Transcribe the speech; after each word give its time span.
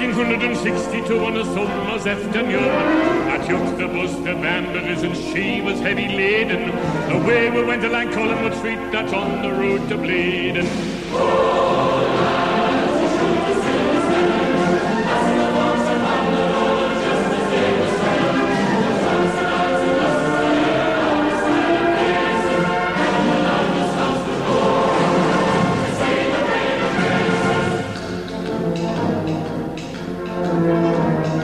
1862 0.00 1.18
on 1.18 1.36
a 1.36 1.44
summer's 1.44 2.06
afternoon. 2.06 2.62
At 2.62 3.48
the 3.48 3.88
bus 3.88 4.14
the 4.16 4.34
Balmbra's 4.34 5.02
and 5.02 5.16
she 5.16 5.60
was 5.60 5.80
heavy 5.80 6.08
laden. 6.08 6.70
Away 7.10 7.50
we 7.50 7.64
went 7.64 7.84
along 7.84 8.12
Collingwood 8.12 8.54
Street, 8.54 8.78
that's 8.92 9.12
on 9.12 9.42
the 9.42 9.50
road 9.50 9.88
to 9.88 9.96
Blaydon. 9.96 11.77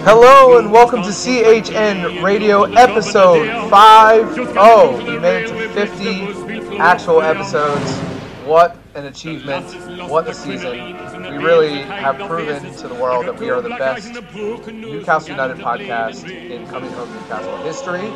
Hello 0.04 0.58
and 0.58 0.70
welcome 0.70 1.02
to 1.02 1.08
CHN 1.08 2.22
Radio 2.22 2.64
episode 2.64 3.70
5. 3.70 4.38
Oh, 4.54 4.98
we 4.98 5.18
made 5.18 5.44
it 5.44 5.48
to 5.48 5.68
50 5.70 6.76
actual 6.76 7.22
episodes. 7.22 7.90
What 8.44 8.76
an 8.94 9.06
achievement. 9.06 9.64
What 10.10 10.28
a 10.28 10.34
season. 10.34 10.92
We 11.22 11.42
really 11.42 11.78
have 11.84 12.18
proven 12.28 12.70
to 12.74 12.86
the 12.86 12.94
world 12.96 13.24
that 13.24 13.40
we 13.40 13.48
are 13.48 13.62
the 13.62 13.70
best 13.70 14.12
Newcastle 14.34 15.30
United 15.30 15.56
podcast 15.56 16.28
in 16.28 16.66
coming 16.66 16.92
home 16.92 17.10
Newcastle 17.10 17.56
history. 17.62 18.06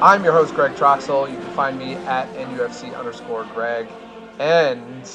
I'm 0.00 0.24
your 0.24 0.32
host, 0.32 0.54
Greg 0.54 0.74
Troxel. 0.76 1.30
You 1.30 1.36
can 1.36 1.54
find 1.54 1.78
me 1.78 1.92
at 2.06 2.26
NUFC 2.36 2.98
underscore 2.98 3.44
Greg. 3.52 3.86
And 4.38 5.10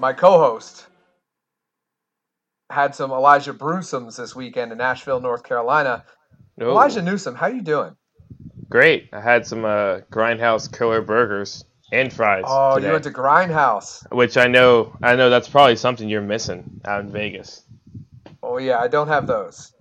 my 0.00 0.12
co 0.12 0.38
host, 0.38 0.88
had 2.70 2.94
some 2.94 3.10
Elijah 3.10 3.54
Brewsums 3.54 4.16
this 4.16 4.34
weekend 4.34 4.72
in 4.72 4.78
Nashville, 4.78 5.20
North 5.20 5.44
Carolina. 5.44 6.04
Oh, 6.60 6.70
Elijah 6.70 7.02
Newsom, 7.02 7.34
how 7.34 7.46
you 7.46 7.62
doing? 7.62 7.96
great! 8.68 9.08
I 9.12 9.20
had 9.20 9.46
some 9.46 9.64
uh, 9.64 10.00
Grindhouse 10.10 10.76
Killer 10.76 11.00
Burgers 11.00 11.64
and 11.92 12.12
fries. 12.12 12.44
Oh, 12.46 12.74
today, 12.74 12.88
you 12.88 12.92
went 12.92 13.04
to 13.04 13.10
Grindhouse. 13.10 14.10
which 14.10 14.36
I 14.36 14.48
know, 14.48 14.96
I 15.02 15.14
know 15.14 15.30
that's 15.30 15.48
probably 15.48 15.76
something 15.76 16.08
you're 16.08 16.22
missing 16.22 16.80
out 16.84 17.00
in 17.00 17.12
Vegas. 17.12 17.62
Oh 18.42 18.58
yeah, 18.58 18.78
I 18.78 18.88
don't 18.88 19.08
have 19.08 19.26
those. 19.26 19.72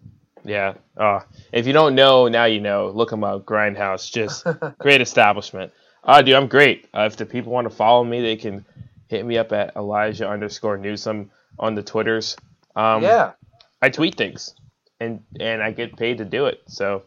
Yeah. 0.46 0.76
Uh, 0.96 1.22
if 1.52 1.66
you 1.66 1.74
don't 1.74 1.96
know, 1.96 2.28
now 2.28 2.46
you 2.46 2.60
know. 2.60 2.90
Look 2.90 3.10
them 3.10 3.24
up. 3.24 3.46
Grindhouse, 3.46 4.12
just 4.12 4.46
great 4.78 5.02
establishment. 5.02 5.72
Uh, 6.04 6.22
dude, 6.22 6.36
I'm 6.36 6.48
great. 6.48 6.88
Uh, 6.94 7.04
if 7.04 7.16
the 7.16 7.26
people 7.26 7.52
want 7.52 7.70
to 7.70 7.76
follow 7.76 8.04
me, 8.04 8.22
they 8.22 8.36
can 8.36 8.66
hit 9.08 9.26
me 9.26 9.38
up 9.38 9.52
at 9.54 9.76
Elijah 9.76 10.30
underscore 10.30 10.78
Newsom 10.78 11.32
on 11.58 11.76
the 11.76 11.82
Twitters. 11.84 12.36
Um, 12.76 13.04
yeah. 13.04 13.34
I 13.82 13.90
tweet 13.90 14.16
things, 14.16 14.56
and 15.00 15.22
and 15.40 15.62
I 15.62 15.72
get 15.72 15.98
paid 15.98 16.18
to 16.20 16.26
do 16.26 16.46
it. 16.46 16.62
So 16.68 17.04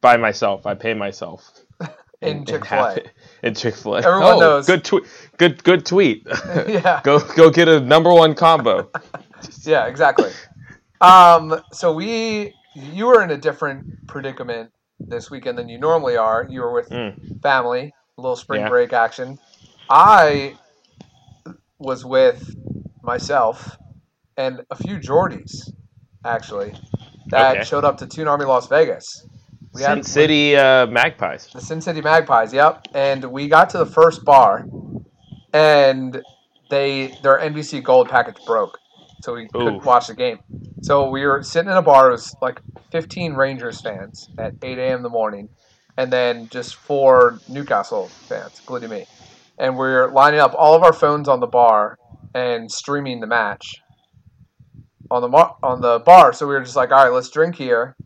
by 0.00 0.16
myself, 0.16 0.66
I 0.66 0.74
pay 0.74 0.94
myself. 0.94 1.50
In 2.22 2.38
and 2.38 2.48
Chick-fil-A. 2.48 2.94
it- 2.96 3.10
In 3.42 3.54
Chick 3.54 3.74
Fil 3.74 3.94
A. 3.94 3.98
Everyone 3.98 4.22
oh, 4.34 4.40
knows. 4.40 4.66
Good 4.66 4.84
tweet. 4.84 5.04
Good 5.38 5.64
good 5.64 5.86
tweet. 5.86 6.26
yeah. 6.68 7.00
go 7.04 7.18
go 7.34 7.50
get 7.50 7.68
a 7.68 7.80
number 7.80 8.12
one 8.12 8.34
combo. 8.34 8.90
Yeah, 9.62 9.86
exactly. 9.86 10.30
Um, 11.00 11.62
so 11.72 11.94
we 11.94 12.52
you 12.74 13.06
were 13.06 13.22
in 13.22 13.30
a 13.30 13.38
different 13.38 14.06
predicament 14.06 14.70
this 14.98 15.30
weekend 15.30 15.56
than 15.56 15.68
you 15.70 15.78
normally 15.78 16.16
are. 16.18 16.46
You 16.48 16.60
were 16.60 16.72
with 16.74 16.90
Mm. 16.90 17.40
family, 17.42 17.94
a 18.18 18.20
little 18.20 18.36
spring 18.36 18.62
Yeah. 18.62 18.68
break 18.68 18.92
action. 18.92 19.38
I 19.88 20.56
was 21.78 22.04
with 22.04 22.54
myself 23.02 23.78
and 24.40 24.62
a 24.70 24.74
few 24.76 24.96
Geordies, 24.96 25.70
actually, 26.24 26.72
that 27.30 27.58
Okay. 27.58 27.64
showed 27.64 27.84
up 27.84 27.98
to 27.98 28.06
Toon 28.06 28.26
Army 28.26 28.46
Las 28.46 28.68
Vegas. 28.68 29.26
We 29.74 29.82
Sin 29.82 30.02
City 30.02 30.56
uh, 30.56 30.86
Magpies. 30.86 31.48
the 31.52 31.60
Sin 31.60 31.80
City 31.80 32.00
Magpies, 32.00 32.52
yep. 32.52 32.88
And 32.94 33.24
we 33.26 33.48
got 33.48 33.68
to 33.70 33.78
the 33.78 33.86
first 33.86 34.24
bar, 34.24 34.64
and 35.52 36.22
they 36.70 37.08
their 37.22 37.38
NBC 37.38 37.82
Gold 37.82 38.08
package 38.08 38.42
broke, 38.46 38.78
so 39.22 39.34
we 39.34 39.46
couldn't 39.52 39.84
watch 39.84 40.06
the 40.06 40.14
game. 40.14 40.38
So 40.82 41.10
we 41.10 41.26
were 41.26 41.42
sitting 41.42 41.70
in 41.70 41.76
a 41.76 41.82
bar. 41.82 42.08
It 42.08 42.12
was 42.12 42.34
like 42.40 42.60
15 42.92 43.34
Rangers 43.34 43.80
fans 43.82 44.28
at 44.38 44.54
8 44.62 44.78
a.m. 44.78 44.96
in 44.98 45.02
the 45.02 45.10
morning, 45.10 45.50
and 45.98 46.10
then 46.10 46.48
just 46.50 46.74
four 46.76 47.40
Newcastle 47.48 48.08
fans, 48.28 48.58
including 48.58 48.88
me. 48.90 49.04
And 49.58 49.76
we 49.76 49.86
are 49.88 50.10
lining 50.10 50.40
up 50.40 50.54
all 50.56 50.74
of 50.74 50.82
our 50.82 50.94
phones 50.94 51.28
on 51.28 51.40
the 51.40 51.46
bar 51.46 51.98
and 52.34 52.70
streaming 52.70 53.20
the 53.20 53.26
match 53.26 53.82
on 55.10 55.22
the 55.22 55.28
mar- 55.28 55.56
on 55.62 55.80
the 55.80 55.98
bar. 56.00 56.32
So 56.32 56.46
we 56.46 56.54
were 56.54 56.60
just 56.62 56.76
like, 56.76 56.90
all 56.90 57.02
right, 57.04 57.12
let's 57.12 57.30
drink 57.30 57.56
here, 57.56 57.96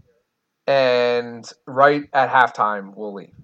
and 0.66 1.48
right 1.66 2.04
at 2.12 2.30
halftime 2.30 2.94
we'll 2.96 3.14
leave. 3.14 3.34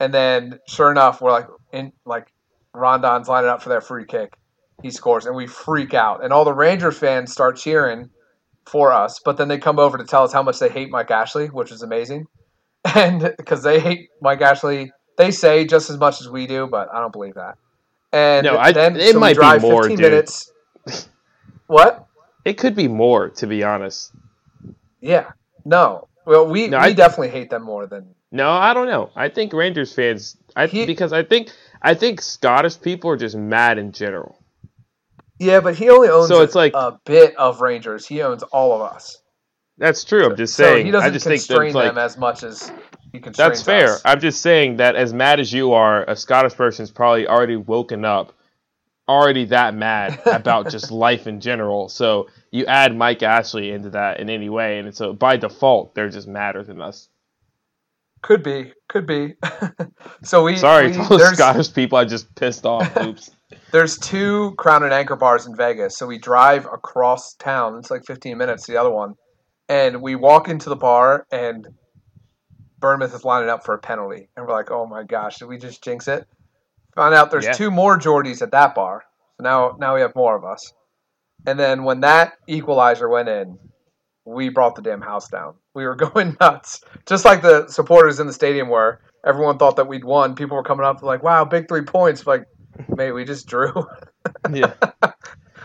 And 0.00 0.12
then, 0.12 0.58
sure 0.68 0.90
enough, 0.90 1.20
we're 1.20 1.32
like 1.32 1.46
in 1.72 1.92
like 2.04 2.32
Rondon's 2.74 3.28
lining 3.28 3.50
up 3.50 3.62
for 3.62 3.70
that 3.70 3.84
free 3.84 4.04
kick. 4.04 4.34
He 4.82 4.90
scores, 4.90 5.24
and 5.26 5.34
we 5.34 5.46
freak 5.46 5.94
out, 5.94 6.22
and 6.22 6.32
all 6.32 6.44
the 6.44 6.52
Ranger 6.52 6.92
fans 6.92 7.32
start 7.32 7.56
cheering 7.56 8.10
for 8.66 8.92
us. 8.92 9.20
But 9.24 9.38
then 9.38 9.48
they 9.48 9.58
come 9.58 9.78
over 9.78 9.96
to 9.96 10.04
tell 10.04 10.22
us 10.24 10.32
how 10.32 10.42
much 10.42 10.58
they 10.58 10.68
hate 10.68 10.90
Mike 10.90 11.10
Ashley, 11.10 11.46
which 11.46 11.72
is 11.72 11.82
amazing, 11.82 12.26
and 12.94 13.34
because 13.38 13.62
they 13.62 13.80
hate 13.80 14.10
Mike 14.20 14.42
Ashley, 14.42 14.92
they 15.16 15.30
say 15.30 15.64
just 15.64 15.88
as 15.88 15.96
much 15.96 16.20
as 16.20 16.28
we 16.28 16.46
do, 16.46 16.66
but 16.66 16.88
I 16.92 17.00
don't 17.00 17.12
believe 17.12 17.34
that. 17.34 17.56
And 18.12 18.44
No, 18.44 18.58
I- 18.58 18.72
then 18.72 18.96
it 18.96 19.12
so 19.12 19.14
we 19.14 19.20
might 19.20 19.28
be 19.30 19.34
drive 19.34 19.62
more, 19.62 19.82
15 19.84 19.96
dude. 19.96 20.10
minutes. 20.10 20.52
What? 21.68 22.05
It 22.46 22.58
could 22.58 22.76
be 22.76 22.86
more, 22.86 23.28
to 23.30 23.46
be 23.48 23.64
honest. 23.64 24.12
Yeah. 25.00 25.32
No. 25.64 26.06
Well, 26.24 26.46
we, 26.46 26.68
No, 26.68 26.78
we 26.78 26.84
I- 26.84 26.92
definitely 26.92 27.30
hate 27.30 27.50
them 27.50 27.62
more 27.64 27.86
than 27.88 28.14
No, 28.30 28.50
I 28.50 28.72
don't 28.72 28.86
know. 28.86 29.10
I 29.16 29.28
think 29.28 29.52
Rangers 29.52 29.92
fans. 29.92 30.36
I 30.54 30.66
He- 30.68 30.86
because 30.86 31.12
I 31.12 31.22
think 31.24 31.50
I 31.82 31.94
think 31.94 32.20
Scottish 32.22 32.80
people 32.80 33.10
are 33.10 33.16
just 33.16 33.36
mad 33.36 33.78
in 33.78 33.90
general. 33.92 34.38
Yeah, 35.38 35.60
but 35.60 35.74
he 35.74 35.90
only 35.90 36.08
owns 36.08 36.28
So 36.28 36.38
a, 36.38 36.42
it's 36.44 36.54
like- 36.54 36.72
a 36.74 36.98
bit 37.04 37.36
of 37.36 37.60
Rangers. 37.60 38.06
He 38.06 38.22
owns 38.22 38.42
all 38.44 38.72
of 38.72 38.80
us. 38.80 39.18
That's 39.78 40.04
true. 40.04 40.24
I'm 40.24 40.36
just 40.36 40.54
saying. 40.54 40.82
so 40.82 40.84
he 40.84 40.90
doesn't 40.92 41.10
I 41.10 41.12
just 41.12 41.26
think 41.26 41.40
constrain 41.40 41.74
like 41.74 41.88
them 41.88 41.98
as 41.98 42.16
much 42.16 42.42
as 42.44 42.70
he 43.12 43.18
constrains 43.20 43.36
that's 43.36 43.62
fair. 43.62 43.94
us. 43.94 44.02
I'm 44.04 44.20
just 44.20 44.40
saying 44.40 44.76
that 44.76 44.94
as 44.96 45.12
mad 45.12 45.40
as 45.40 45.52
you 45.52 45.72
are, 45.74 46.04
a 46.08 46.14
Scottish 46.16 46.54
person's 46.54 46.90
probably 46.92 47.26
already 47.28 47.56
woken 47.56 48.04
up, 48.04 48.32
already 49.08 49.44
that 49.46 49.74
mad 49.74 50.20
about 50.26 50.70
just 50.70 50.90
life 50.90 51.26
in 51.26 51.40
general. 51.40 51.88
So 51.88 52.28
you 52.50 52.66
add 52.66 52.96
Mike 52.96 53.22
Ashley 53.22 53.70
into 53.70 53.90
that 53.90 54.20
in 54.20 54.30
any 54.30 54.48
way, 54.48 54.78
and 54.78 54.94
so 54.94 55.12
by 55.12 55.36
default 55.36 55.94
they're 55.94 56.08
just 56.10 56.28
madder 56.28 56.62
than 56.64 56.80
us. 56.80 57.08
Could 58.22 58.42
be, 58.42 58.72
could 58.88 59.06
be. 59.06 59.34
so 60.22 60.42
we 60.44 60.56
Sorry 60.56 60.88
we- 60.88 60.92
to 60.94 61.00
all 61.10 61.18
the 61.18 61.34
Scottish 61.34 61.72
people 61.72 61.98
I 61.98 62.04
just 62.04 62.34
pissed 62.34 62.64
off. 62.66 62.96
Oops. 62.96 63.30
there's 63.70 63.98
two 63.98 64.54
Crown 64.56 64.82
and 64.82 64.92
Anchor 64.92 65.16
bars 65.16 65.46
in 65.46 65.54
Vegas. 65.54 65.96
So 65.96 66.06
we 66.06 66.18
drive 66.18 66.64
across 66.66 67.34
town. 67.34 67.78
It's 67.78 67.90
like 67.90 68.04
15 68.04 68.36
minutes 68.36 68.66
to 68.66 68.72
the 68.72 68.78
other 68.80 68.90
one, 68.90 69.14
and 69.68 70.02
we 70.02 70.16
walk 70.16 70.48
into 70.48 70.68
the 70.68 70.76
bar 70.76 71.26
and. 71.30 71.66
Bournemouth 72.78 73.14
is 73.14 73.24
lining 73.24 73.48
up 73.48 73.64
for 73.64 73.74
a 73.74 73.78
penalty, 73.78 74.28
and 74.36 74.46
we're 74.46 74.52
like, 74.52 74.70
"Oh 74.70 74.86
my 74.86 75.02
gosh, 75.02 75.38
did 75.38 75.46
we 75.46 75.56
just 75.56 75.82
jinx 75.82 76.06
it?" 76.08 76.26
Found 76.96 77.14
out 77.14 77.30
there's 77.30 77.44
Yeah. 77.44 77.52
two 77.52 77.70
more 77.70 77.98
Geordies 77.98 78.42
at 78.42 78.50
that 78.52 78.74
bar, 78.74 79.04
so 79.38 79.44
now 79.44 79.76
now 79.78 79.94
we 79.94 80.00
have 80.00 80.14
more 80.16 80.36
of 80.36 80.44
us. 80.44 80.72
And 81.46 81.58
then 81.60 81.84
when 81.84 82.00
that 82.00 82.32
equalizer 82.48 83.08
went 83.08 83.28
in, 83.28 83.58
we 84.24 84.48
brought 84.48 84.74
the 84.74 84.82
damn 84.82 85.02
house 85.02 85.28
down. 85.28 85.54
We 85.74 85.84
were 85.86 85.94
going 86.06 86.36
nuts, 86.40 86.80
just 87.06 87.24
like 87.24 87.42
the 87.42 87.68
supporters 87.68 88.18
in 88.18 88.26
the 88.26 88.32
stadium 88.32 88.68
were. 88.68 89.00
Everyone 89.24 89.58
thought 89.58 89.76
that 89.76 89.88
we'd 89.88 90.04
won. 90.04 90.34
People 90.34 90.56
were 90.56 90.62
coming 90.62 90.86
up 90.86 91.02
like, 91.02 91.22
"Wow, 91.22 91.44
big 91.44 91.68
three 91.68 91.82
points!" 91.82 92.26
Like, 92.26 92.44
mate, 92.88 93.12
we 93.12 93.24
just 93.24 93.46
drew. 93.46 93.72
Yeah. 94.52 94.72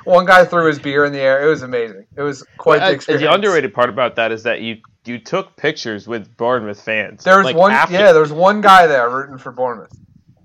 One 0.04 0.26
guy 0.26 0.46
threw 0.46 0.66
his 0.68 0.78
beer 0.80 1.04
in 1.06 1.14
the 1.14 1.20
air. 1.20 1.44
It 1.44 1.50
was 1.50 1.62
amazing. 1.64 2.06
It 2.16 2.22
was 2.22 2.44
quite 2.58 2.80
the 2.80 2.86
Uh, 2.88 2.92
experience. 2.92 3.24
the 3.24 3.34
underrated 3.34 3.74
part 3.74 3.90
about 3.90 4.16
that 4.18 4.32
is 4.32 4.44
that 4.44 4.62
you 4.62 4.78
you 5.06 5.18
took 5.20 5.56
pictures 5.58 6.08
with 6.08 6.36
Bournemouth 6.38 6.80
fans. 6.82 7.24
There 7.24 7.38
was 7.38 7.46
like, 7.46 7.56
one, 7.56 7.72
after- 7.72 7.94
yeah, 7.96 8.12
there 8.12 8.22
was 8.22 8.32
one 8.32 8.62
guy 8.62 8.86
there 8.86 9.10
rooting 9.10 9.40
for 9.40 9.52
Bournemouth, 9.52 9.92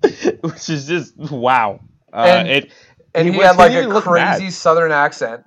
which 0.41 0.69
is 0.69 0.87
just 0.87 1.15
wow. 1.17 1.79
Uh, 2.13 2.17
And- 2.27 2.47
it, 2.47 2.71
and 3.15 3.25
He 3.27 3.31
he, 3.33 3.37
was- 3.37 3.47
had 3.47 3.57
like 3.57 3.71
didn't 3.71 3.95
a 3.95 4.01
crazy 4.01 4.43
mad. 4.45 4.53
Southern 4.53 4.91
accent, 4.91 5.43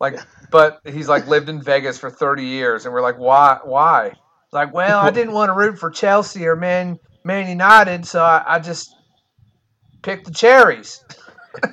like, 0.00 0.18
but 0.50 0.80
he's 0.86 1.08
like 1.08 1.26
lived 1.26 1.48
in 1.48 1.60
Vegas 1.62 1.98
for 1.98 2.10
thirty 2.10 2.44
years, 2.44 2.84
and 2.84 2.94
we're 2.94 3.02
like, 3.02 3.18
why? 3.18 3.58
Why? 3.64 4.12
Like, 4.52 4.72
well, 4.72 4.98
I 5.00 5.10
didn't 5.10 5.34
want 5.34 5.50
to 5.50 5.52
root 5.52 5.78
for 5.78 5.90
Chelsea 5.90 6.46
or 6.46 6.56
Man 6.56 6.98
Man 7.24 7.48
United, 7.48 8.06
so 8.06 8.22
I, 8.22 8.42
I 8.46 8.58
just 8.58 8.94
picked 10.02 10.26
the 10.26 10.32
cherries. 10.32 11.04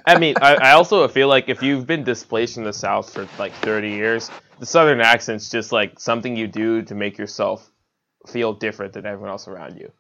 I 0.06 0.18
mean, 0.18 0.36
I, 0.42 0.56
I 0.70 0.72
also 0.72 1.08
feel 1.08 1.28
like 1.28 1.48
if 1.48 1.62
you've 1.62 1.86
been 1.88 2.04
displaced 2.04 2.56
from 2.56 2.64
the 2.64 2.74
South 2.74 3.14
for 3.14 3.28
like 3.38 3.54
30 3.62 3.90
years, 3.92 4.30
the 4.60 4.66
Southern 4.66 5.00
accent's 5.00 5.50
just 5.50 5.72
like 5.72 6.00
something 6.00 6.36
you 6.36 6.48
do 6.48 6.82
to 6.82 6.96
make 6.96 7.18
yourself 7.18 7.70
feel 8.28 8.52
different 8.54 8.94
than 8.94 9.06
everyone 9.06 9.30
else 9.30 9.48
around 9.48 9.78
you. 9.78 9.92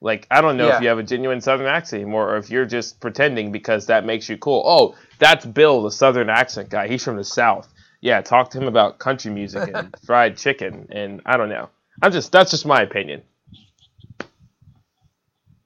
Like 0.00 0.26
I 0.30 0.40
don't 0.40 0.56
know 0.56 0.68
Yeah. 0.68 0.76
if 0.76 0.82
you 0.82 0.88
have 0.88 0.98
a 0.98 1.02
genuine 1.02 1.40
Southern 1.40 1.66
accent 1.66 2.02
anymore, 2.02 2.32
or 2.34 2.36
if 2.36 2.50
you're 2.50 2.66
just 2.66 3.00
pretending 3.00 3.50
because 3.50 3.86
that 3.86 4.04
makes 4.04 4.28
you 4.28 4.36
cool. 4.38 4.62
Oh, 4.64 4.94
that's 5.18 5.44
Bill, 5.44 5.82
the 5.82 5.90
Southern 5.90 6.30
accent 6.30 6.68
guy. 6.70 6.86
He's 6.88 7.02
from 7.02 7.16
the 7.16 7.24
South. 7.24 7.68
Yeah, 8.00 8.20
talk 8.20 8.50
to 8.50 8.58
him 8.58 8.68
about 8.68 8.98
country 9.00 9.32
music 9.32 9.70
and 9.74 9.92
fried 10.06 10.36
chicken, 10.36 10.86
and 10.90 11.20
I 11.26 11.36
don't 11.36 11.48
know. 11.48 11.68
I'm 12.00 12.12
just 12.12 12.30
that's 12.30 12.50
just 12.52 12.64
my 12.64 12.82
opinion. 12.82 13.22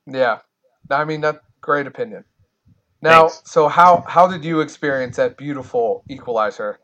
Yeah, 0.06 0.38
I 0.90 1.05
mean 1.05 1.20
that's 1.20 1.38
great 1.61 1.87
opinion. 1.87 2.25
Now, 3.02 3.29
Thanks. 3.29 3.50
so 3.50 3.69
how 3.69 4.05
how 4.08 4.26
did 4.29 4.44
you 4.44 4.61
experience 4.61 5.17
that 5.17 5.37
beautiful 5.37 6.05
equalizer? 6.08 6.79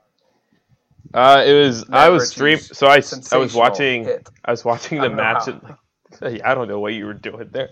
Uh, 1.15 1.43
it 1.47 1.55
was 1.55 1.87
I 1.91 2.11
was 2.11 2.29
stream 2.29 2.59
so 2.59 2.87
I 2.87 3.01
I 3.33 3.37
was 3.39 3.55
watching 3.55 4.05
hit. 4.05 4.29
I 4.45 4.51
was 4.51 4.65
watching 4.65 5.01
the 5.01 5.09
match. 5.09 5.47
how. 5.47 5.79
I 6.45 6.55
don't 6.55 6.69
know 6.69 6.81
what 6.81 6.95
you 6.95 7.07
were 7.07 7.15
doing 7.15 7.49
there. 7.53 7.71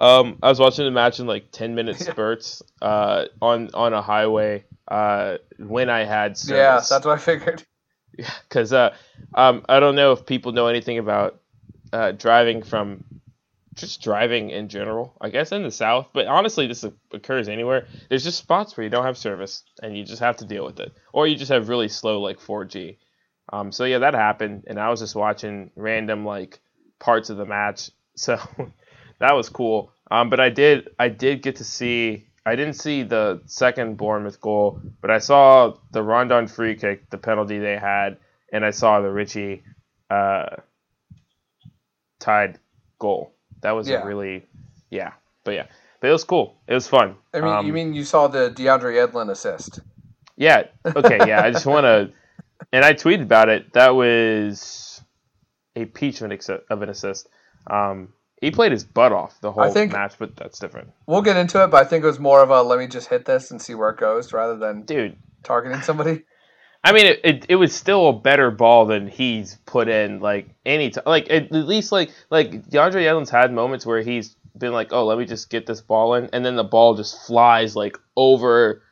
Um, 0.00 0.38
I 0.42 0.48
was 0.48 0.58
watching 0.58 0.84
the 0.84 0.90
match 0.90 1.20
in 1.20 1.26
like 1.26 1.50
ten 1.50 1.74
minute 1.74 1.98
spurts. 1.98 2.62
Uh, 2.82 3.26
on 3.40 3.70
on 3.74 3.92
a 3.92 4.02
highway. 4.02 4.64
Uh, 4.86 5.38
when 5.58 5.88
I 5.88 6.04
had 6.04 6.36
service. 6.36 6.58
Yeah, 6.58 6.74
that's 6.74 7.06
what 7.06 7.18
I 7.18 7.18
figured. 7.18 7.62
because 8.48 8.72
uh, 8.72 8.94
um, 9.34 9.64
I 9.68 9.80
don't 9.80 9.94
know 9.94 10.12
if 10.12 10.26
people 10.26 10.52
know 10.52 10.66
anything 10.66 10.98
about 10.98 11.40
uh, 11.92 12.12
driving 12.12 12.62
from 12.62 13.04
just 13.74 14.02
driving 14.02 14.50
in 14.50 14.68
general. 14.68 15.16
I 15.20 15.30
guess 15.30 15.52
in 15.52 15.62
the 15.62 15.70
South, 15.70 16.08
but 16.12 16.26
honestly, 16.26 16.66
this 16.66 16.84
occurs 17.12 17.48
anywhere. 17.48 17.86
There's 18.08 18.24
just 18.24 18.38
spots 18.38 18.76
where 18.76 18.84
you 18.84 18.90
don't 18.90 19.04
have 19.04 19.18
service, 19.18 19.64
and 19.82 19.96
you 19.96 20.04
just 20.04 20.20
have 20.20 20.36
to 20.38 20.44
deal 20.44 20.64
with 20.64 20.80
it, 20.80 20.92
or 21.12 21.26
you 21.26 21.36
just 21.36 21.50
have 21.50 21.68
really 21.68 21.88
slow 21.88 22.20
like 22.20 22.38
4G. 22.38 22.98
Um, 23.52 23.72
so 23.72 23.84
yeah, 23.84 23.98
that 23.98 24.14
happened, 24.14 24.64
and 24.66 24.78
I 24.78 24.90
was 24.90 25.00
just 25.00 25.14
watching 25.14 25.70
random 25.76 26.24
like 26.24 26.60
parts 26.98 27.30
of 27.30 27.36
the 27.36 27.44
match, 27.46 27.90
so 28.16 28.38
that 29.18 29.34
was 29.34 29.48
cool. 29.48 29.92
Um, 30.10 30.30
but 30.30 30.40
I 30.40 30.50
did 30.50 30.88
I 30.98 31.08
did 31.08 31.42
get 31.42 31.56
to 31.56 31.64
see. 31.64 32.26
I 32.46 32.56
didn't 32.56 32.74
see 32.74 33.02
the 33.04 33.40
second 33.46 33.96
Bournemouth 33.96 34.38
goal, 34.40 34.80
but 35.00 35.10
I 35.10 35.18
saw 35.18 35.76
the 35.92 36.02
Rondon 36.02 36.46
free 36.46 36.74
kick, 36.76 37.08
the 37.08 37.16
penalty 37.16 37.58
they 37.58 37.78
had, 37.78 38.18
and 38.52 38.64
I 38.66 38.70
saw 38.70 39.00
the 39.00 39.10
Ritchie 39.10 39.62
uh, 40.10 40.56
tied 42.20 42.58
goal. 42.98 43.32
That 43.62 43.72
was 43.72 43.88
Yeah. 43.88 44.02
a 44.02 44.06
really, 44.06 44.44
yeah, 44.90 45.12
but 45.44 45.52
yeah, 45.54 45.66
but 46.00 46.08
it 46.08 46.12
was 46.12 46.24
cool. 46.24 46.60
It 46.66 46.74
was 46.74 46.86
fun. 46.86 47.16
I 47.32 47.40
mean, 47.40 47.52
Um, 47.52 47.66
you 47.66 47.72
mean 47.72 47.94
you 47.94 48.04
saw 48.04 48.28
the 48.28 48.50
DeAndre 48.50 48.94
Yedlin 48.94 49.30
assist? 49.30 49.80
yeah. 50.36 50.64
Okay. 50.84 51.26
Yeah. 51.26 51.42
I 51.42 51.50
just 51.50 51.64
want 51.66 51.84
to, 51.84 52.10
and 52.72 52.84
I 52.84 52.92
tweeted 52.92 53.22
about 53.22 53.48
it. 53.48 53.72
That 53.72 53.94
was 53.94 54.93
a 55.76 55.84
peach 55.86 56.20
of 56.20 56.30
an 56.30 56.38
of 56.70 56.82
an 56.82 56.88
assist. 56.88 57.28
Um, 57.66 58.12
he 58.40 58.50
played 58.50 58.72
his 58.72 58.84
butt 58.84 59.12
off 59.12 59.40
the 59.40 59.52
whole 59.52 59.70
think- 59.72 59.92
match, 59.92 60.14
but 60.18 60.36
that's 60.36 60.58
different, 60.58 60.90
We'll 61.06 61.22
get 61.22 61.36
into 61.36 61.62
it, 61.64 61.68
but 61.68 61.84
I 61.84 61.88
think 61.88 62.04
it 62.04 62.06
was 62.06 62.18
more 62.18 62.42
of 62.42 62.50
a 62.50 62.62
let 62.62 62.78
me 62.78 62.86
just 62.86 63.08
hit 63.08 63.24
this 63.24 63.50
and 63.50 63.60
see 63.60 63.74
where 63.74 63.90
it 63.90 63.96
goes 63.96 64.32
rather 64.32 64.56
than 64.56 64.82
dude. 64.82 65.16
targeting 65.42 65.80
somebody. 65.82 66.24
I 66.86 66.92
mean, 66.92 67.06
it, 67.06 67.20
it, 67.24 67.46
it 67.48 67.56
was 67.56 67.74
still 67.74 68.08
a 68.08 68.12
better 68.12 68.50
ball 68.50 68.84
than 68.84 69.08
he's 69.08 69.56
put 69.64 69.88
in 69.88 70.20
like 70.20 70.50
any 70.66 70.90
time. 70.90 71.04
Like 71.06 71.30
at 71.30 71.50
least 71.50 71.90
like 71.92 72.10
like 72.28 72.68
DeAndre 72.68 73.02
Yedlin's 73.02 73.30
had 73.30 73.52
moments 73.52 73.86
where 73.86 74.02
he's 74.02 74.36
been 74.58 74.72
like, 74.72 74.92
oh, 74.92 75.06
let 75.06 75.16
me 75.16 75.24
just 75.24 75.48
get 75.48 75.66
this 75.66 75.80
ball 75.80 76.14
in, 76.14 76.28
and 76.34 76.44
then 76.44 76.56
the 76.56 76.64
ball 76.64 76.94
just 76.94 77.26
flies 77.26 77.74
like 77.74 77.98
over, 78.16 78.82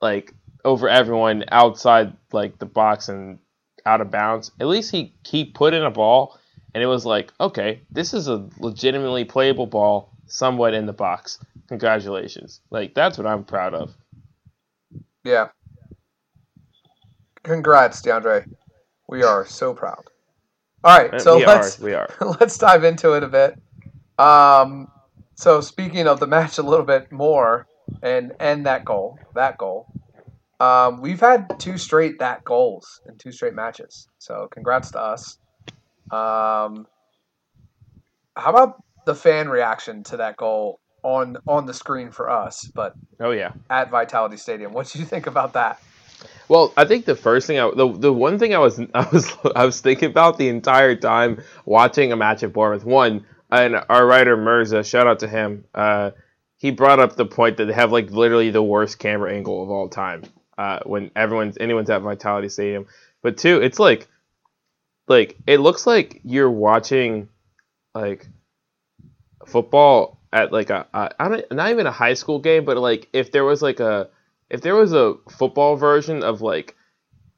like 0.00 0.34
over 0.64 0.88
everyone 0.88 1.44
outside 1.52 2.14
like 2.32 2.58
the 2.58 2.66
box 2.66 3.08
and 3.08 3.38
out 3.86 4.00
of 4.00 4.10
bounds. 4.10 4.50
At 4.60 4.66
least 4.66 4.90
he 4.90 5.14
he 5.24 5.44
put 5.44 5.74
in 5.74 5.82
a 5.82 5.90
ball, 5.90 6.38
and 6.74 6.82
it 6.82 6.86
was 6.86 7.04
like, 7.04 7.32
okay, 7.40 7.80
this 7.90 8.14
is 8.14 8.28
a 8.28 8.48
legitimately 8.58 9.24
playable 9.24 9.66
ball, 9.66 10.12
somewhat 10.26 10.74
in 10.74 10.86
the 10.86 10.92
box. 10.92 11.38
Congratulations! 11.68 12.60
Like 12.70 12.94
that's 12.94 13.18
what 13.18 13.26
I'm 13.26 13.44
proud 13.44 13.74
of. 13.74 13.94
Yeah. 15.24 15.48
Congrats, 17.42 18.00
DeAndre. 18.02 18.48
We 19.08 19.22
are 19.22 19.44
so 19.46 19.74
proud. 19.74 20.04
All 20.84 20.98
right, 20.98 21.20
so 21.20 21.36
we 21.36 21.46
let's 21.46 21.80
are, 21.80 21.84
we 21.84 21.94
are. 21.94 22.08
let's 22.40 22.58
dive 22.58 22.84
into 22.84 23.12
it 23.12 23.22
a 23.22 23.28
bit. 23.28 23.58
Um, 24.18 24.88
so 25.34 25.60
speaking 25.60 26.06
of 26.06 26.20
the 26.20 26.26
match 26.26 26.58
a 26.58 26.62
little 26.62 26.84
bit 26.86 27.10
more 27.10 27.66
and 28.02 28.32
and 28.40 28.66
that 28.66 28.84
goal, 28.84 29.18
that 29.34 29.58
goal. 29.58 29.86
Um, 30.62 31.00
we've 31.00 31.18
had 31.18 31.58
two 31.58 31.76
straight 31.76 32.20
that 32.20 32.44
goals 32.44 33.00
in 33.08 33.18
two 33.18 33.32
straight 33.32 33.54
matches. 33.54 34.06
So 34.18 34.48
congrats 34.52 34.92
to 34.92 35.00
us. 35.00 35.38
Um, 36.12 36.86
how 38.36 38.50
about 38.50 38.80
the 39.04 39.14
fan 39.16 39.48
reaction 39.48 40.04
to 40.04 40.18
that 40.18 40.36
goal 40.36 40.78
on 41.02 41.36
on 41.48 41.66
the 41.66 41.74
screen 41.74 42.12
for 42.12 42.30
us, 42.30 42.70
but 42.76 42.94
Oh 43.18 43.32
yeah. 43.32 43.54
at 43.70 43.90
Vitality 43.90 44.36
Stadium? 44.36 44.72
What 44.72 44.86
do 44.86 45.00
you 45.00 45.04
think 45.04 45.26
about 45.26 45.54
that? 45.54 45.82
Well, 46.48 46.72
I 46.76 46.84
think 46.84 47.06
the 47.06 47.16
first 47.16 47.48
thing 47.48 47.58
I 47.58 47.68
the, 47.74 47.92
the 47.92 48.12
one 48.12 48.38
thing 48.38 48.54
I 48.54 48.58
was 48.58 48.78
I 48.94 49.08
was 49.12 49.32
I 49.56 49.64
was 49.64 49.80
thinking 49.80 50.10
about 50.10 50.38
the 50.38 50.48
entire 50.48 50.94
time 50.94 51.42
watching 51.64 52.12
a 52.12 52.16
match 52.16 52.44
at 52.44 52.52
Bournemouth. 52.52 52.84
One, 52.84 53.26
and 53.50 53.82
our 53.88 54.06
writer 54.06 54.36
Mirza, 54.36 54.84
shout 54.84 55.08
out 55.08 55.18
to 55.20 55.28
him. 55.28 55.64
Uh, 55.74 56.12
he 56.56 56.70
brought 56.70 57.00
up 57.00 57.16
the 57.16 57.26
point 57.26 57.56
that 57.56 57.64
they 57.64 57.72
have 57.72 57.90
like 57.90 58.12
literally 58.12 58.50
the 58.50 58.62
worst 58.62 59.00
camera 59.00 59.34
angle 59.34 59.60
of 59.64 59.68
all 59.68 59.88
time. 59.88 60.22
Uh, 60.62 60.78
when 60.84 61.10
everyone's 61.16 61.58
anyone's 61.58 61.90
at 61.90 62.02
Vitality 62.02 62.48
Stadium, 62.48 62.86
but 63.20 63.36
two, 63.36 63.60
it's 63.60 63.80
like 63.80 64.06
like 65.08 65.36
it 65.44 65.58
looks 65.58 65.88
like 65.88 66.20
you're 66.22 66.48
watching 66.48 67.28
like 67.96 68.28
football 69.44 70.20
at 70.32 70.52
like 70.52 70.70
a, 70.70 70.86
a 70.94 71.10
I 71.18 71.28
don't 71.28 71.52
not 71.52 71.70
even 71.70 71.88
a 71.88 71.90
high 71.90 72.14
school 72.14 72.38
game, 72.38 72.64
but 72.64 72.76
like 72.76 73.08
if 73.12 73.32
there 73.32 73.42
was 73.42 73.60
like 73.60 73.80
a 73.80 74.08
if 74.50 74.60
there 74.60 74.76
was 74.76 74.92
a 74.92 75.14
football 75.28 75.74
version 75.74 76.22
of 76.22 76.42
like 76.42 76.76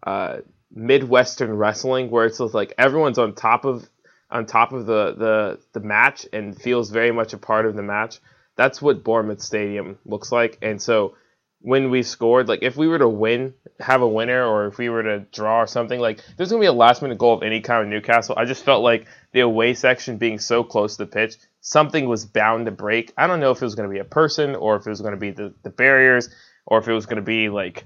uh, 0.06 0.40
midwestern 0.70 1.54
wrestling 1.54 2.10
where 2.10 2.26
it's 2.26 2.40
like 2.40 2.74
everyone's 2.76 3.16
on 3.16 3.34
top 3.34 3.64
of 3.64 3.88
on 4.30 4.44
top 4.44 4.74
of 4.74 4.84
the, 4.84 5.14
the 5.16 5.60
the 5.72 5.80
match 5.80 6.26
and 6.34 6.60
feels 6.60 6.90
very 6.90 7.10
much 7.10 7.32
a 7.32 7.38
part 7.38 7.64
of 7.64 7.74
the 7.74 7.82
match 7.82 8.20
that's 8.56 8.80
what 8.80 9.02
bournemouth 9.02 9.40
stadium 9.40 9.98
looks 10.04 10.30
like. 10.30 10.58
And 10.62 10.80
so 10.80 11.16
when 11.64 11.90
we 11.90 12.02
scored 12.02 12.46
like 12.48 12.62
if 12.62 12.76
we 12.76 12.86
were 12.86 12.98
to 12.98 13.08
win 13.08 13.54
have 13.80 14.02
a 14.02 14.08
winner 14.08 14.44
or 14.44 14.66
if 14.66 14.78
we 14.78 14.88
were 14.88 15.02
to 15.02 15.20
draw 15.32 15.60
or 15.60 15.66
something 15.66 15.98
like 15.98 16.22
there's 16.36 16.50
going 16.50 16.60
to 16.60 16.64
be 16.64 16.68
a 16.68 16.72
last 16.72 17.02
minute 17.02 17.18
goal 17.18 17.34
of 17.34 17.42
any 17.42 17.60
kind 17.60 17.82
of 17.82 17.88
newcastle 17.88 18.34
i 18.38 18.44
just 18.44 18.64
felt 18.64 18.82
like 18.82 19.06
the 19.32 19.40
away 19.40 19.74
section 19.74 20.16
being 20.16 20.38
so 20.38 20.62
close 20.62 20.96
to 20.96 21.04
the 21.04 21.10
pitch 21.10 21.36
something 21.60 22.06
was 22.08 22.24
bound 22.24 22.66
to 22.66 22.72
break 22.72 23.12
i 23.16 23.26
don't 23.26 23.40
know 23.40 23.50
if 23.50 23.60
it 23.60 23.64
was 23.64 23.74
going 23.74 23.88
to 23.88 23.92
be 23.92 23.98
a 23.98 24.04
person 24.04 24.54
or 24.54 24.76
if 24.76 24.86
it 24.86 24.90
was 24.90 25.00
going 25.00 25.14
to 25.14 25.20
be 25.20 25.30
the, 25.30 25.52
the 25.62 25.70
barriers 25.70 26.28
or 26.66 26.78
if 26.78 26.88
it 26.88 26.92
was 26.92 27.06
going 27.06 27.16
to 27.16 27.22
be 27.22 27.48
like 27.48 27.84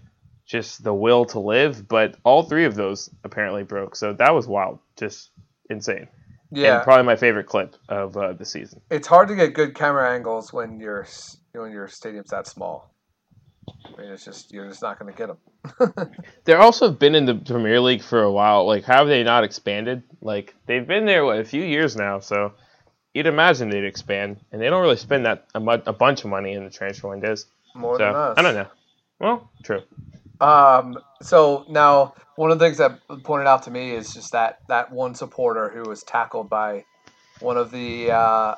just 0.48 0.82
the 0.82 0.94
will 0.94 1.26
to 1.26 1.38
live. 1.38 1.86
But 1.86 2.16
all 2.24 2.42
three 2.42 2.64
of 2.64 2.74
those 2.74 3.08
apparently 3.22 3.62
broke. 3.62 3.94
So 3.94 4.14
that 4.14 4.34
was 4.34 4.48
wild, 4.48 4.80
just 4.98 5.30
insane. 5.70 6.08
Yeah, 6.50 6.76
And 6.76 6.84
probably 6.84 7.04
my 7.04 7.16
favorite 7.16 7.46
clip 7.46 7.76
of 7.90 8.16
uh, 8.16 8.32
the 8.32 8.46
season. 8.46 8.80
it's 8.90 9.06
hard 9.06 9.28
to 9.28 9.36
get 9.36 9.52
good 9.52 9.74
camera 9.74 10.10
angles 10.10 10.50
when 10.50 10.80
your 10.80 11.06
when 11.52 11.70
your 11.70 11.88
stadium's 11.88 12.30
that 12.30 12.46
small. 12.46 12.94
I 13.84 14.00
mean, 14.00 14.10
it's 14.10 14.24
just 14.24 14.52
you're 14.52 14.68
just 14.68 14.82
not 14.82 14.98
going 14.98 15.12
to 15.12 15.18
get 15.18 15.28
them. 15.28 16.14
They're 16.44 16.60
also 16.60 16.90
been 16.90 17.14
in 17.14 17.24
the 17.24 17.34
Premier 17.34 17.80
League 17.80 18.02
for 18.02 18.22
a 18.22 18.30
while. 18.30 18.66
Like, 18.66 18.84
how 18.84 18.98
have 18.98 19.08
they 19.08 19.22
not 19.22 19.44
expanded? 19.44 20.02
Like, 20.20 20.54
they've 20.66 20.86
been 20.86 21.04
there 21.04 21.24
what, 21.24 21.38
a 21.38 21.44
few 21.44 21.62
years 21.62 21.96
now. 21.96 22.20
So 22.20 22.52
you'd 23.14 23.26
imagine 23.26 23.70
they'd 23.70 23.84
expand, 23.84 24.38
and 24.52 24.60
they 24.60 24.70
don't 24.70 24.82
really 24.82 24.96
spend 24.96 25.26
that 25.26 25.46
a, 25.54 25.60
mu- 25.60 25.82
a 25.86 25.92
bunch 25.92 26.24
of 26.24 26.30
money 26.30 26.52
in 26.52 26.64
the 26.64 26.70
transfer 26.70 27.08
windows. 27.08 27.46
More 27.74 27.98
So 27.98 28.04
than 28.04 28.14
us. 28.14 28.38
I 28.38 28.42
don't 28.42 28.54
know. 28.54 28.68
Well, 29.20 29.50
true. 29.62 29.82
Um, 30.40 30.98
so 31.20 31.64
now 31.68 32.14
one 32.36 32.50
of 32.52 32.58
the 32.58 32.64
things 32.64 32.78
that 32.78 33.00
pointed 33.24 33.48
out 33.48 33.64
to 33.64 33.70
me 33.70 33.90
is 33.90 34.14
just 34.14 34.32
that 34.32 34.60
that 34.68 34.92
one 34.92 35.14
supporter 35.14 35.68
who 35.68 35.88
was 35.88 36.04
tackled 36.04 36.48
by 36.48 36.84
one 37.40 37.56
of 37.56 37.72
the 37.72 38.12
uh, 38.12 38.54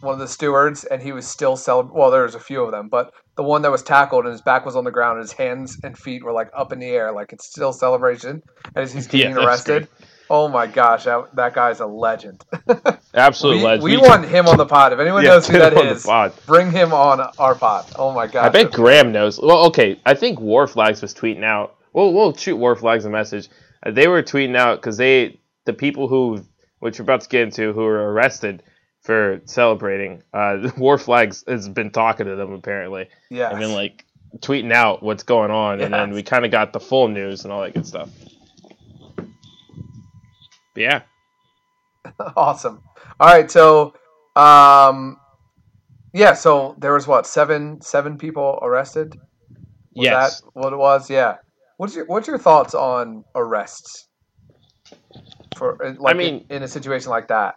one 0.00 0.14
of 0.14 0.20
the 0.20 0.28
stewards, 0.28 0.84
and 0.84 1.02
he 1.02 1.12
was 1.12 1.26
still 1.26 1.56
celebrating. 1.56 1.98
Well, 1.98 2.10
there 2.10 2.22
was 2.22 2.34
a 2.34 2.40
few 2.40 2.62
of 2.62 2.70
them, 2.70 2.88
but 2.88 3.12
the 3.36 3.42
one 3.42 3.62
that 3.62 3.70
was 3.70 3.82
tackled 3.82 4.24
and 4.24 4.32
his 4.32 4.42
back 4.42 4.64
was 4.64 4.76
on 4.76 4.84
the 4.84 4.90
ground, 4.90 5.18
and 5.18 5.24
his 5.24 5.32
hands 5.32 5.78
and 5.82 5.96
feet 5.96 6.22
were 6.22 6.32
like 6.32 6.50
up 6.56 6.72
in 6.72 6.78
the 6.78 6.86
air, 6.86 7.12
like 7.12 7.32
it's 7.32 7.46
still 7.46 7.72
celebration 7.72 8.42
as 8.74 8.92
he's 8.92 9.06
getting 9.06 9.34
that's 9.34 9.46
arrested. 9.46 9.88
Oh 10.30 10.46
my 10.48 10.66
gosh, 10.66 11.04
that, 11.04 11.34
that 11.36 11.54
guy's 11.54 11.80
a 11.80 11.86
legend. 11.86 12.44
Absolute 13.14 13.56
we, 13.56 13.62
legend. 13.62 13.84
we 13.84 13.96
want 13.96 14.24
him 14.26 14.46
on 14.46 14.58
the 14.58 14.66
pod. 14.66 14.92
If 14.92 14.98
anyone 14.98 15.24
Yeah, 15.24 15.30
knows 15.30 15.46
who 15.48 15.58
that 15.58 15.72
him 15.72 15.78
on 15.78 15.86
the 15.86 15.92
is, 15.92 16.46
bring 16.46 16.70
him 16.70 16.92
on 16.92 17.20
our 17.38 17.54
pod. 17.54 17.86
Oh 17.96 18.12
my 18.12 18.26
gosh. 18.26 18.44
I 18.44 18.48
bet 18.50 18.70
Graham 18.72 19.10
knows. 19.10 19.40
Well, 19.40 19.66
okay, 19.66 19.98
I 20.04 20.14
think 20.14 20.38
War 20.38 20.66
Flags 20.66 21.00
was 21.00 21.14
tweeting 21.14 21.44
out. 21.44 21.76
We'll 21.94 22.12
we'll 22.12 22.36
shoot 22.36 22.56
War 22.56 22.76
Flags 22.76 23.06
a 23.06 23.10
message. 23.10 23.48
They 23.86 24.06
were 24.06 24.22
tweeting 24.22 24.56
out 24.56 24.80
because 24.80 24.98
they 24.98 25.40
the 25.64 25.72
people 25.72 26.08
who 26.08 26.44
which 26.80 26.98
we're 26.98 27.04
about 27.04 27.22
to 27.22 27.28
get 27.28 27.42
into 27.42 27.72
who 27.72 27.80
were 27.80 28.12
arrested 28.12 28.62
for 29.08 29.40
celebrating. 29.46 30.22
Uh, 30.34 30.70
War 30.76 30.98
Flags 30.98 31.42
has 31.48 31.66
been 31.66 31.90
talking 31.90 32.26
to 32.26 32.36
them 32.36 32.52
apparently. 32.52 33.08
yeah. 33.30 33.48
and 33.50 33.62
then 33.62 33.72
like 33.72 34.04
tweeting 34.40 34.70
out 34.70 35.02
what's 35.02 35.22
going 35.22 35.50
on, 35.50 35.80
and 35.80 35.94
then 35.94 36.12
we 36.12 36.22
kind 36.22 36.44
of 36.44 36.50
got 36.50 36.74
the 36.74 36.78
full 36.78 37.08
news 37.08 37.42
and 37.44 37.50
all 37.50 37.62
that 37.62 37.72
good 37.72 37.86
stuff. 37.86 38.10
But 39.16 39.26
yeah, 40.76 41.02
awesome. 42.36 42.82
All 43.18 43.28
right, 43.28 43.50
so 43.50 43.94
Um, 44.36 45.18
yeah. 46.12 46.34
So 46.34 46.76
there 46.78 46.92
was 46.92 47.06
what 47.06 47.26
seven 47.26 47.80
seven 47.80 48.18
people 48.18 48.58
arrested. 48.60 49.14
Was 49.94 50.04
yes. 50.04 50.40
that 50.42 50.50
what 50.52 50.74
it 50.74 50.76
was? 50.76 51.08
Yeah. 51.08 51.36
What's 51.78 51.96
your 51.96 52.04
What's 52.04 52.28
your 52.28 52.36
thoughts 52.36 52.74
on 52.74 53.24
arrests? 53.34 54.06
For 55.56 55.96
like, 55.98 56.14
mean- 56.18 56.44
in, 56.50 56.56
in 56.58 56.62
a 56.62 56.68
situation 56.68 57.08
like 57.08 57.28
that. 57.28 57.54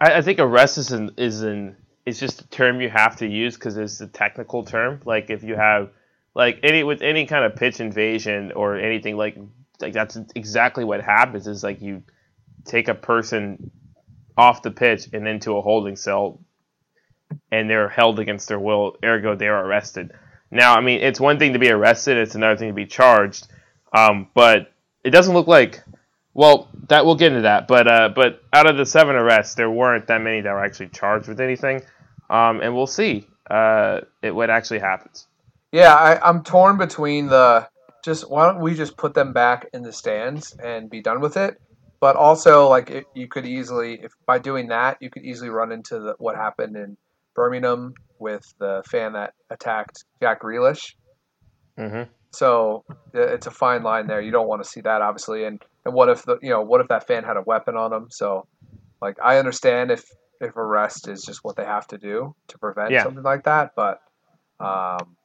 I, 0.00 0.14
I 0.14 0.22
think 0.22 0.38
arrest 0.38 0.78
is 0.78 0.92
an 0.92 1.12
is 1.16 1.42
an 1.42 1.76
it's 2.04 2.20
just 2.20 2.42
a 2.42 2.48
term 2.48 2.80
you 2.80 2.88
have 2.88 3.16
to 3.16 3.26
use 3.26 3.54
because 3.56 3.76
it's 3.76 4.00
a 4.00 4.06
technical 4.06 4.64
term. 4.64 5.00
Like 5.04 5.30
if 5.30 5.42
you 5.42 5.56
have 5.56 5.90
like 6.34 6.60
any 6.62 6.84
with 6.84 7.02
any 7.02 7.26
kind 7.26 7.44
of 7.44 7.56
pitch 7.56 7.80
invasion 7.80 8.52
or 8.52 8.76
anything 8.76 9.16
like 9.16 9.36
like 9.80 9.92
that's 9.92 10.18
exactly 10.34 10.84
what 10.84 11.00
happens 11.02 11.46
is 11.46 11.62
like 11.62 11.80
you 11.80 12.02
take 12.64 12.88
a 12.88 12.94
person 12.94 13.70
off 14.36 14.62
the 14.62 14.70
pitch 14.70 15.08
and 15.12 15.26
into 15.26 15.56
a 15.56 15.62
holding 15.62 15.96
cell 15.96 16.40
and 17.50 17.68
they're 17.68 17.88
held 17.88 18.20
against 18.20 18.48
their 18.48 18.58
will 18.58 18.96
ergo 19.02 19.34
they're 19.34 19.58
arrested 19.58 20.12
now 20.50 20.74
i 20.74 20.80
mean 20.80 21.00
it's 21.00 21.18
one 21.18 21.38
thing 21.38 21.54
to 21.54 21.58
be 21.58 21.70
arrested 21.70 22.16
it's 22.16 22.34
another 22.34 22.56
thing 22.56 22.68
to 22.68 22.74
be 22.74 22.86
charged 22.86 23.48
um, 23.92 24.28
but 24.34 24.72
it 25.04 25.10
doesn't 25.10 25.34
look 25.34 25.46
like 25.46 25.82
well 26.36 26.68
that 26.88 27.04
we'll 27.04 27.16
get 27.16 27.32
into 27.32 27.42
that 27.42 27.66
but 27.66 27.88
uh, 27.88 28.08
but 28.14 28.42
out 28.52 28.68
of 28.68 28.76
the 28.76 28.86
seven 28.86 29.16
arrests 29.16 29.54
there 29.56 29.70
weren't 29.70 30.06
that 30.06 30.20
many 30.20 30.40
that 30.40 30.52
were 30.52 30.64
actually 30.64 30.88
charged 30.88 31.28
with 31.28 31.40
anything. 31.40 31.82
Um, 32.28 32.60
and 32.60 32.74
we'll 32.74 32.86
see 32.86 33.26
uh, 33.50 34.00
it, 34.22 34.34
what 34.34 34.50
actually 34.50 34.80
happens. 34.80 35.28
Yeah, 35.72 35.94
I, 35.94 36.28
I'm 36.28 36.42
torn 36.42 36.78
between 36.78 37.26
the 37.26 37.68
just 38.04 38.30
why 38.30 38.46
don't 38.46 38.60
we 38.60 38.74
just 38.74 38.96
put 38.96 39.14
them 39.14 39.32
back 39.32 39.68
in 39.72 39.82
the 39.82 39.92
stands 39.92 40.56
and 40.62 40.88
be 40.88 41.00
done 41.00 41.20
with 41.20 41.36
it, 41.36 41.60
but 42.00 42.16
also 42.16 42.68
like 42.68 42.90
it, 42.90 43.04
you 43.14 43.28
could 43.28 43.46
easily 43.46 44.00
if 44.02 44.12
by 44.26 44.38
doing 44.38 44.68
that 44.68 44.98
you 45.00 45.10
could 45.10 45.24
easily 45.24 45.50
run 45.50 45.72
into 45.72 45.98
the, 45.98 46.14
what 46.18 46.36
happened 46.36 46.76
in 46.76 46.96
Birmingham 47.34 47.94
with 48.18 48.54
the 48.58 48.82
fan 48.86 49.12
that 49.12 49.34
attacked 49.50 50.04
Jack 50.20 50.42
Grealish. 50.42 50.94
hmm 51.76 52.02
So 52.32 52.84
uh, 53.14 53.20
it's 53.20 53.46
a 53.46 53.50
fine 53.50 53.82
line 53.82 54.06
there. 54.06 54.20
You 54.20 54.30
don't 54.30 54.48
want 54.48 54.62
to 54.62 54.68
see 54.68 54.80
that, 54.82 55.02
obviously. 55.02 55.44
And 55.44 55.62
and 55.84 55.94
what 55.94 56.08
if 56.08 56.24
the 56.24 56.38
you 56.42 56.50
know 56.50 56.62
what 56.62 56.80
if 56.80 56.88
that 56.88 57.06
fan 57.06 57.24
had 57.24 57.36
a 57.36 57.42
weapon 57.42 57.76
on 57.76 57.92
him? 57.92 58.08
So 58.10 58.46
like 59.00 59.16
I 59.22 59.38
understand 59.38 59.90
if 59.90 60.04
if 60.40 60.56
arrest 60.56 61.08
is 61.08 61.24
just 61.24 61.40
what 61.42 61.56
they 61.56 61.64
have 61.64 61.86
to 61.88 61.98
do 61.98 62.34
to 62.48 62.58
prevent 62.58 62.92
Yeah. 62.92 63.04
something 63.04 63.22
like 63.22 63.44
that, 63.44 63.72
but 63.74 64.00
um, 64.60 65.16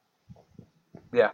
yeah, 1.12 1.30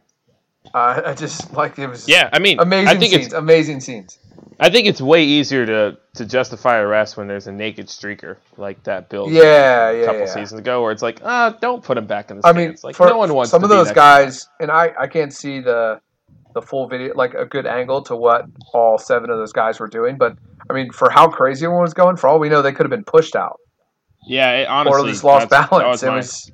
uh, 0.74 1.02
I 1.04 1.14
just 1.14 1.52
like 1.52 1.78
it 1.78 1.86
was 1.86 2.08
yeah 2.08 2.28
i 2.32 2.38
mean 2.38 2.58
amazing 2.60 2.88
i 2.88 2.98
think 2.98 3.12
scenes, 3.12 3.26
it's 3.26 3.34
amazing 3.34 3.80
scenes. 3.80 4.18
I 4.60 4.70
think 4.70 4.88
it's 4.88 5.00
way 5.00 5.24
easier 5.24 5.64
to, 5.66 5.98
to 6.14 6.26
justify 6.26 6.78
arrest 6.78 7.16
when 7.16 7.28
there's 7.28 7.46
a 7.46 7.52
naked 7.52 7.86
streaker 7.86 8.38
like 8.56 8.82
that 8.84 9.08
Bill 9.08 9.30
Yeah, 9.30 9.90
a 9.90 10.00
yeah, 10.00 10.04
couple 10.04 10.20
yeah. 10.20 10.26
seasons 10.26 10.58
ago, 10.58 10.82
where 10.82 10.90
it's 10.90 11.02
like, 11.02 11.20
ah, 11.24 11.56
don't 11.60 11.82
put 11.82 11.96
him 11.96 12.06
back 12.08 12.32
in 12.32 12.38
the 12.38 12.46
I 12.46 12.52
mean, 12.52 12.76
like 12.82 12.96
for 12.96 13.06
no 13.06 13.18
one 13.18 13.32
wants 13.32 13.52
some 13.52 13.62
of 13.62 13.68
those 13.68 13.92
guys, 13.92 14.48
and 14.58 14.70
I 14.72 14.92
I 14.98 15.06
can't 15.06 15.32
see 15.32 15.60
the 15.60 16.00
the 16.54 16.62
full 16.62 16.88
video, 16.88 17.14
like 17.14 17.34
a 17.34 17.44
good 17.44 17.66
angle 17.66 18.02
to 18.02 18.16
what 18.16 18.46
all 18.74 18.98
seven 18.98 19.30
of 19.30 19.38
those 19.38 19.52
guys 19.52 19.78
were 19.78 19.88
doing, 19.88 20.16
but. 20.18 20.36
I 20.70 20.74
mean, 20.74 20.92
for 20.92 21.08
how 21.08 21.28
crazy 21.28 21.64
everyone 21.64 21.80
was 21.84 21.94
going, 21.94 22.16
for 22.16 22.28
all 22.28 22.38
we 22.38 22.50
know, 22.50 22.60
they 22.60 22.72
could 22.72 22.84
have 22.84 22.90
been 22.90 23.04
pushed 23.04 23.34
out. 23.34 23.58
Yeah, 24.26 24.52
it, 24.52 24.64
or 24.66 24.70
honestly, 24.70 25.12
just 25.12 25.24
lost 25.24 25.48
balance. 25.48 26.02
That 26.02 26.08
It 26.08 26.16
was, 26.16 26.26
was 26.26 26.52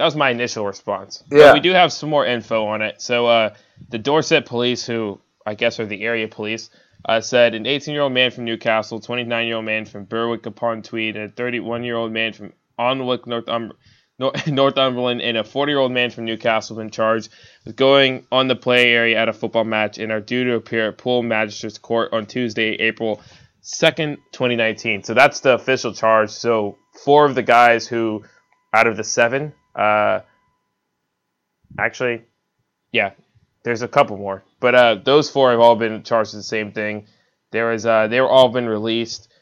that 0.00 0.06
was 0.06 0.16
my 0.16 0.30
initial 0.30 0.64
response. 0.64 1.22
Yeah. 1.30 1.48
But 1.48 1.54
we 1.54 1.60
do 1.60 1.72
have 1.72 1.92
some 1.92 2.08
more 2.08 2.24
info 2.24 2.64
on 2.64 2.80
it. 2.80 3.02
So 3.02 3.26
uh, 3.26 3.54
the 3.90 3.98
Dorset 3.98 4.46
police, 4.46 4.86
who 4.86 5.20
I 5.44 5.52
guess 5.52 5.78
are 5.78 5.84
the 5.84 6.02
area 6.02 6.26
police, 6.26 6.70
uh, 7.04 7.20
said 7.20 7.54
an 7.54 7.64
18-year-old 7.64 8.10
man 8.10 8.30
from 8.30 8.46
Newcastle, 8.46 8.98
29-year-old 8.98 9.66
man 9.66 9.84
from 9.84 10.06
Berwick 10.06 10.46
upon 10.46 10.80
Tweed, 10.80 11.16
and 11.16 11.30
a 11.30 11.32
31-year-old 11.34 12.12
man 12.12 12.32
from 12.32 12.54
Alnwick, 12.78 13.26
Northumber- 13.26 13.74
Northumberland, 14.46 15.20
and 15.20 15.36
a 15.36 15.42
40-year-old 15.42 15.92
man 15.92 16.08
from 16.08 16.24
Newcastle 16.24 16.76
have 16.76 16.82
been 16.82 16.90
charged 16.90 17.28
with 17.66 17.76
going 17.76 18.26
on 18.32 18.48
the 18.48 18.56
play 18.56 18.92
area 18.92 19.18
at 19.18 19.28
a 19.28 19.34
football 19.34 19.64
match 19.64 19.98
and 19.98 20.10
are 20.10 20.20
due 20.22 20.44
to 20.44 20.54
appear 20.54 20.88
at 20.88 20.96
Poole 20.96 21.22
Magistrates 21.22 21.76
Court 21.76 22.10
on 22.14 22.24
Tuesday, 22.24 22.70
April 22.76 23.20
2nd, 23.62 24.16
2019. 24.32 25.02
So 25.02 25.12
that's 25.12 25.40
the 25.40 25.52
official 25.52 25.92
charge. 25.92 26.30
So 26.30 26.78
four 27.04 27.26
of 27.26 27.34
the 27.34 27.42
guys 27.42 27.86
who, 27.86 28.24
out 28.72 28.86
of 28.86 28.96
the 28.96 29.04
seven, 29.04 29.52
uh, 29.74 30.20
actually, 31.78 32.22
yeah, 32.92 33.12
there's 33.62 33.82
a 33.82 33.88
couple 33.88 34.16
more, 34.16 34.44
but 34.60 34.74
uh, 34.74 34.94
those 35.04 35.30
four 35.30 35.50
have 35.50 35.60
all 35.60 35.76
been 35.76 36.02
charged 36.02 36.32
with 36.32 36.40
the 36.40 36.48
same 36.48 36.72
thing. 36.72 37.06
There 37.52 37.70
was 37.70 37.86
uh, 37.86 38.06
they 38.08 38.20
were 38.20 38.28
all 38.28 38.48
been 38.48 38.68
released, 38.68 39.32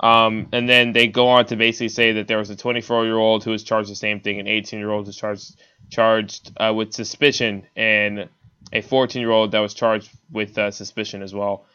um, 0.00 0.48
and 0.52 0.68
then 0.68 0.92
they 0.92 1.08
go 1.08 1.28
on 1.28 1.46
to 1.46 1.56
basically 1.56 1.88
say 1.88 2.12
that 2.12 2.28
there 2.28 2.38
was 2.38 2.50
a 2.50 2.56
24 2.56 3.04
year 3.04 3.16
old 3.16 3.44
who 3.44 3.50
was 3.50 3.62
charged 3.62 3.90
the 3.90 3.96
same 3.96 4.20
thing, 4.20 4.40
an 4.40 4.46
18 4.46 4.78
year 4.78 4.90
old 4.90 5.06
was 5.06 5.16
charged 5.16 5.56
charged 5.90 6.52
uh, 6.58 6.72
with 6.74 6.92
suspicion, 6.92 7.66
and 7.76 8.28
a 8.72 8.80
14 8.80 9.20
year 9.20 9.30
old 9.30 9.52
that 9.52 9.60
was 9.60 9.74
charged 9.74 10.10
with 10.30 10.56
uh, 10.58 10.70
suspicion 10.70 11.22
as 11.22 11.34
well. 11.34 11.66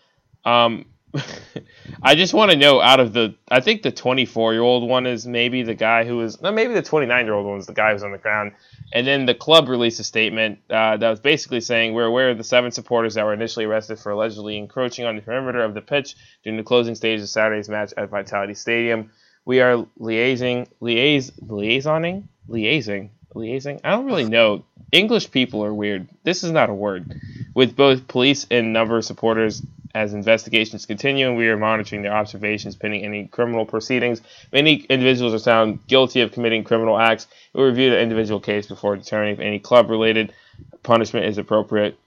Um, 0.46 0.86
I 2.04 2.16
just 2.16 2.34
want 2.34 2.52
to 2.52 2.58
know 2.58 2.82
out 2.82 3.00
of 3.00 3.14
the, 3.14 3.36
I 3.50 3.60
think 3.60 3.82
the 3.82 3.92
24 3.92 4.54
year 4.54 4.62
old 4.62 4.88
one 4.88 5.06
is 5.06 5.28
maybe 5.28 5.64
the 5.64 5.74
guy 5.74 6.06
who 6.06 6.22
is 6.22 6.42
no, 6.42 6.52
maybe 6.52 6.74
the 6.74 6.82
29 6.82 7.26
year 7.26 7.34
old 7.34 7.46
one 7.46 7.60
is 7.60 7.66
the 7.66 7.74
guy 7.74 7.92
who's 7.92 8.04
on 8.04 8.12
the 8.12 8.18
ground. 8.18 8.54
And 8.94 9.06
then 9.06 9.26
the 9.26 9.36
club 9.36 9.70
released 9.70 10.00
a 10.00 10.04
statement 10.04 10.60
uh, 10.70 10.98
that 10.98 11.10
was 11.10 11.20
basically 11.20 11.62
saying, 11.62 11.94
We're 11.94 12.06
aware 12.06 12.30
of 12.30 12.38
the 12.38 12.44
seven 12.44 12.72
supporters 12.72 13.16
that 13.16 13.26
were 13.26 13.34
initially 13.34 13.66
arrested 13.66 14.00
for 14.00 14.12
allegedly 14.12 14.58
encroaching 14.58 15.06
on 15.06 15.16
the 15.16 15.22
perimeter 15.22 15.64
of 15.64 15.74
the 15.74 15.82
pitch 15.82 16.16
during 16.44 16.58
the 16.58 16.64
closing 16.64 16.96
stage 16.96 17.20
of 17.22 17.30
Saturday's 17.30 17.70
match 17.70 17.94
at 17.98 18.10
Vitality 18.10 18.54
Stadium. 18.54 19.12
We 19.44 19.60
are 19.60 19.86
liaising, 20.00 20.68
liaise, 20.82 21.32
liaisoning, 21.42 22.24
liaising, 22.48 23.10
liaising. 23.34 23.82
I 23.84 23.92
don't 23.92 24.06
really 24.06 24.30
know. 24.30 24.66
English 24.92 25.32
people 25.32 25.64
are 25.64 25.74
weird. 25.74 26.10
This 26.24 26.44
is 26.44 26.52
not 26.52 26.70
a 26.70 26.74
word. 26.74 27.20
With 27.56 27.76
both 27.76 28.08
police 28.08 28.46
and 28.52 28.74
number 28.74 28.98
of 28.98 29.06
supporters 29.06 29.62
as 29.94 30.14
investigations 30.14 30.86
continue, 30.86 31.28
and 31.28 31.38
we 31.38 31.48
are 31.50 31.58
monitoring 31.58 32.02
their 32.02 32.14
observations 32.14 32.76
pending 32.76 33.04
any 33.04 33.28
criminal 33.28 33.66
proceedings. 33.66 34.20
If 34.20 34.54
any 34.54 34.76
individuals 34.76 35.34
are 35.34 35.40
found 35.40 35.86
guilty 35.88 36.22
of 36.22 36.32
committing 36.32 36.64
criminal 36.64 36.98
acts, 36.98 37.28
we 37.54 37.62
will 37.62 37.70
review 37.70 37.90
the 37.90 38.00
individual 38.00 38.40
case 38.40 38.68
before 38.68 38.96
determining 38.96 39.34
if 39.34 39.40
any 39.40 39.60
club-related 39.60 40.34
punishment 40.84 41.26
is 41.26 41.38
appropriate. 41.38 41.98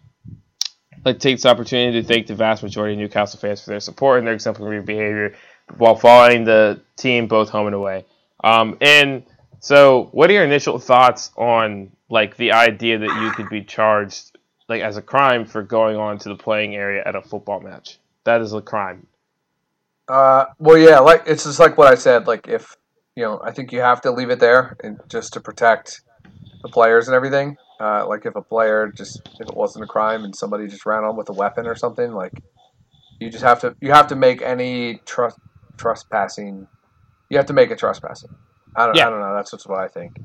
To 1.05 1.13
take 1.13 1.37
this 1.37 1.47
opportunity 1.47 2.01
to 2.01 2.09
thank 2.09 2.27
the 2.27 2.35
vast 2.35 2.63
majority 2.63 2.95
of 2.95 3.01
Newcastle 3.01 3.39
fans 3.39 3.63
for 3.63 3.71
their 3.71 3.81
support 3.81 4.19
and 4.19 4.27
their 4.27 4.35
exemplary 4.35 4.81
behavior 4.81 5.35
while 5.77 5.97
following 5.97 6.45
the 6.45 6.81
team 6.97 7.27
both 7.27 7.51
home 7.51 7.67
and 7.67 7.75
away. 7.75 8.07
Um, 8.43 8.79
and 8.81 9.25
so, 9.61 10.09
what 10.13 10.31
are 10.31 10.35
your 10.35 10.45
initial 10.45 10.79
thoughts 10.79 11.31
on 11.37 11.91
like 12.09 12.37
the 12.37 12.53
idea 12.53 12.99
that 12.99 13.21
you 13.23 13.31
could 13.33 13.49
be 13.49 13.63
charged 13.63 14.34
like 14.69 14.83
as 14.83 14.97
a 14.97 15.03
crime 15.03 15.45
for 15.45 15.63
going 15.63 15.97
on 15.97 16.19
to 16.19 16.29
the 16.29 16.37
playing 16.37 16.75
area 16.75 17.03
at 17.05 17.17
a 17.17 17.23
football 17.23 17.61
match? 17.61 17.99
That 18.25 18.41
is 18.41 18.53
a 18.53 18.61
crime. 18.61 19.07
Uh, 20.09 20.47
well, 20.59 20.79
yeah, 20.79 20.99
like 20.99 21.23
it's 21.27 21.45
just 21.45 21.59
like 21.61 21.79
what 21.79 21.89
I 21.89 21.95
said. 21.95 22.27
Like 22.27 22.49
if 22.49 22.77
you 23.17 23.25
know, 23.25 23.41
I 23.43 23.53
think 23.53 23.73
you 23.73 23.81
have 23.81 24.01
to 24.03 24.11
leave 24.11 24.31
it 24.31 24.41
there, 24.41 24.77
and 24.83 25.01
just 25.09 25.33
to 25.35 25.41
protect 25.41 26.03
the 26.63 26.69
players 26.69 27.09
and 27.09 27.15
everything. 27.15 27.57
Uh, 27.81 28.07
like 28.07 28.25
if 28.25 28.37
a 28.37 28.43
player 28.43 28.93
just 28.95 29.21
if 29.41 29.49
it 29.49 29.55
wasn't 29.55 29.85
a 29.85 29.87
crime 29.87 30.25
and 30.25 30.35
somebody 30.35 30.67
just 30.69 30.87
ran 30.87 31.05
on 31.05 31.17
with 31.17 31.29
a 31.29 31.33
weapon 31.33 31.67
or 31.67 31.75
something, 31.75 32.13
like 32.13 32.33
you 33.21 33.31
just 33.31 33.45
have 33.45 33.61
to 33.61 33.75
you 33.81 33.93
have 33.93 34.09
to 34.09 34.17
make 34.17 34.43
any 34.43 35.01
trust 35.05 35.39
trespassing. 35.77 36.67
You 37.31 37.37
have 37.37 37.47
to 37.47 37.53
make 37.53 37.71
it 37.71 37.79
trespassing. 37.79 38.31
I 38.77 38.87
don't, 38.87 38.97
Yeah. 38.97 39.07
I 39.07 39.11
don't 39.11 39.21
know. 39.21 39.35
That's 39.35 39.51
just 39.51 39.69
what 39.69 39.81
I 39.81 39.89
think. 39.89 40.17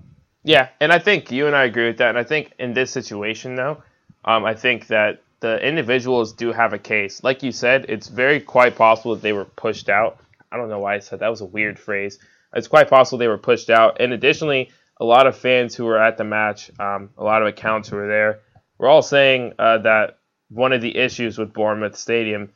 Yeah, 0.43 0.69
and 0.79 0.91
I 0.91 0.99
think 0.99 1.31
you 1.31 1.47
and 1.47 1.55
I 1.55 1.65
agree 1.65 1.87
with 1.87 1.97
that. 1.97 2.09
And 2.09 2.17
I 2.17 2.23
think 2.23 2.53
in 2.59 2.73
this 2.73 2.91
situation, 2.91 3.55
though, 3.55 3.83
um, 4.25 4.45
I 4.45 4.53
think 4.53 4.87
that 4.87 5.21
the 5.39 5.65
individuals 5.65 6.33
do 6.33 6.51
have 6.51 6.73
a 6.73 6.79
case. 6.79 7.23
Like 7.23 7.43
you 7.43 7.51
said, 7.51 7.85
it's 7.87 8.07
very 8.07 8.39
quite 8.39 8.75
possible 8.75 9.15
that 9.15 9.21
they 9.21 9.33
were 9.33 9.45
pushed 9.45 9.89
out. 9.89 10.19
I 10.51 10.57
don't 10.57 10.69
know 10.69 10.79
why 10.79 10.95
I 10.95 10.99
said 10.99 11.19
that 11.19 11.29
was 11.29 11.41
a 11.41 11.45
weird 11.45 11.79
phrase. 11.79 12.19
It's 12.53 12.67
quite 12.67 12.89
possible 12.89 13.17
they 13.17 13.27
were 13.27 13.37
pushed 13.37 13.69
out. 13.69 13.97
And 14.01 14.11
additionally, 14.11 14.71
a 14.99 15.05
lot 15.05 15.27
of 15.27 15.37
fans 15.37 15.75
who 15.75 15.85
were 15.85 16.01
at 16.01 16.17
the 16.17 16.23
match, 16.23 16.71
um, 16.79 17.11
a 17.17 17.23
lot 17.23 17.41
of 17.41 17.47
accounts 17.47 17.89
who 17.89 17.95
were 17.95 18.07
there, 18.07 18.39
were 18.77 18.87
all 18.87 19.01
saying 19.01 19.53
uh, 19.59 19.77
that 19.79 20.19
one 20.49 20.73
of 20.73 20.81
the 20.81 20.97
issues 20.97 21.37
with 21.37 21.53
Bournemouth 21.53 21.95
Stadium 21.95 22.51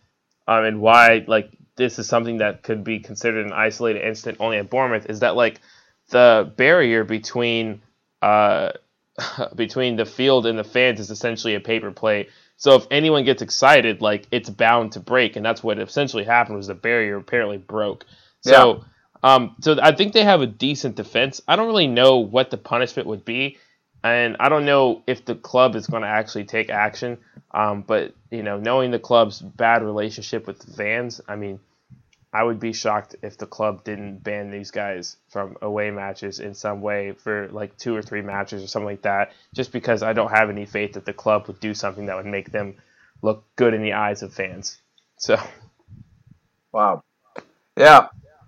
um, 0.48 0.66
and 0.66 0.82
why 0.82 1.24
like 1.28 1.52
this 1.76 2.00
is 2.00 2.08
something 2.08 2.38
that 2.38 2.64
could 2.64 2.84
be 2.84 3.00
considered 3.00 3.46
an 3.46 3.54
isolated 3.54 4.06
incident 4.06 4.38
only 4.40 4.58
at 4.58 4.70
Bournemouth 4.70 5.10
is 5.10 5.20
that 5.20 5.36
like 5.36 5.62
the 6.10 6.52
barrier 6.58 7.04
between 7.04 7.82
uh, 8.22 8.72
between 9.56 9.96
the 9.96 10.06
field 10.06 10.46
and 10.46 10.58
the 10.58 10.64
fans 10.64 11.00
is 11.00 11.10
essentially 11.12 11.56
a 11.56 11.60
paper 11.60 11.92
plate. 11.92 12.30
So 12.58 12.76
if 12.76 12.88
anyone 12.92 13.24
gets 13.26 13.42
excited, 13.42 14.02
like 14.02 14.28
it's 14.32 14.50
bound 14.50 14.94
to 14.94 15.00
break, 15.00 15.36
and 15.36 15.46
that's 15.46 15.64
what 15.64 15.80
essentially 15.80 16.24
happened. 16.24 16.58
Was 16.58 16.68
the 16.68 16.76
barrier 16.76 17.18
apparently 17.18 17.58
broke? 17.58 18.06
So, 18.42 18.84
um, 19.24 19.56
so 19.62 19.78
I 19.82 19.94
think 19.94 20.14
they 20.14 20.24
have 20.24 20.42
a 20.42 20.48
decent 20.48 20.96
defense. 20.96 21.42
I 21.48 21.56
don't 21.56 21.68
really 21.68 21.88
know 21.88 22.20
what 22.20 22.52
the 22.52 22.58
punishment 22.58 23.08
would 23.08 23.26
be, 23.26 23.58
and 24.04 24.38
I 24.40 24.50
don't 24.50 24.66
know 24.66 25.04
if 25.08 25.26
the 25.26 25.36
club 25.36 25.76
is 25.76 25.88
going 25.88 26.04
to 26.04 26.10
actually 26.10 26.46
take 26.46 26.70
action. 26.70 27.18
Um, 27.52 27.84
but 27.86 28.14
you 28.32 28.44
know, 28.44 28.58
knowing 28.60 28.92
the 28.92 29.00
club's 29.00 29.42
bad 29.42 29.84
relationship 29.84 30.48
with 30.48 30.60
the 30.60 30.74
fans, 30.74 31.22
I 31.28 31.36
mean, 31.36 31.60
I 32.34 32.42
would 32.42 32.60
be 32.60 32.74
shocked 32.74 33.16
if 33.22 33.38
the 33.38 33.46
club 33.46 33.84
didn't 33.84 34.24
ban 34.24 34.50
these 34.50 34.72
guys 34.72 35.18
from 35.30 35.56
away 35.62 35.92
matches 35.92 36.40
in 36.40 36.56
some 36.56 36.82
way 36.82 37.12
for 37.12 37.48
like 37.50 37.78
two 37.78 37.96
or 37.96 38.02
three 38.02 38.24
matches 38.24 38.64
or 38.64 38.68
something 38.68 38.88
like 38.88 39.04
that, 39.04 39.34
just 39.54 39.72
because 39.72 40.02
I 40.02 40.14
don't 40.14 40.32
have 40.32 40.50
any 40.50 40.66
faith 40.66 40.94
that 40.94 41.06
the 41.06 41.14
club 41.14 41.46
would 41.46 41.60
do 41.60 41.76
something 41.76 42.08
that 42.08 42.16
would 42.16 42.26
make 42.26 42.52
them 42.52 42.78
look 43.22 43.46
good 43.56 43.76
in 43.76 43.84
the 43.84 43.94
eyes 43.94 44.24
of 44.24 44.34
fans. 44.34 44.82
So, 45.18 45.38
wow. 46.72 47.04
Yeah. 47.78 48.08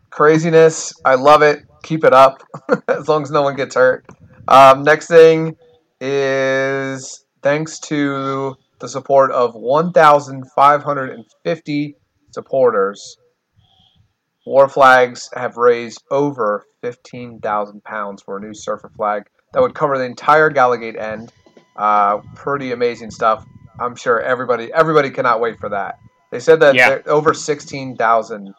Craziness. 0.10 1.00
I 1.06 1.14
love 1.14 1.44
it. 1.44 1.68
Keep 1.84 2.06
it 2.06 2.14
up 2.14 2.42
as 2.88 3.08
long 3.08 3.22
as 3.22 3.30
no 3.30 3.44
one 3.44 3.56
gets 3.56 3.76
hurt. 3.76 4.04
Um, 4.48 4.82
next 4.82 5.06
thing 5.08 5.58
is 6.02 7.24
thanks 7.44 7.78
to 7.82 8.56
the 8.80 8.90
support 8.90 9.30
of 9.32 9.54
1,550 9.54 11.96
supporters 12.32 13.18
War 14.46 14.70
flags 14.70 15.30
have 15.34 15.58
raised 15.58 16.04
over 16.12 16.64
15,000 16.82 17.84
pounds 17.84 18.22
for 18.22 18.38
a 18.38 18.42
new 18.42 18.54
surfer 18.54 18.92
flag 18.96 19.24
that 19.54 19.62
would 19.62 19.74
cover 19.74 19.98
the 19.98 20.04
entire 20.06 20.52
Gallowgate 20.52 21.00
end. 21.00 21.32
Uh, 21.76 22.20
pretty 22.36 22.72
amazing 22.72 23.10
stuff. 23.12 23.44
I'm 23.80 23.96
sure 23.96 24.22
everybody 24.22 24.72
everybody 24.72 25.10
cannot 25.10 25.42
wait 25.42 25.60
for 25.60 25.70
that. 25.70 25.98
They 26.32 26.40
said 26.40 26.60
that 26.62 26.76
Yeah. 26.76 27.00
over 27.08 27.34
16,000 27.34 28.54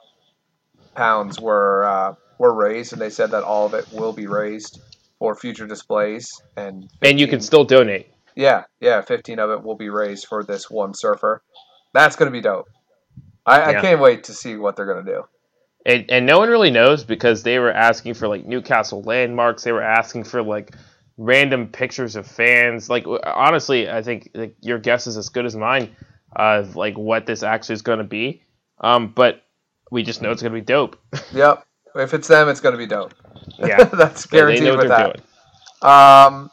pounds 0.95 1.41
were 1.41 1.85
uh, 1.85 2.15
were 2.39 2.53
raised, 2.53 2.93
and 2.93 3.01
they 3.01 3.11
said 3.11 3.31
that 3.31 3.45
all 3.45 3.67
of 3.67 3.75
it 3.75 3.87
will 3.93 4.13
be 4.13 4.27
raised 4.27 4.81
for 5.19 5.35
future 5.35 5.67
displays. 5.67 6.29
And 6.57 6.89
and 7.01 7.19
you 7.21 7.27
can 7.29 7.41
still 7.41 7.65
donate. 7.65 8.09
yeah, 8.35 8.65
yeah, 8.81 9.01
15 9.01 9.39
of 9.39 9.51
it 9.51 9.63
will 9.63 9.77
be 9.77 9.89
raised 9.89 10.27
for 10.27 10.43
this 10.43 10.69
one 10.69 10.93
surfer. 10.95 11.43
That's 11.95 12.17
going 12.17 12.31
to 12.31 12.37
be 12.37 12.43
dope. 12.43 12.69
I, 13.47 13.71
I 13.71 13.81
can't 13.81 14.01
wait 14.01 14.25
to 14.25 14.35
see 14.35 14.57
what 14.57 14.77
they're 14.77 14.93
going 14.93 15.05
to 15.05 15.13
do. 15.13 15.23
And, 15.87 16.05
and 16.11 16.27
no 16.27 16.41
one 16.41 16.49
really 16.49 16.71
knows 16.71 17.05
because 17.05 17.45
they 17.45 17.61
were 17.61 17.73
asking 17.73 18.15
for 18.15 18.27
like 18.27 18.45
Newcastle 18.45 19.03
landmarks. 19.03 19.63
They 19.63 19.71
were 19.71 19.85
asking 19.85 20.25
for 20.25 20.43
like 20.43 20.75
random 21.17 21.69
pictures 21.69 22.17
of 22.17 22.27
fans. 22.27 22.91
Like 22.91 23.07
honestly, 23.25 23.89
I 23.89 24.03
think 24.03 24.31
like, 24.35 24.57
your 24.61 24.81
guess 24.81 25.07
is 25.07 25.17
as 25.17 25.29
good 25.29 25.47
as 25.47 25.55
mine 25.55 25.95
of 26.35 26.75
like 26.75 26.99
what 26.99 27.25
this 27.25 27.45
actually 27.45 27.75
is 27.75 27.83
going 27.83 27.99
to 27.99 28.05
be. 28.05 28.43
Um, 28.81 29.13
but 29.15 29.45
we 29.93 30.03
just 30.03 30.21
know 30.21 30.33
it's 30.33 30.43
going 30.43 30.53
to 30.53 30.61
be 30.61 30.65
dope. 30.65 30.99
Yep. 31.33 31.65
If 31.95 32.13
it's 32.13 32.29
them, 32.29 32.49
it's 32.49 32.61
going 32.61 32.75
to 32.75 32.79
be 32.79 32.87
dope. 32.87 33.15
yeah, 33.59 33.85
That's 33.85 34.27
guaranteed 34.27 34.65
know 34.65 34.71
what 34.73 34.81
with 34.81 34.89
they're 34.89 34.99
that. 34.99 35.17
doing. 35.17 35.27
Um, 35.83 36.51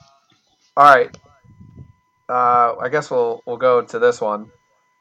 all 0.77 0.95
right. 0.95 1.17
Uh, 2.29 2.75
I 2.79 2.87
guess 2.89 3.11
we'll 3.11 3.41
we'll 3.45 3.57
go 3.57 3.81
to 3.81 3.99
this 3.99 4.21
one. 4.21 4.49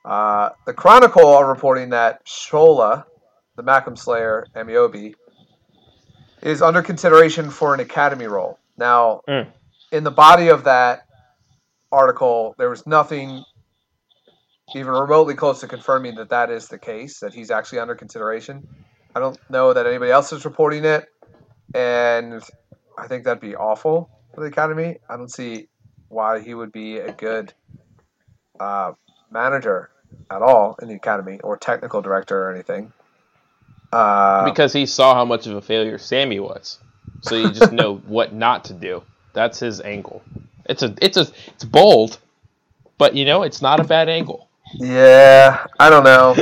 Uh, 0.04 0.50
the 0.66 0.72
Chronicle 0.72 1.26
are 1.26 1.48
reporting 1.48 1.90
that 1.90 2.26
Shola, 2.26 3.04
the 3.56 3.62
Mackem 3.62 3.97
Slayer 3.99 4.47
Ameobi, 4.54 5.14
is 6.42 6.62
under 6.62 6.82
consideration 6.82 7.50
for 7.50 7.75
an 7.75 7.80
academy 7.80 8.26
role. 8.26 8.59
Now, 8.76 9.21
Mm. 9.28 9.52
in 9.92 10.04
the 10.04 10.11
body 10.11 10.49
of 10.49 10.64
that 10.64 11.06
article, 11.90 12.54
there 12.59 12.71
was 12.71 12.87
nothing 12.87 13.44
even 14.75 14.92
remotely 14.92 15.35
close 15.35 15.61
to 15.61 15.68
confirming 15.68 16.14
that 16.16 16.30
that 16.30 16.50
is 16.50 16.68
the 16.68 16.78
case, 16.78 17.21
that 17.21 17.35
he's 17.35 17.50
actually 17.50 17.78
under 17.78 17.94
consideration. 17.94 18.66
I 19.14 19.21
don't 19.21 19.38
know 19.50 19.73
that 19.73 19.87
anybody 19.87 20.11
else 20.11 20.32
is 20.32 20.44
reporting 20.44 20.85
it, 20.85 21.06
and 21.75 22.42
I 22.97 23.06
think 23.06 23.25
that'd 23.25 23.40
be 23.40 23.54
awful 23.54 24.11
for 24.35 24.40
the 24.40 24.47
academy. 24.47 24.99
I 25.09 25.16
don't 25.16 25.30
see 25.30 25.68
why 26.09 26.40
he 26.40 26.54
would 26.54 26.73
be 26.73 26.99
a 26.99 27.12
good 27.12 27.52
uh, 28.59 28.92
manager 29.30 29.90
at 30.30 30.42
all 30.42 30.76
in 30.80 30.88
the 30.88 30.94
academy 30.94 31.40
or 31.42 31.57
technical 31.57 32.00
director 32.00 32.46
or 32.46 32.53
anything. 32.53 32.92
Uh, 33.92 34.44
because 34.44 34.72
he 34.72 34.87
saw 34.87 35.14
how 35.14 35.24
much 35.24 35.46
of 35.46 35.57
a 35.57 35.61
failure 35.62 35.98
Sammy 35.98 36.40
was. 36.40 36.78
So 37.22 37.37
you 37.37 37.50
just 37.52 37.72
know 37.72 37.96
what 37.98 38.33
not 38.33 38.64
to 38.66 38.74
do. 38.74 39.02
That's 39.35 39.59
his 39.61 39.81
angle. 39.81 40.22
It's 40.66 40.83
a 40.83 40.94
it's 41.02 41.16
a 41.16 41.26
it's 41.48 41.64
bold, 41.64 42.18
but 42.98 43.14
you 43.14 43.24
know 43.24 43.42
it's 43.42 43.62
not 43.62 43.81
a 43.81 43.85
bad 43.85 44.09
angle. 44.09 44.48
yeah, 44.74 45.66
I 45.78 45.90
don't 45.90 46.05
know. 46.05 46.37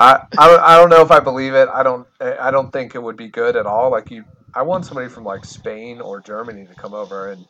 I, 0.00 0.24
I 0.38 0.56
I 0.56 0.76
don't 0.78 0.90
know 0.90 1.02
if 1.02 1.10
I 1.10 1.20
believe 1.20 1.54
it. 1.54 1.68
I 1.72 1.82
don't 1.82 2.06
I 2.20 2.50
don't 2.50 2.72
think 2.72 2.94
it 2.94 3.02
would 3.02 3.16
be 3.16 3.28
good 3.28 3.56
at 3.56 3.66
all. 3.66 3.90
Like 3.90 4.10
you, 4.10 4.24
I 4.54 4.62
want 4.62 4.86
somebody 4.86 5.08
from 5.08 5.24
like 5.24 5.44
Spain 5.44 6.00
or 6.00 6.20
Germany 6.20 6.66
to 6.66 6.74
come 6.74 6.94
over 6.94 7.30
and 7.30 7.46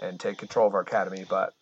and 0.00 0.18
take 0.20 0.38
control 0.38 0.66
of 0.68 0.74
our 0.74 0.82
academy, 0.82 1.24
but. 1.28 1.54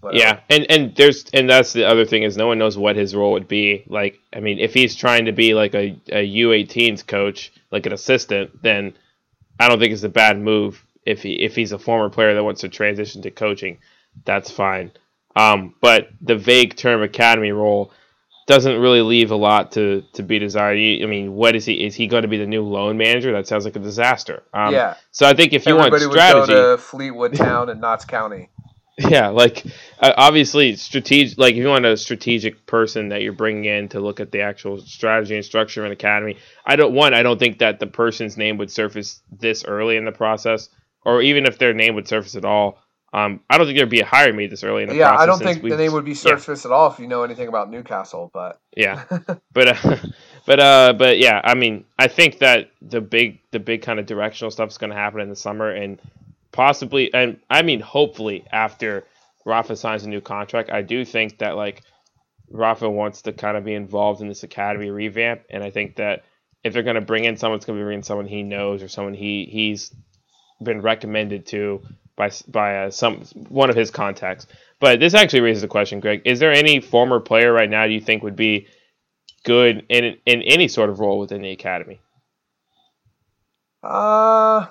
Whatever. 0.00 0.18
Yeah, 0.18 0.40
and 0.48 0.66
and 0.70 0.96
there's 0.96 1.24
and 1.32 1.48
that's 1.48 1.72
the 1.72 1.84
other 1.84 2.04
thing 2.04 2.22
is 2.22 2.36
no 2.36 2.46
one 2.46 2.58
knows 2.58 2.76
what 2.78 2.96
his 2.96 3.14
role 3.14 3.32
would 3.32 3.48
be. 3.48 3.84
Like, 3.88 4.18
I 4.34 4.40
mean, 4.40 4.58
if 4.58 4.74
he's 4.74 4.94
trying 4.94 5.26
to 5.26 5.32
be 5.32 5.54
like 5.54 5.74
a 5.74 5.98
a 6.10 6.26
U18s 6.36 7.06
coach, 7.06 7.52
like 7.70 7.86
an 7.86 7.92
assistant, 7.92 8.62
then 8.62 8.94
I 9.58 9.68
don't 9.68 9.78
think 9.78 9.92
it's 9.92 10.02
a 10.02 10.08
bad 10.08 10.38
move. 10.40 10.84
If 11.04 11.22
he 11.22 11.34
if 11.34 11.54
he's 11.56 11.72
a 11.72 11.78
former 11.78 12.10
player 12.10 12.34
that 12.34 12.44
wants 12.44 12.60
to 12.62 12.68
transition 12.68 13.22
to 13.22 13.30
coaching, 13.30 13.78
that's 14.24 14.50
fine. 14.50 14.92
Um, 15.36 15.74
but 15.80 16.08
the 16.20 16.36
vague 16.36 16.76
term 16.76 17.02
academy 17.02 17.52
role 17.52 17.92
doesn't 18.46 18.80
really 18.80 19.02
leave 19.02 19.30
a 19.30 19.36
lot 19.36 19.72
to 19.72 20.02
to 20.14 20.22
be 20.22 20.38
desired. 20.38 20.74
You- 20.76 21.04
I 21.04 21.08
mean, 21.08 21.34
what 21.34 21.54
is 21.54 21.64
he? 21.64 21.84
Is 21.84 21.94
he 21.94 22.06
going 22.06 22.22
to 22.22 22.28
be 22.28 22.38
the 22.38 22.46
new 22.46 22.62
loan 22.64 22.96
manager? 22.96 23.32
That 23.32 23.46
sounds 23.46 23.64
like 23.64 23.76
a 23.76 23.80
disaster. 23.80 24.42
Um, 24.52 24.72
yeah. 24.72 24.96
So 25.12 25.26
I 25.26 25.34
think 25.34 25.52
if 25.52 25.66
you 25.66 25.76
want 25.76 25.92
strategy, 26.00 26.40
would 26.40 26.46
go 26.46 26.76
to 26.76 26.82
Fleetwood 26.82 27.34
Town 27.34 27.68
and 27.68 27.80
Notts 27.80 28.04
County. 28.04 28.48
Yeah, 28.98 29.28
like 29.28 29.64
uh, 30.00 30.12
obviously 30.16 30.76
strategic. 30.76 31.38
Like 31.38 31.52
if 31.52 31.58
you 31.58 31.68
want 31.68 31.86
a 31.86 31.96
strategic 31.96 32.66
person 32.66 33.10
that 33.10 33.22
you're 33.22 33.32
bringing 33.32 33.66
in 33.66 33.88
to 33.90 34.00
look 34.00 34.20
at 34.20 34.32
the 34.32 34.42
actual 34.42 34.80
strategy 34.80 35.36
and 35.36 35.44
structure 35.44 35.82
of 35.82 35.86
an 35.86 35.92
academy, 35.92 36.38
I 36.66 36.76
don't. 36.76 36.94
One, 36.94 37.14
I 37.14 37.22
don't 37.22 37.38
think 37.38 37.60
that 37.60 37.80
the 37.80 37.88
person's 37.88 38.36
name 38.36 38.58
would 38.58 38.70
surface 38.70 39.22
this 39.30 39.64
early 39.64 39.96
in 39.96 40.04
the 40.04 40.12
process, 40.12 40.70
or 41.04 41.22
even 41.22 41.46
if 41.46 41.58
their 41.58 41.74
name 41.74 41.94
would 41.96 42.08
surface 42.08 42.36
at 42.36 42.44
all. 42.44 42.80
Um, 43.14 43.40
I 43.50 43.58
don't 43.58 43.66
think 43.66 43.78
there'd 43.78 43.90
be 43.90 44.00
a 44.00 44.06
hire 44.06 44.32
made 44.34 44.50
this 44.50 44.64
early 44.64 44.82
in 44.82 44.88
the 44.90 44.94
Yeah, 44.94 44.96
process. 44.96 45.22
I 45.22 45.26
don't 45.26 45.42
think 45.42 45.62
the 45.68 45.76
name 45.76 45.92
would 45.94 46.04
be 46.04 46.14
yeah. 46.22 46.34
surfaced 46.36 46.66
at 46.66 46.72
all 46.72 46.90
if 46.92 46.98
you 47.00 47.08
know 47.08 47.24
anything 47.24 47.48
about 47.48 47.70
Newcastle. 47.70 48.30
But 48.34 48.60
Yeah, 48.76 49.04
but 49.52 49.68
uh, 49.86 49.96
but 50.46 50.60
uh, 50.60 50.94
but 50.94 51.18
yeah, 51.18 51.40
I 51.44 51.54
mean, 51.54 51.84
I 51.98 52.08
think 52.08 52.38
that 52.40 52.70
the 52.82 53.00
big 53.00 53.40
the 53.52 53.60
big 53.60 53.82
kind 53.82 54.00
of 54.00 54.06
directional 54.06 54.50
stuff 54.50 54.70
is 54.70 54.78
going 54.78 54.90
to 54.90 54.96
happen 54.96 55.20
in 55.20 55.28
the 55.30 55.36
summer, 55.36 55.70
and 55.70 56.00
possibly, 56.58 57.14
and 57.14 57.38
I 57.48 57.62
mean, 57.62 57.78
hopefully 57.78 58.44
after 58.50 59.04
Rafa 59.46 59.76
signs 59.76 60.02
a 60.02 60.08
new 60.08 60.20
contract, 60.20 60.70
I 60.70 60.82
do 60.82 61.04
think 61.04 61.38
that 61.38 61.54
like 61.54 61.84
Rafa 62.50 62.90
wants 62.90 63.22
to 63.22 63.32
kind 63.32 63.56
of 63.56 63.64
be 63.64 63.74
involved 63.74 64.20
in 64.20 64.26
this 64.26 64.42
academy 64.42 64.90
revamp, 64.90 65.42
and 65.50 65.62
I 65.62 65.70
think 65.70 65.94
that 65.96 66.24
if 66.64 66.72
they're 66.72 66.82
going 66.82 66.96
to 66.96 67.00
bring 67.00 67.24
in 67.24 67.36
someone, 67.36 67.58
it's 67.58 67.64
going 67.64 67.78
to 67.78 67.82
be 67.82 67.86
bringing 67.86 68.02
someone 68.02 68.26
he 68.26 68.42
knows 68.42 68.82
or 68.82 68.88
someone 68.88 69.14
he 69.14 69.48
he's 69.48 69.94
been 70.60 70.82
recommended 70.82 71.46
to 71.46 71.80
by 72.16 72.32
by 72.48 72.86
uh, 72.86 72.90
some 72.90 73.18
one 73.48 73.70
of 73.70 73.76
his 73.76 73.92
contacts. 73.92 74.48
But 74.80 74.98
this 74.98 75.14
actually 75.14 75.42
raises 75.42 75.62
a 75.62 75.68
question, 75.68 76.00
Greg. 76.00 76.22
Is 76.24 76.40
there 76.40 76.52
any 76.52 76.80
former 76.80 77.20
player 77.20 77.52
right 77.52 77.70
now 77.70 77.84
you 77.84 78.00
think 78.00 78.24
would 78.24 78.34
be 78.34 78.66
good 79.44 79.86
in 79.88 80.16
in 80.26 80.42
any 80.42 80.66
sort 80.66 80.90
of 80.90 80.98
role 80.98 81.20
within 81.20 81.40
the 81.40 81.52
academy? 81.52 82.00
uh, 83.84 84.66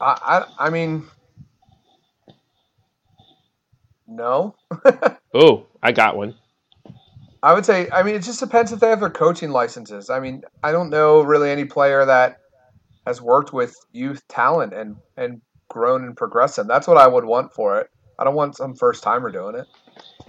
I 0.00 0.44
I, 0.58 0.66
I 0.66 0.70
mean, 0.70 1.06
no. 4.06 4.54
Oh, 5.34 5.66
I 5.82 5.92
got 5.92 6.16
one. 6.16 6.34
I 7.42 7.52
would 7.52 7.66
say, 7.66 7.88
I 7.92 8.02
mean, 8.02 8.14
it 8.14 8.22
just 8.22 8.40
depends 8.40 8.72
if 8.72 8.80
they 8.80 8.88
have 8.88 9.00
their 9.00 9.10
coaching 9.10 9.50
licenses. 9.50 10.08
I 10.08 10.20
mean, 10.20 10.42
I 10.62 10.72
don't 10.72 10.88
know 10.88 11.20
really 11.20 11.50
any 11.50 11.66
player 11.66 12.04
that 12.04 12.38
has 13.06 13.20
worked 13.20 13.52
with 13.52 13.76
youth 13.92 14.26
talent 14.28 14.72
and 14.72 14.96
and 15.16 15.42
grown 15.68 16.04
and 16.04 16.16
progressed 16.16 16.56
them. 16.56 16.66
That's 16.66 16.88
what 16.88 16.96
I 16.96 17.06
would 17.06 17.24
want 17.24 17.52
for 17.52 17.78
it. 17.80 17.90
I 18.18 18.24
don't 18.24 18.34
want 18.34 18.56
some 18.56 18.74
first 18.74 19.02
timer 19.02 19.30
doing 19.30 19.54
it. 19.54 19.66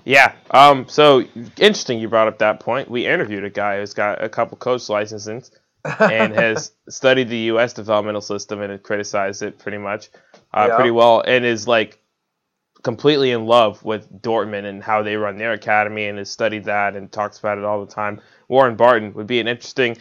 Yeah. 0.03 0.33
Um. 0.51 0.87
So 0.87 1.21
interesting. 1.57 1.99
You 1.99 2.09
brought 2.09 2.27
up 2.27 2.39
that 2.39 2.59
point. 2.59 2.91
We 2.91 3.07
interviewed 3.07 3.45
a 3.45 3.49
guy 3.49 3.79
who's 3.79 3.93
got 3.93 4.23
a 4.23 4.29
couple 4.29 4.57
coach 4.57 4.89
licenses 4.89 5.51
and 5.85 6.33
has 6.35 6.71
studied 6.89 7.29
the 7.29 7.37
U.S. 7.53 7.73
developmental 7.73 8.21
system 8.21 8.61
and 8.61 8.81
criticized 8.83 9.41
it 9.43 9.59
pretty 9.59 9.77
much, 9.77 10.09
uh, 10.53 10.67
Yeah. 10.67 10.75
pretty 10.75 10.91
well, 10.91 11.21
and 11.25 11.45
is 11.45 11.67
like 11.67 11.99
completely 12.83 13.31
in 13.31 13.45
love 13.45 13.83
with 13.83 14.09
Dortmund 14.21 14.65
and 14.65 14.81
how 14.83 15.03
they 15.03 15.15
run 15.15 15.37
their 15.37 15.53
academy, 15.53 16.07
and 16.07 16.17
has 16.17 16.29
studied 16.29 16.65
that 16.65 16.95
and 16.95 17.11
talks 17.11 17.39
about 17.39 17.57
it 17.57 17.63
all 17.63 17.85
the 17.85 17.91
time. 17.91 18.21
Warren 18.47 18.75
Barton 18.75 19.13
would 19.13 19.27
be 19.27 19.39
an 19.39 19.47
interesting 19.47 19.97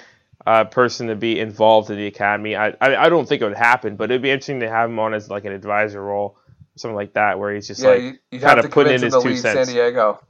uh, 0.47 0.65
person 0.65 1.09
to 1.09 1.17
be 1.17 1.41
involved 1.41 1.91
in 1.91 1.97
the 1.97 2.07
academy. 2.07 2.57
I, 2.57 2.69
I 2.81 3.05
I 3.07 3.09
don't 3.09 3.29
think 3.29 3.43
it 3.43 3.47
would 3.47 3.57
happen, 3.57 3.97
but 3.97 4.11
it'd 4.11 4.23
be 4.23 4.31
interesting 4.31 4.61
to 4.61 4.69
have 4.69 4.89
him 4.89 4.99
on 4.99 5.13
as 5.15 5.29
like 5.29 5.45
an 5.45 5.53
advisor 5.53 6.03
role, 6.03 6.39
something 6.77 6.97
like 6.97 7.15
that, 7.15 7.39
where 7.39 7.55
he's 7.55 7.67
just 7.67 7.83
yeah, 7.83 7.91
like 7.91 8.21
kinda 8.31 8.47
have 8.63 8.71
putting 8.71 8.95
in 8.95 9.03
his 9.03 9.17
two 9.23 9.37
cents. 9.37 9.69
San 9.69 9.75
Diego. 9.75 10.21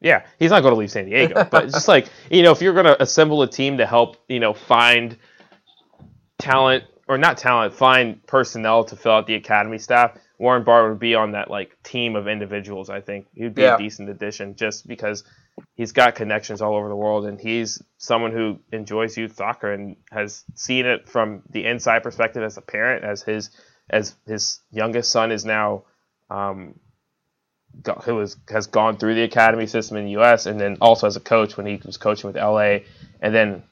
Yeah, 0.00 0.24
he's 0.38 0.50
not 0.50 0.60
going 0.62 0.72
to 0.72 0.78
leave 0.78 0.90
San 0.90 1.04
Diego, 1.06 1.44
but 1.50 1.64
it's 1.64 1.74
just 1.74 1.88
like 1.88 2.08
you 2.30 2.42
know, 2.42 2.52
if 2.52 2.62
you're 2.62 2.72
going 2.74 2.86
to 2.86 3.00
assemble 3.02 3.42
a 3.42 3.48
team 3.48 3.78
to 3.78 3.86
help, 3.86 4.16
you 4.28 4.40
know, 4.40 4.54
find 4.54 5.16
talent 6.38 6.84
or 7.08 7.18
not 7.18 7.36
talent, 7.38 7.74
find 7.74 8.24
personnel 8.26 8.84
to 8.84 8.96
fill 8.96 9.12
out 9.12 9.26
the 9.26 9.34
academy 9.34 9.78
staff, 9.78 10.16
Warren 10.38 10.62
Barton 10.64 10.90
would 10.92 11.00
be 11.00 11.14
on 11.14 11.32
that 11.32 11.50
like 11.50 11.76
team 11.82 12.16
of 12.16 12.28
individuals. 12.28 12.88
I 12.88 13.00
think 13.00 13.26
he'd 13.34 13.54
be 13.54 13.62
Yeah. 13.62 13.74
a 13.74 13.78
decent 13.78 14.08
addition 14.08 14.54
just 14.56 14.86
because 14.86 15.24
he's 15.74 15.92
got 15.92 16.14
connections 16.14 16.62
all 16.62 16.74
over 16.76 16.88
the 16.88 16.96
world 16.96 17.26
and 17.26 17.38
he's 17.38 17.82
someone 17.98 18.32
who 18.32 18.58
enjoys 18.72 19.16
youth 19.16 19.34
soccer 19.36 19.72
and 19.72 19.96
has 20.10 20.44
seen 20.54 20.86
it 20.86 21.08
from 21.08 21.42
the 21.50 21.66
inside 21.66 22.02
perspective 22.02 22.42
as 22.42 22.56
a 22.56 22.62
parent, 22.62 23.04
as 23.04 23.22
his 23.22 23.50
as 23.90 24.14
his 24.26 24.60
youngest 24.70 25.10
son 25.10 25.32
is 25.32 25.44
now 25.44 25.82
um, 26.30 26.76
who 28.04 28.20
is, 28.20 28.36
has 28.48 28.66
gone 28.66 28.96
through 28.96 29.14
the 29.14 29.22
academy 29.22 29.66
system 29.66 29.96
in 29.96 30.04
the 30.04 30.10
U.S. 30.12 30.46
and 30.46 30.60
then 30.60 30.76
also 30.80 31.06
as 31.06 31.16
a 31.16 31.20
coach 31.20 31.56
when 31.56 31.66
he 31.66 31.80
was 31.84 31.96
coaching 31.96 32.28
with 32.28 32.36
L.A. 32.36 32.84
and 33.22 33.34
then 33.34 33.62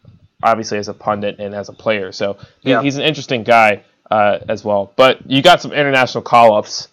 obviously 0.43 0.79
as 0.79 0.89
a 0.89 0.95
pundit 0.95 1.39
and 1.39 1.55
as 1.55 1.69
a 1.69 1.73
player. 1.73 2.13
So 2.13 2.39
he, 2.61 2.71
Yeah. 2.71 2.83
he's 2.83 2.97
an 2.97 3.03
interesting 3.03 3.43
guy 3.45 3.83
uh, 4.11 4.39
as 4.49 4.65
well. 4.65 4.93
But 4.97 5.29
you 5.31 5.43
got 5.43 5.61
some 5.61 5.73
international 5.73 6.23
call-ups 6.23 6.89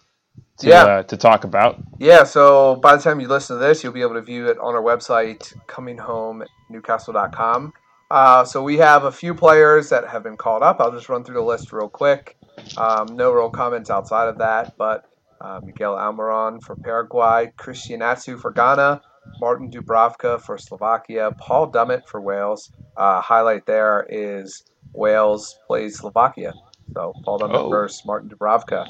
to 0.59 0.67
Yeah. 0.69 0.83
uh, 0.83 1.03
to 1.03 1.17
talk 1.17 1.43
about. 1.43 1.77
Yeah, 1.99 2.23
so 2.23 2.75
by 2.75 2.95
the 2.95 3.01
time 3.01 3.19
you 3.19 3.27
listen 3.27 3.57
to 3.57 3.63
this, 3.65 3.83
you'll 3.83 3.93
be 3.93 4.01
able 4.01 4.15
to 4.15 4.21
view 4.21 4.47
it 4.47 4.57
on 4.59 4.75
our 4.75 4.81
website, 4.81 5.53
cominghomenewcastle.com. 5.67 7.73
Uh, 8.11 8.45
so 8.45 8.61
we 8.61 8.77
have 8.77 9.03
a 9.05 9.11
few 9.11 9.33
players 9.33 9.89
that 9.89 10.07
have 10.07 10.23
been 10.23 10.37
called 10.37 10.61
up. 10.63 10.79
I'll 10.79 10.91
just 10.91 11.09
run 11.09 11.23
through 11.23 11.35
the 11.35 11.41
list 11.41 11.71
real 11.71 11.89
quick. 11.89 12.37
Um, 12.77 13.07
no 13.15 13.31
real 13.31 13.49
comments 13.49 13.89
outside 13.89 14.27
of 14.27 14.37
that, 14.37 14.77
but 14.77 15.05
uh, 15.45 15.59
Miguel 15.63 15.95
Almiron 15.95 16.61
for 16.61 16.75
Paraguay, 16.75 17.51
Christian 17.55 18.01
Atsu 18.01 18.37
for 18.37 18.51
Ghana, 18.51 19.01
Martin 19.39 19.69
Dubravka 19.69 20.41
for 20.41 20.57
Slovakia, 20.57 21.31
Paul 21.37 21.71
Dummett 21.71 22.07
for 22.07 22.19
Wales. 22.19 22.71
Uh, 22.97 23.21
highlight 23.21 23.65
there 23.65 24.05
is 24.09 24.63
Wales 24.93 25.55
plays 25.67 25.99
Slovakia. 25.99 26.53
So 26.93 27.13
Paul 27.23 27.39
Dummett 27.39 27.65
Oh. 27.65 27.69
versus 27.69 28.01
Martin 28.05 28.29
Dubravka 28.29 28.85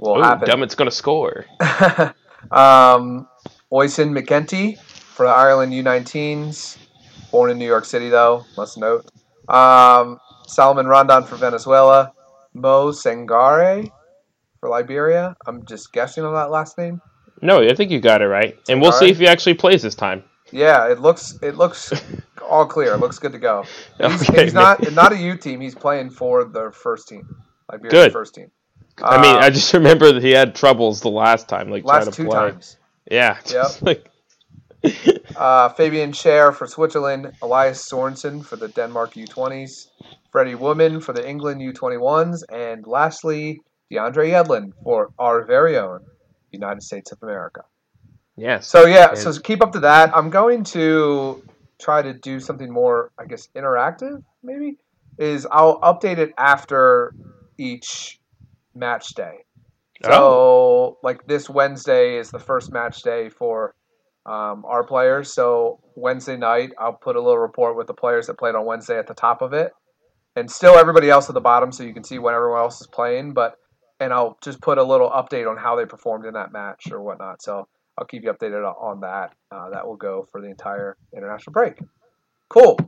will 0.00 0.18
Ooh, 0.18 0.22
happen. 0.22 0.48
Dummett's 0.48 0.74
going 0.74 0.90
to 0.90 0.96
score. 0.96 1.44
um, 2.50 3.28
Oisin 3.72 4.12
McEntee 4.12 4.78
for 4.80 5.26
the 5.26 5.32
Ireland 5.32 5.72
U19s. 5.72 6.78
Born 7.30 7.50
in 7.50 7.58
New 7.58 7.66
York 7.66 7.84
City, 7.84 8.08
though, 8.08 8.44
must 8.56 8.76
note. 8.76 9.06
Um, 9.48 10.18
Salomon 10.46 10.86
Rondon 10.86 11.24
for 11.24 11.36
Venezuela. 11.36 12.12
Mo 12.54 12.90
Sangare 12.90 13.90
for 14.62 14.68
Liberia. 14.68 15.36
I'm 15.46 15.66
just 15.66 15.92
guessing 15.92 16.22
on 16.24 16.32
that 16.34 16.50
last 16.52 16.78
name. 16.78 17.00
No, 17.42 17.60
I 17.60 17.74
think 17.74 17.90
you 17.90 18.00
got 18.00 18.22
it 18.22 18.28
right, 18.28 18.56
and 18.68 18.80
we'll 18.80 18.92
see 18.92 19.06
Alright. 19.06 19.10
if 19.10 19.18
he 19.18 19.26
actually 19.26 19.54
plays 19.54 19.82
this 19.82 19.96
time. 19.96 20.22
Yeah, 20.52 20.88
it 20.88 21.00
looks 21.00 21.36
it 21.42 21.56
looks 21.56 21.92
all 22.48 22.64
clear. 22.64 22.94
It 22.94 22.98
looks 22.98 23.18
good 23.18 23.32
to 23.32 23.38
go. 23.40 23.64
He's, 23.98 24.28
Okay. 24.30 24.44
he's 24.44 24.54
not 24.54 24.92
not 24.92 25.12
a 25.12 25.16
U 25.16 25.36
team. 25.36 25.60
He's 25.60 25.74
playing 25.74 26.10
for 26.10 26.44
the 26.44 26.70
first 26.70 27.08
team. 27.08 27.26
Liberia's 27.72 27.92
Good. 27.92 28.12
first 28.12 28.34
team. 28.36 28.52
I 29.02 29.20
mean, 29.20 29.34
Um, 29.34 29.42
I 29.42 29.50
just 29.50 29.72
remember 29.74 30.12
that 30.12 30.22
he 30.22 30.30
had 30.30 30.54
troubles 30.54 31.00
the 31.00 31.08
last 31.10 31.48
time, 31.48 31.68
like 31.68 31.82
trying 31.84 32.04
last 32.04 32.10
to 32.10 32.22
two 32.22 32.28
play. 32.28 32.38
times. 32.50 32.76
Yeah, 33.10 33.38
like 33.80 34.08
Uh, 35.36 35.68
Fabian 35.70 36.12
Schär 36.12 36.54
for 36.54 36.66
Switzerland, 36.68 37.32
Elias 37.42 37.88
Sorensen 37.90 38.44
for 38.44 38.56
the 38.56 38.68
Denmark 38.68 39.14
U20s, 39.14 39.88
Freddie 40.30 40.54
Woodman 40.54 41.00
for 41.00 41.12
the 41.12 41.26
England 41.28 41.60
U21s, 41.60 42.42
and 42.52 42.86
lastly, 42.86 43.60
DeAndre 43.92 44.30
Yedlin 44.30 44.72
for 44.82 45.10
our 45.18 45.44
very 45.44 45.76
own 45.76 46.00
United 46.50 46.82
States 46.82 47.12
of 47.12 47.18
America. 47.22 47.62
yes. 48.36 48.66
So 48.66 48.86
yeah, 48.86 49.10
And- 49.10 49.18
so 49.18 49.32
keep 49.38 49.62
up 49.62 49.72
to 49.72 49.80
that. 49.80 50.16
I'm 50.16 50.30
going 50.30 50.64
to 50.64 51.42
try 51.80 52.00
to 52.02 52.12
do 52.14 52.40
something 52.40 52.70
more, 52.72 53.10
I 53.18 53.24
guess, 53.26 53.48
interactive. 53.54 54.22
Maybe 54.42 54.78
is 55.18 55.46
I'll 55.50 55.78
update 55.80 56.18
it 56.18 56.32
after 56.38 57.12
each 57.58 58.20
match 58.74 59.14
day. 59.14 59.44
So 60.04 60.10
Oh. 60.12 60.98
like 61.02 61.26
this 61.26 61.48
Wednesday 61.50 62.16
is 62.16 62.30
the 62.30 62.38
first 62.38 62.72
match 62.72 63.02
day 63.02 63.28
for 63.28 63.74
um, 64.24 64.64
our 64.64 64.84
players. 64.84 65.32
So 65.32 65.80
Wednesday 65.96 66.36
night 66.36 66.70
I'll 66.78 66.92
put 66.94 67.16
a 67.16 67.20
little 67.20 67.38
report 67.38 67.76
with 67.76 67.88
the 67.88 67.94
players 67.94 68.26
that 68.28 68.38
played 68.38 68.54
on 68.54 68.64
Wednesday 68.64 68.96
at 68.98 69.06
the 69.08 69.14
top 69.14 69.42
of 69.42 69.52
it, 69.52 69.72
and 70.36 70.50
still 70.50 70.76
everybody 70.76 71.10
else 71.10 71.28
at 71.28 71.34
the 71.34 71.40
bottom, 71.40 71.72
so 71.72 71.82
you 71.82 71.92
can 71.92 72.04
see 72.04 72.18
when 72.20 72.32
everyone 72.34 72.60
else 72.60 72.80
is 72.80 72.86
playing. 72.86 73.32
But 73.32 73.58
and 74.02 74.12
I'll 74.12 74.36
just 74.42 74.60
put 74.60 74.78
a 74.78 74.82
little 74.82 75.10
update 75.10 75.48
on 75.48 75.56
how 75.56 75.76
they 75.76 75.86
performed 75.86 76.26
in 76.26 76.34
that 76.34 76.52
match 76.52 76.90
or 76.90 77.00
whatnot. 77.00 77.40
So 77.40 77.68
I'll 77.96 78.06
keep 78.06 78.24
you 78.24 78.32
updated 78.32 78.64
on 78.64 79.00
that. 79.00 79.34
Uh, 79.50 79.70
that 79.70 79.86
will 79.86 79.96
go 79.96 80.26
for 80.30 80.40
the 80.40 80.48
entire 80.48 80.96
international 81.16 81.52
break. 81.52 81.78
Cool. 82.48 82.78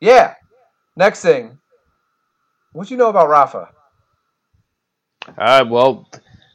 Yeah. 0.00 0.34
Next 0.96 1.22
thing. 1.22 1.58
What 2.72 2.88
do 2.88 2.94
you 2.94 2.98
know 2.98 3.08
about 3.08 3.28
Rafa? 3.28 3.70
Uh, 5.38 5.64
well, 5.68 6.08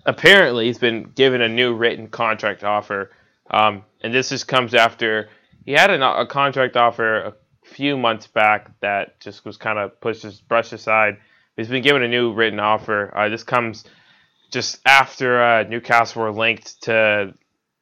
apparently 0.05 0.67
he's 0.67 0.77
been 0.77 1.11
given 1.15 1.41
a 1.41 1.49
new 1.49 1.73
written 1.73 2.07
contract 2.07 2.63
offer, 2.63 3.11
um, 3.49 3.83
and 4.01 4.13
this 4.13 4.29
just 4.29 4.47
comes 4.47 4.73
after 4.73 5.29
he 5.65 5.73
had 5.73 5.89
an, 5.89 6.01
a 6.01 6.25
contract 6.25 6.77
offer 6.77 7.21
a 7.21 7.33
few 7.63 7.97
months 7.97 8.27
back 8.27 8.71
that 8.81 9.19
just 9.19 9.43
was 9.45 9.57
kind 9.57 9.77
of 9.77 9.99
pushed, 9.99 10.47
brushed 10.47 10.73
aside. 10.73 11.17
He's 11.57 11.67
been 11.67 11.83
given 11.83 12.01
a 12.03 12.07
new 12.07 12.33
written 12.33 12.59
offer. 12.59 13.15
Uh, 13.15 13.29
this 13.29 13.43
comes 13.43 13.83
just 14.51 14.79
after 14.85 15.41
uh, 15.41 15.63
Newcastle 15.63 16.21
were 16.23 16.31
linked 16.31 16.81
to 16.83 17.33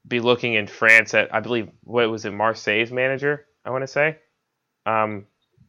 be 0.07 0.19
looking 0.19 0.53
in 0.55 0.67
France 0.67 1.13
at, 1.13 1.33
I 1.33 1.39
believe, 1.39 1.69
what 1.83 2.09
was 2.09 2.25
it, 2.25 2.31
Marseille's 2.31 2.91
manager? 2.91 3.45
I 3.63 3.69
want 3.71 3.83
to 3.83 3.87
say, 3.87 4.17
um, 4.85 5.25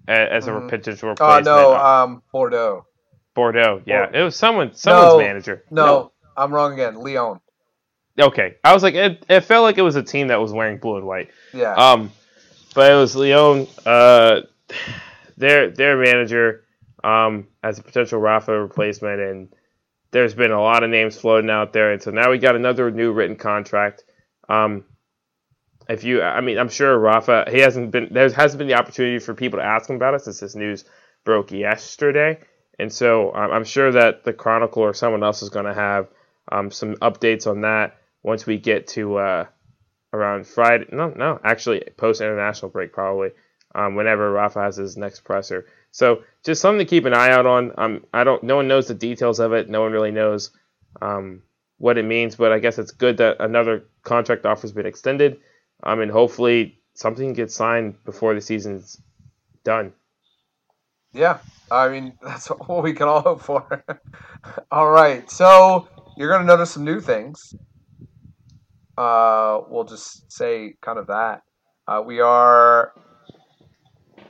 as 0.08 0.46
a 0.46 0.50
Mhm. 0.52 0.68
potential 0.70 1.08
Oh 1.08 1.10
replacement. 1.10 1.44
no, 1.46 1.74
um, 1.76 2.22
Bordeaux. 2.32 2.86
Bordeaux. 3.34 3.82
Yeah, 3.84 4.06
Bor- 4.06 4.16
it 4.16 4.22
was 4.24 4.36
someone, 4.36 4.74
someone's 4.74 5.14
No, 5.14 5.18
manager. 5.18 5.64
No, 5.70 6.12
I'm 6.36 6.52
wrong 6.52 6.72
again. 6.72 6.94
Lyon. 6.96 7.40
Okay, 8.18 8.56
I 8.64 8.72
was 8.74 8.82
like, 8.82 8.94
it, 8.94 9.24
it 9.28 9.40
felt 9.42 9.62
like 9.62 9.78
it 9.78 9.82
was 9.82 9.96
a 9.96 10.02
team 10.02 10.28
that 10.28 10.40
was 10.40 10.52
wearing 10.52 10.78
blue 10.78 10.96
and 10.96 11.06
white. 11.06 11.30
Yeah. 11.54 11.74
Um, 11.74 12.10
but 12.74 12.90
it 12.90 12.94
was 12.96 13.14
Lyon, 13.14 13.66
uh, 13.86 14.40
their 15.36 15.70
their 15.70 15.96
manager, 15.96 16.64
um, 17.04 17.48
as 17.62 17.78
a 17.78 17.82
potential 17.82 18.20
Rafa 18.20 18.58
replacement, 18.60 19.20
and 19.20 19.48
there's 20.10 20.34
been 20.34 20.50
a 20.50 20.60
lot 20.60 20.82
of 20.82 20.90
names 20.90 21.16
floating 21.16 21.50
out 21.50 21.72
there, 21.72 21.92
and 21.92 22.02
so 22.02 22.10
now 22.10 22.30
we 22.30 22.38
got 22.38 22.56
another 22.56 22.90
new 22.90 23.12
written 23.12 23.36
contract. 23.36 24.04
Um, 24.48 24.84
if 25.88 26.04
you, 26.04 26.22
I 26.22 26.40
mean, 26.40 26.58
I'm 26.58 26.68
sure 26.68 26.96
Rafa, 26.98 27.46
he 27.50 27.58
hasn't 27.58 27.90
been 27.90 28.08
there 28.12 28.30
hasn't 28.30 28.58
been 28.58 28.68
the 28.68 28.74
opportunity 28.74 29.18
for 29.18 29.34
people 29.34 29.58
to 29.58 29.64
ask 29.64 29.88
him 29.88 29.96
about 29.96 30.14
it 30.14 30.22
since 30.22 30.40
this 30.40 30.54
news 30.54 30.84
broke 31.24 31.50
yesterday, 31.50 32.38
and 32.78 32.92
so 32.92 33.34
um, 33.34 33.50
I'm 33.50 33.64
sure 33.64 33.92
that 33.92 34.24
the 34.24 34.32
Chronicle 34.32 34.82
or 34.82 34.94
someone 34.94 35.22
else 35.22 35.42
is 35.42 35.50
going 35.50 35.66
to 35.66 35.74
have 35.74 36.08
um, 36.50 36.70
some 36.70 36.94
updates 36.96 37.46
on 37.46 37.62
that 37.62 37.96
once 38.22 38.46
we 38.46 38.58
get 38.58 38.88
to 38.88 39.16
uh, 39.16 39.46
around 40.12 40.46
Friday. 40.46 40.86
No, 40.92 41.08
no, 41.08 41.40
actually 41.42 41.82
post 41.96 42.20
international 42.20 42.70
break 42.70 42.92
probably. 42.92 43.30
Um, 43.72 43.94
whenever 43.94 44.32
Rafa 44.32 44.60
has 44.62 44.76
his 44.76 44.96
next 44.96 45.20
presser, 45.20 45.66
so 45.90 46.22
just 46.44 46.60
something 46.60 46.78
to 46.78 46.88
keep 46.88 47.04
an 47.04 47.14
eye 47.14 47.30
out 47.30 47.46
on. 47.46 47.72
Um, 47.76 48.04
I 48.12 48.24
don't. 48.24 48.42
No 48.42 48.56
one 48.56 48.68
knows 48.68 48.88
the 48.88 48.94
details 48.94 49.40
of 49.40 49.52
it. 49.52 49.68
No 49.68 49.82
one 49.82 49.92
really 49.92 50.10
knows 50.10 50.50
um, 51.02 51.42
what 51.78 51.98
it 51.98 52.04
means, 52.04 52.36
but 52.36 52.52
I 52.52 52.58
guess 52.58 52.78
it's 52.78 52.92
good 52.92 53.16
that 53.18 53.36
another 53.40 53.84
contract 54.02 54.46
offer 54.46 54.62
has 54.62 54.72
been 54.72 54.86
extended. 54.86 55.40
Um, 55.82 56.00
and 56.00 56.10
hopefully 56.10 56.78
something 56.94 57.32
gets 57.32 57.54
signed 57.54 57.96
before 58.04 58.34
the 58.34 58.40
season's 58.40 59.00
done. 59.64 59.92
Yeah, 61.12 61.38
I 61.70 61.88
mean 61.88 62.12
that's 62.22 62.46
what 62.66 62.82
we 62.82 62.92
can 62.92 63.08
all 63.08 63.22
hope 63.22 63.42
for. 63.42 63.84
all 64.70 64.90
right, 64.90 65.28
so 65.30 65.88
you're 66.16 66.30
gonna 66.30 66.44
notice 66.44 66.70
some 66.72 66.84
new 66.84 67.00
things. 67.00 67.54
Uh, 68.96 69.62
we'll 69.68 69.84
just 69.84 70.30
say 70.30 70.74
kind 70.82 70.98
of 70.98 71.06
that. 71.06 71.42
Uh, 71.88 72.02
we 72.04 72.20
are 72.20 72.92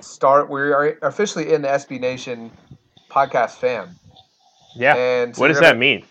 start. 0.05 0.49
We 0.51 0.61
are 0.61 0.99
officially 1.03 1.53
in 1.53 1.63
the 1.63 1.69
SB 1.69 2.01
Nation 2.01 2.51
podcast 3.11 3.53
fam, 3.53 3.97
Yeah. 4.77 4.95
and 4.97 5.35
so 5.35 5.41
what 5.41 5.49
does 5.49 5.61
that 5.61 5.79
mean? 5.79 6.05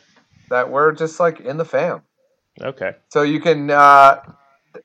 That 0.50 0.70
we're 0.70 0.92
just 0.92 1.20
like 1.20 1.40
in 1.42 1.58
the 1.58 1.66
fam. 1.66 2.02
Okay. 2.62 2.96
So 3.10 3.22
you 3.22 3.40
can 3.40 3.70
uh, 3.70 4.22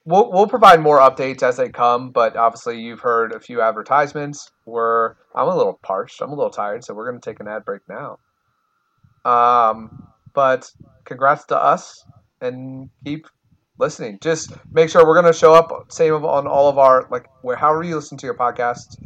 we'll 0.05 0.31
we'll 0.31 0.47
provide 0.47 0.81
more 0.81 0.99
updates 0.99 1.43
as 1.43 1.57
they 1.57 1.69
come, 1.69 2.11
but 2.11 2.37
obviously 2.37 2.81
you've 2.81 3.01
heard 3.01 3.33
a 3.33 3.41
few 3.41 3.61
advertisements. 3.61 4.51
We're 4.67 5.15
I'm 5.35 5.49
a 5.49 5.57
little 5.57 5.79
parched. 5.83 6.21
I'm 6.21 6.31
a 6.31 6.35
little 6.35 6.51
tired, 6.51 6.85
so 6.85 6.95
we're 6.95 7.07
gonna 7.07 7.21
take 7.21 7.41
an 7.41 7.49
ad 7.49 7.65
break 7.65 7.83
now. 7.89 8.19
Um, 9.25 10.09
but 10.35 10.71
congrats 11.05 11.45
to 11.47 11.57
us 11.57 12.05
and 12.41 12.91
keep 13.05 13.27
listening. 13.79 14.19
Just 14.21 14.53
make 14.73 14.89
sure 14.91 15.07
we're 15.07 15.15
gonna 15.21 15.33
show 15.33 15.55
up 15.55 15.91
same 15.93 16.13
on 16.13 16.47
all 16.47 16.69
of 16.69 16.79
our 16.79 17.07
like 17.11 17.27
where 17.43 17.57
however 17.57 17.83
you 17.83 17.97
listen 17.97 18.17
to 18.19 18.27
your 18.27 18.35
podcast, 18.35 18.97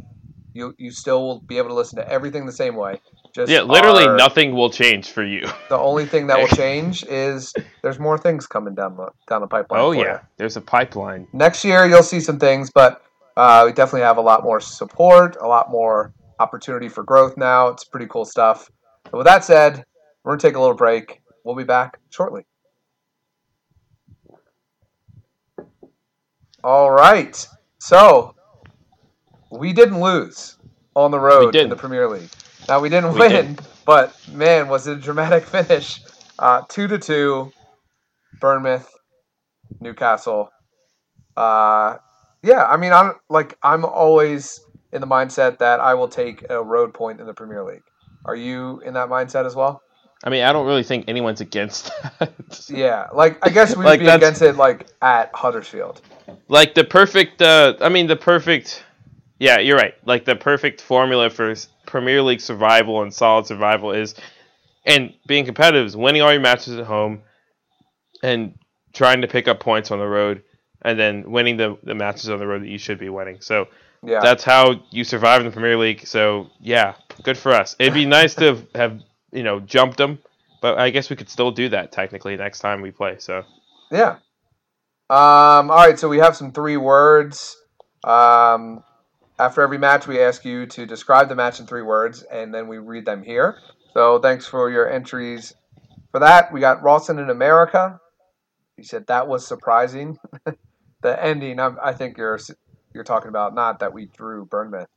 you 0.53 0.73
you 0.77 0.91
still 0.91 1.25
will 1.25 1.39
be 1.41 1.57
able 1.57 1.69
to 1.69 1.75
listen 1.75 1.97
to 1.97 2.09
everything 2.09 2.45
the 2.45 2.51
same 2.51 2.75
way. 2.75 2.99
Just 3.33 3.51
Yeah, 3.51 3.61
literally 3.61 4.05
our- 4.07 4.17
nothing 4.17 4.53
will 4.55 4.69
change 4.71 5.11
for 5.11 5.23
you. 5.23 5.45
The 5.69 5.77
only 5.77 6.05
thing 6.05 6.27
that 6.27 6.39
will 6.39 6.47
change 6.57 7.03
is 7.05 7.53
there's 7.83 7.99
more 7.99 8.17
things 8.17 8.47
coming 8.47 8.73
down 8.75 8.97
the 8.97 9.09
down 9.27 9.41
the 9.41 9.47
pipeline. 9.47 9.81
Oh 9.81 9.91
yeah, 9.91 10.13
you. 10.13 10.19
there's 10.37 10.57
a 10.57 10.61
pipeline. 10.61 11.27
next 11.33 11.63
year 11.63 11.85
you'll 11.85 12.03
see 12.03 12.19
some 12.19 12.39
things, 12.39 12.71
but 12.73 13.03
uh, 13.37 13.63
we 13.65 13.71
definitely 13.71 14.01
have 14.01 14.17
a 14.17 14.21
lot 14.21 14.43
more 14.43 14.59
support, 14.59 15.37
a 15.39 15.47
lot 15.47 15.69
more 15.69 16.13
opportunity 16.39 16.89
for 16.89 17.03
growth 17.03 17.37
now. 17.37 17.67
It's 17.69 17.83
pretty 17.85 18.07
cool 18.07 18.25
stuff. 18.25 18.69
But 19.05 19.17
with 19.17 19.27
that 19.27 19.43
said, 19.45 19.85
we're 20.23 20.33
gonna 20.33 20.41
take 20.41 20.55
a 20.55 20.59
little 20.59 20.75
break. 20.75 21.21
We'll 21.45 21.55
be 21.55 21.63
back 21.63 21.99
shortly. 22.09 22.43
All 26.63 26.91
right. 26.91 27.47
So 27.79 28.35
we 29.51 29.73
didn't 29.73 30.01
lose 30.01 30.57
on 30.95 31.11
the 31.11 31.19
road 31.19 31.55
in 31.55 31.69
the 31.69 31.75
Premier 31.75 32.07
League. 32.07 32.29
Now 32.67 32.79
we 32.79 32.89
didn't 32.89 33.13
We 33.13 33.19
win, 33.21 33.29
didn't. 33.31 33.61
but 33.85 34.15
man, 34.31 34.67
was 34.67 34.87
it 34.87 34.97
a 34.97 35.01
dramatic 35.01 35.43
finish. 35.45 36.01
Uh, 36.37 36.61
two 36.69 36.87
to 36.87 36.97
two, 36.97 37.51
Bournemouth, 38.39 38.89
Newcastle. 39.79 40.49
Uh, 41.35 41.97
yeah, 42.43 42.65
I 42.65 42.77
mean, 42.77 42.93
I'm 42.93 43.13
like 43.29 43.57
I'm 43.63 43.85
always 43.85 44.59
in 44.91 45.01
the 45.01 45.07
mindset 45.07 45.57
that 45.59 45.79
I 45.79 45.93
will 45.93 46.07
take 46.07 46.45
a 46.49 46.61
road 46.63 46.93
point 46.93 47.19
in 47.19 47.27
the 47.27 47.33
Premier 47.33 47.63
League. 47.63 47.83
Are 48.25 48.35
you 48.35 48.81
in 48.85 48.93
that 48.95 49.09
mindset 49.09 49.45
as 49.45 49.55
well? 49.55 49.81
I 50.23 50.29
mean, 50.29 50.43
I 50.43 50.51
don't 50.51 50.65
really 50.67 50.83
think 50.83 51.05
anyone's 51.07 51.41
against 51.41 51.91
that. 52.19 52.65
Yeah, 52.69 53.07
like 53.13 53.37
I 53.45 53.49
guess 53.49 53.75
we'd 53.75 53.85
Like, 53.85 53.99
be 54.01 54.07
against 54.07 54.41
it 54.41 54.55
like 54.57 54.87
at 55.01 55.31
Huddersfield. 55.33 56.01
like 56.47 56.73
the 56.75 56.83
perfect 56.83 57.41
uh 57.41 57.75
i 57.81 57.89
mean 57.89 58.07
the 58.07 58.15
perfect 58.15 58.83
yeah 59.39 59.59
you're 59.59 59.77
right. 59.77 59.95
Like 60.05 60.25
the 60.25 60.35
perfect 60.35 60.81
formula 60.81 61.29
for 61.29 61.53
premier 61.85 62.21
league 62.21 62.41
survival 62.41 63.01
and 63.01 63.13
solid 63.13 63.45
survival 63.47 63.91
is 63.91 64.13
and 64.85 65.13
being 65.27 65.45
competitive 65.45 65.85
is 65.87 65.95
winning 65.95 66.21
all 66.21 66.31
your 66.31 66.41
matches 66.41 66.77
at 66.77 66.85
home 66.85 67.21
and 68.21 68.55
trying 68.93 69.21
to 69.21 69.27
pick 69.27 69.47
up 69.47 69.59
points 69.59 69.91
on 69.91 69.99
the 69.99 70.05
road 70.07 70.43
and 70.81 70.99
then 70.99 71.29
winning 71.31 71.57
the, 71.57 71.77
the 71.83 71.95
matches 71.95 72.29
on 72.29 72.39
the 72.39 72.47
road 72.47 72.61
that 72.63 72.67
you 72.69 72.77
should 72.77 72.97
be 72.99 73.09
winning. 73.09 73.37
So 73.41 73.67
Yeah, 74.03 74.19
that's 74.21 74.43
how 74.43 74.81
you 74.91 75.03
survive 75.03 75.41
in 75.41 75.45
the 75.47 75.51
premier 75.53 75.77
league. 75.77 76.05
So 76.05 76.49
yeah 76.59 76.95
good 77.23 77.37
for 77.37 77.53
us. 77.53 77.75
It'd 77.79 77.93
be 77.93 78.05
nice 78.05 78.35
to 78.35 78.65
have 78.75 79.01
you 79.31 79.43
know 79.43 79.59
jumped 79.59 79.97
them 79.97 80.19
but 80.61 80.77
i 80.77 80.89
guess 80.89 81.09
we 81.09 81.15
could 81.15 81.29
still 81.29 81.51
do 81.51 81.69
that 81.69 81.91
technically 81.91 82.35
next 82.35 82.59
time 82.59 82.81
we 82.81 82.91
play 82.91 83.15
so 83.19 83.43
yeah. 83.91 84.17
Um, 85.09 85.71
all 85.71 85.77
right, 85.77 85.97
so 85.97 86.07
we 86.07 86.19
have 86.19 86.35
some 86.35 86.51
three 86.51 86.77
words. 86.77 87.57
Um, 88.03 88.83
after 89.39 89.61
every 89.61 89.77
match, 89.77 90.07
we 90.07 90.21
ask 90.21 90.45
you 90.45 90.67
to 90.67 90.85
describe 90.85 91.29
the 91.29 91.35
match 91.35 91.59
in 91.59 91.65
three 91.65 91.81
words, 91.81 92.23
and 92.23 92.53
then 92.53 92.67
we 92.67 92.77
read 92.77 93.05
them 93.05 93.23
here. 93.23 93.57
So 93.93 94.19
thanks 94.19 94.45
for 94.45 94.69
your 94.69 94.89
entries 94.89 95.53
for 96.11 96.19
that. 96.19 96.53
We 96.53 96.59
got 96.59 96.83
Rawson 96.83 97.17
in 97.17 97.29
America. 97.29 97.99
He 98.77 98.83
said 98.83 99.07
that 99.07 99.27
was 99.27 99.47
surprising. 99.47 100.17
the 101.01 101.23
ending, 101.23 101.59
I, 101.59 101.71
I 101.83 101.93
think 101.93 102.17
you're 102.17 102.39
you're 102.93 103.03
talking 103.03 103.29
about 103.29 103.55
not 103.55 103.79
that 103.79 103.93
we 103.93 104.05
drew 104.05 104.45
Bournemouth, 104.45 104.87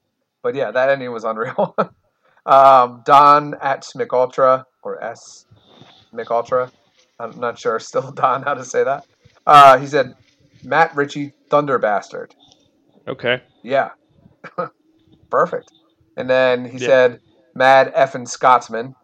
but 0.43 0.55
yeah, 0.55 0.71
that 0.71 0.91
ending 0.91 1.11
was 1.11 1.25
unreal. 1.25 1.75
um, 2.47 3.03
Don 3.05 3.55
at 3.61 3.83
Smick 3.85 4.13
Ultra 4.13 4.65
or 4.83 5.03
S 5.03 5.47
Mick 6.15 6.31
Ultra. 6.31 6.71
I'm 7.19 7.39
not 7.39 7.59
sure 7.59 7.79
still 7.81 8.11
Don 8.13 8.43
how 8.43 8.55
to 8.55 8.65
say 8.65 8.85
that. 8.85 9.07
Uh, 9.47 9.79
he 9.79 9.87
said 9.87 10.15
Matt 10.65 10.95
Ritchie 10.95 11.33
Thunder 11.51 11.79
Bastard. 11.79 12.35
okay 13.09 13.43
Yeah. 13.63 13.91
Perfect. 15.31 15.73
And 16.17 16.29
then 16.29 16.65
he 16.65 16.79
Yeah. 16.79 16.87
said 16.87 17.21
Mad 17.55 17.93
effing 17.95 18.29
Scotsman. 18.29 18.95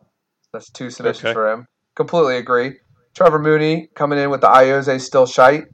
That's 0.53 0.71
two 0.71 0.91
submissions 0.91 1.25
Okay. 1.27 1.33
for 1.35 1.51
him. 1.51 1.67
Completely 1.97 2.37
agree. 2.37 2.79
Trevor 3.15 3.39
Mooney 3.39 3.89
coming 3.95 4.19
in 4.19 4.31
with 4.31 4.41
the 4.41 4.49
Ioze 4.49 5.01
still 5.05 5.27
shite. 5.27 5.65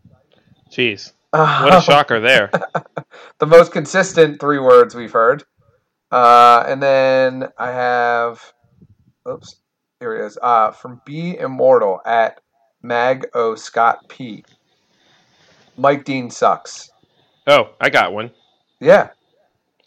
jeez 0.71 1.13
what 1.31 1.75
a 1.75 1.81
shocker 1.81 2.21
there 2.21 2.51
the 3.39 3.47
most 3.47 3.73
consistent 3.73 4.41
three 4.41 4.59
words 4.59 4.95
we've 4.95 5.13
heard. 5.13 5.45
Uh, 6.15 6.65
and 6.69 6.81
then 6.81 7.49
I 7.59 7.73
have, 7.73 8.41
oops, 9.29 9.57
here 9.99 10.15
it 10.17 10.27
is. 10.27 10.39
Uh, 10.41 10.71
from 10.71 11.01
B 11.05 11.37
Immortal 11.37 12.01
at 12.07 12.41
Mag 12.83 13.27
O 13.35 13.57
Scott 13.57 14.09
P. 14.09 14.45
Mike 15.77 16.05
Dean 16.05 16.31
sucks. 16.31 16.89
oh 17.49 17.71
i 17.81 17.91
got 17.91 18.13
one 18.13 18.31
Yeah, 18.79 19.09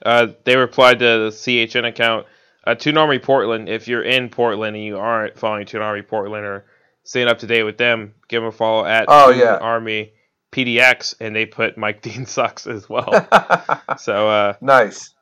Uh, 0.05 0.27
they 0.43 0.57
replied 0.57 0.99
to 0.99 1.05
the 1.05 1.29
CHN 1.31 1.87
account. 1.87 2.25
Uh, 2.65 2.75
Toon 2.75 2.97
Army 2.97 3.19
Portland. 3.19 3.69
If 3.69 3.87
you're 3.87 4.03
in 4.03 4.27
Portland 4.27 4.75
and 4.75 4.83
you 4.83 4.97
aren't 4.97 5.39
following 5.39 5.65
Toon 5.65 5.81
Army 5.81 6.01
Portland 6.01 6.45
or 6.45 6.65
staying 7.05 7.29
up 7.29 7.39
to 7.39 7.47
date 7.47 7.63
with 7.63 7.77
them, 7.77 8.13
give 8.27 8.41
them 8.41 8.49
a 8.49 8.51
follow 8.51 8.83
at 8.85 9.05
Oh, 9.07 9.31
Toon 9.31 9.39
yeah. 9.39 9.55
Army 9.61 10.11
PDX, 10.51 11.15
and 11.21 11.33
they 11.33 11.45
put 11.45 11.77
Mike 11.77 12.01
Dean 12.07 12.25
sucks 12.25 12.67
as 12.67 12.89
well. 12.89 13.09
so 13.97 14.27
uh, 14.29 14.53
nice. 14.59 15.13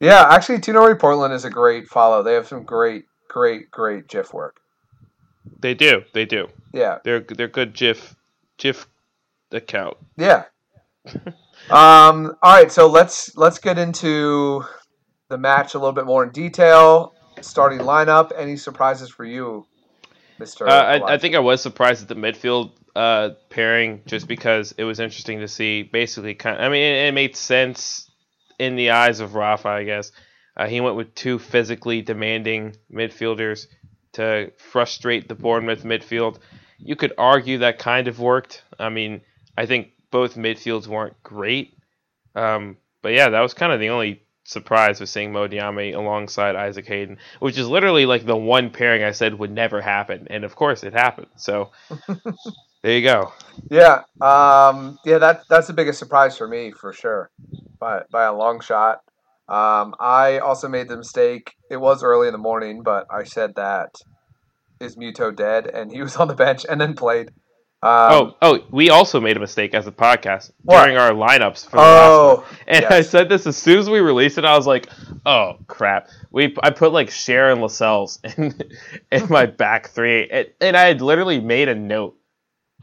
Yeah, 0.00 0.26
actually, 0.28 0.60
Toon 0.60 0.76
Army 0.76 0.96
Portland 0.96 1.32
is 1.32 1.44
a 1.44 1.50
great 1.50 1.88
follow. 1.88 2.22
They 2.22 2.34
have 2.34 2.46
some 2.48 2.64
great, 2.64 3.04
great, 3.28 3.70
great 3.70 4.08
GIF 4.08 4.34
work. 4.34 4.60
they 5.60 5.74
do, 5.74 6.02
they 6.12 6.24
do. 6.24 6.48
Yeah, 6.72 6.98
They're 7.04 7.20
they're 7.20 7.48
good 7.48 7.72
GIF 7.74 8.14
GIF 8.58 8.86
account. 9.52 9.96
yeah. 10.16 10.44
um. 11.70 12.34
All 12.42 12.52
right, 12.54 12.72
so 12.72 12.86
let's 12.88 13.36
let's 13.36 13.58
get 13.58 13.78
into 13.78 14.64
the 15.28 15.38
match 15.38 15.74
a 15.74 15.78
little 15.78 15.92
bit 15.92 16.06
more 16.06 16.24
in 16.24 16.30
detail. 16.30 17.14
Starting 17.40 17.80
lineup. 17.80 18.32
Any 18.36 18.56
surprises 18.56 19.10
for 19.10 19.24
you, 19.24 19.66
Mister? 20.38 20.66
Uh, 20.68 20.72
I, 20.98 21.14
I 21.14 21.18
think 21.18 21.34
I 21.34 21.40
was 21.40 21.60
surprised 21.60 22.02
at 22.02 22.08
the 22.08 22.14
midfield 22.14 22.72
uh, 22.96 23.30
pairing 23.50 24.00
just 24.06 24.26
because 24.28 24.72
it 24.78 24.84
was 24.84 24.98
interesting 24.98 25.40
to 25.40 25.48
see. 25.48 25.82
Basically, 25.82 26.34
kind. 26.34 26.60
I 26.62 26.68
mean, 26.68 26.82
it, 26.82 27.08
it 27.08 27.14
made 27.14 27.36
sense 27.36 28.10
in 28.58 28.76
the 28.76 28.90
eyes 28.90 29.20
of 29.20 29.34
Rafa, 29.34 29.68
I 29.68 29.84
guess. 29.84 30.12
Uh, 30.56 30.66
he 30.66 30.80
went 30.80 30.96
with 30.96 31.14
two 31.14 31.38
physically 31.38 32.02
demanding 32.02 32.76
midfielders 32.92 33.66
to 34.12 34.52
frustrate 34.56 35.28
the 35.28 35.34
Bournemouth 35.34 35.82
midfield. 35.82 36.38
You 36.78 36.96
could 36.96 37.12
argue 37.18 37.58
that 37.58 37.78
kind 37.78 38.08
of 38.08 38.20
worked. 38.20 38.62
I 38.78 38.88
mean, 38.88 39.22
I 39.56 39.66
think 39.66 39.92
both 40.10 40.36
midfields 40.36 40.86
weren't 40.86 41.20
great. 41.22 41.76
Um, 42.36 42.76
but 43.02 43.12
yeah, 43.12 43.30
that 43.30 43.40
was 43.40 43.54
kind 43.54 43.72
of 43.72 43.80
the 43.80 43.90
only 43.90 44.22
surprise 44.44 45.00
was 45.00 45.10
seeing 45.10 45.32
Mo 45.32 45.48
Diame 45.48 45.94
alongside 45.94 46.54
Isaac 46.54 46.86
Hayden, 46.86 47.18
which 47.40 47.58
is 47.58 47.66
literally 47.66 48.06
like 48.06 48.24
the 48.24 48.36
one 48.36 48.70
pairing 48.70 49.02
I 49.02 49.12
said 49.12 49.38
would 49.38 49.50
never 49.50 49.80
happen, 49.80 50.26
and 50.30 50.44
of 50.44 50.54
course 50.54 50.84
it 50.84 50.92
happened. 50.92 51.28
So 51.36 51.70
there 52.84 52.98
you 52.98 53.02
go. 53.02 53.32
Yeah, 53.70 54.02
um, 54.20 54.98
yeah, 55.06 55.16
that 55.16 55.44
that's 55.48 55.66
the 55.66 55.72
biggest 55.72 55.98
surprise 55.98 56.36
for 56.36 56.46
me 56.46 56.70
for 56.70 56.92
sure, 56.92 57.30
by 57.80 58.02
by 58.12 58.24
a 58.24 58.32
long 58.34 58.60
shot. 58.60 59.00
Um, 59.48 59.94
I 59.98 60.38
also 60.38 60.68
made 60.68 60.88
the 60.88 60.98
mistake. 60.98 61.54
It 61.70 61.78
was 61.78 62.02
early 62.02 62.28
in 62.28 62.32
the 62.32 62.38
morning, 62.38 62.82
but 62.82 63.06
I 63.10 63.24
said 63.24 63.54
that 63.54 63.94
is 64.80 64.96
Muto 64.96 65.34
dead, 65.34 65.66
and 65.66 65.90
he 65.90 66.02
was 66.02 66.16
on 66.16 66.28
the 66.28 66.34
bench 66.34 66.66
and 66.68 66.78
then 66.78 66.94
played. 66.94 67.30
Um, 67.82 68.12
oh, 68.12 68.36
oh, 68.42 68.58
we 68.70 68.90
also 68.90 69.20
made 69.20 69.36
a 69.36 69.40
mistake 69.40 69.74
as 69.74 69.86
a 69.86 69.92
podcast 69.92 70.50
What? 70.62 70.82
during 70.82 70.98
our 70.98 71.10
lineups 71.12 71.66
for 71.68 71.76
the 71.76 71.82
last 71.82 72.10
oh, 72.10 72.36
one. 72.36 72.44
And 72.66 72.84
I 72.86 73.00
said 73.00 73.28
this 73.30 73.46
as 73.46 73.58
soon 73.58 73.78
as 73.78 73.88
we 73.88 74.00
released 74.00 74.36
it. 74.36 74.44
I 74.44 74.56
was 74.56 74.66
like, 74.66 74.88
"Oh 75.24 75.54
crap!" 75.68 76.08
We 76.30 76.54
I 76.62 76.68
put 76.68 76.92
like 76.92 77.10
and 77.28 77.62
Lascelles 77.62 78.20
in 78.36 78.58
in 79.10 79.28
my 79.30 79.46
back 79.46 79.88
three, 79.88 80.28
and, 80.28 80.48
and 80.60 80.76
I 80.76 80.86
had 80.86 81.00
literally 81.00 81.40
made 81.40 81.68
a 81.68 81.74
note 81.74 82.16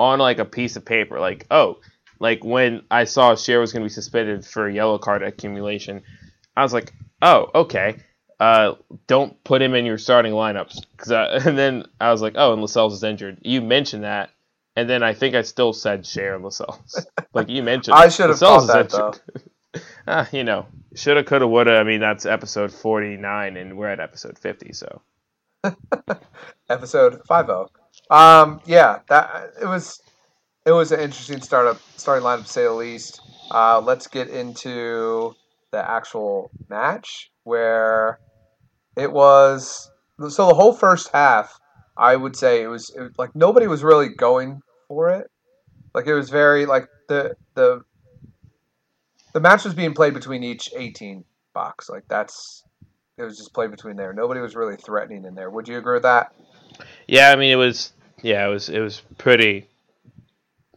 on 0.02 0.20
like 0.20 0.40
a 0.40 0.46
piece 0.46 0.76
of 0.76 0.84
paper, 0.84 1.20
like, 1.20 1.46
"Oh, 1.52 1.80
like 2.20 2.44
when 2.44 2.84
I 2.90 3.04
saw 3.04 3.34
Schär 3.34 3.60
was 3.60 3.72
going 3.72 3.82
to 3.84 3.86
be 3.86 3.94
suspended 3.94 4.46
for 4.46 4.68
yellow 4.68 4.98
card 4.98 5.22
accumulation, 5.22 6.02
I 6.58 6.64
was 6.64 6.74
like, 6.74 6.92
"Oh, 7.22 7.50
okay." 7.56 7.98
Uh, 8.40 8.74
don't 9.06 9.42
put 9.44 9.62
him 9.62 9.76
in 9.76 9.86
your 9.86 10.00
starting 10.00 10.34
lineups, 10.34 10.84
cause 10.98 11.12
I, 11.12 11.26
and 11.48 11.58
then 11.58 11.86
I 12.00 12.12
was 12.12 12.22
like, 12.22 12.34
"Oh, 12.36 12.54
and 12.54 12.62
Lascelles 12.62 12.96
is 12.96 13.04
injured." 13.04 13.38
You 13.44 13.62
mentioned 13.62 14.04
that, 14.04 14.32
and 14.76 14.90
then 14.90 15.04
I 15.04 15.14
think 15.14 15.36
I 15.36 15.44
still 15.44 15.72
said 15.72 16.04
Schär 16.04 16.36
and 16.36 16.44
Lascelles. 16.44 17.06
like 17.34 17.50
you 17.50 17.62
mentioned, 17.62 17.96
I 17.96 18.10
should 18.10 18.30
have 18.30 18.40
thought 18.40 18.68
that, 18.68 18.94
injured. 18.94 19.22
Ah, 20.06 20.28
you 20.34 20.44
know, 20.44 20.66
shoulda, 20.96 21.24
coulda, 21.24 21.48
woulda. 21.48 21.78
I 21.78 21.84
mean, 21.84 22.02
that's 22.02 22.26
episode 22.26 22.74
forty-nine, 22.74 23.56
and 23.56 23.78
we're 23.78 23.88
at 23.88 24.00
episode 24.02 24.38
fifty. 24.38 24.74
So 24.74 25.02
episode 26.68 27.22
five 27.28 27.46
zero. 27.46 27.70
Um, 28.12 28.60
yeah, 28.66 29.00
that 29.08 29.54
it 29.62 29.66
was 29.66 30.02
it 30.66 30.72
was 30.72 30.92
an 30.92 31.00
interesting 31.00 31.42
startup 31.42 31.80
starting 31.96 32.26
lineup 32.26 32.44
to 32.44 32.52
say 32.52 32.64
the 32.64 32.74
least. 32.74 33.22
Uh, 33.50 33.80
let's 33.80 34.08
get 34.08 34.28
into 34.28 35.34
the 35.72 35.90
actual 35.90 36.52
match 36.70 37.32
where 37.44 38.20
it 38.98 39.12
was 39.12 39.90
so 40.30 40.48
the 40.48 40.54
whole 40.54 40.74
first 40.74 41.10
half. 41.14 41.58
I 41.98 42.16
would 42.16 42.36
say 42.36 42.64
it 42.64 42.68
was, 42.68 42.90
it 42.90 43.02
was 43.02 43.12
like 43.18 43.36
nobody 43.36 43.68
was 43.68 43.84
really 43.84 44.10
going 44.10 44.62
for 44.88 45.10
it. 45.10 45.30
Like 45.94 46.08
it 46.08 46.14
was 46.14 46.30
very 46.30 46.66
like 46.66 46.88
the 47.08 47.36
the 47.54 47.82
the 49.34 49.40
match 49.40 49.64
was 49.64 49.74
being 49.74 49.94
played 49.94 50.14
between 50.14 50.44
each 50.44 50.70
18 50.76 51.24
box. 51.54 51.90
Like 51.90 52.04
that's 52.10 52.64
it 53.18 53.24
was 53.24 53.38
just 53.38 53.54
played 53.54 53.72
between 53.72 53.96
there. 53.96 54.12
Nobody 54.12 54.42
was 54.42 54.56
really 54.56 54.76
threatening 54.76 55.24
in 55.24 55.36
there. 55.36 55.50
Would 55.50 55.70
you 55.70 55.78
agree 55.78 55.94
with 55.94 56.04
that? 56.04 56.34
yeah, 57.08 57.32
I 57.32 57.36
mean, 57.36 57.52
it 57.52 57.58
was 57.58 57.94
yeah, 58.22 58.46
it 58.46 58.50
was 58.50 58.70
it 58.70 58.80
was 58.80 59.02
pretty 59.18 59.68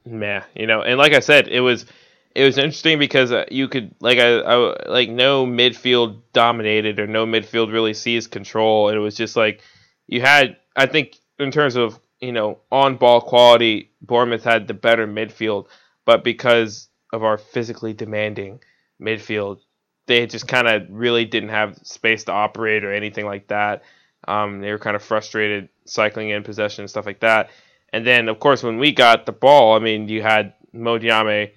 meh, 0.04 0.42
you 0.54 0.66
know. 0.66 0.82
And 0.82 0.98
like 0.98 1.12
I 1.12 1.20
said, 1.20 1.48
it 1.48 1.60
was 1.60 1.86
it 2.34 2.44
was 2.44 2.58
interesting 2.58 2.98
because 2.98 3.32
uh, 3.32 3.44
you 3.50 3.68
could 3.68 3.94
like 4.00 4.18
I, 4.18 4.38
I 4.38 4.88
like 4.88 5.10
no 5.10 5.46
midfield 5.46 6.20
dominated 6.32 6.98
or 6.98 7.06
no 7.06 7.26
midfield 7.26 7.72
really 7.72 7.94
seized 7.94 8.30
control. 8.30 8.88
And 8.88 8.96
it 8.96 9.00
was 9.00 9.16
just 9.16 9.36
like 9.36 9.62
you 10.06 10.20
had 10.20 10.56
I 10.76 10.86
think 10.86 11.16
in 11.38 11.50
terms 11.50 11.76
of 11.76 11.98
you 12.24 12.32
know, 12.32 12.58
on 12.72 12.96
ball 12.96 13.20
quality, 13.20 13.90
Bournemouth 14.00 14.44
had 14.44 14.66
the 14.66 14.74
better 14.74 15.06
midfield, 15.06 15.66
but 16.06 16.24
because 16.24 16.88
of 17.12 17.22
our 17.22 17.36
physically 17.36 17.92
demanding 17.92 18.60
midfield, 19.00 19.58
they 20.06 20.26
just 20.26 20.48
kind 20.48 20.66
of 20.66 20.86
really 20.88 21.26
didn't 21.26 21.50
have 21.50 21.78
space 21.82 22.24
to 22.24 22.32
operate 22.32 22.82
or 22.82 22.92
anything 22.92 23.26
like 23.26 23.48
that. 23.48 23.82
Um, 24.26 24.60
they 24.60 24.70
were 24.70 24.78
kind 24.78 24.96
of 24.96 25.02
frustrated 25.02 25.68
cycling 25.84 26.30
in 26.30 26.42
possession 26.42 26.82
and 26.82 26.90
stuff 26.90 27.06
like 27.06 27.20
that. 27.20 27.50
And 27.92 28.06
then, 28.06 28.28
of 28.28 28.40
course, 28.40 28.62
when 28.62 28.78
we 28.78 28.92
got 28.92 29.26
the 29.26 29.32
ball, 29.32 29.76
I 29.76 29.78
mean, 29.78 30.08
you 30.08 30.22
had 30.22 30.54
Mo 30.72 30.98
Diame 30.98 31.50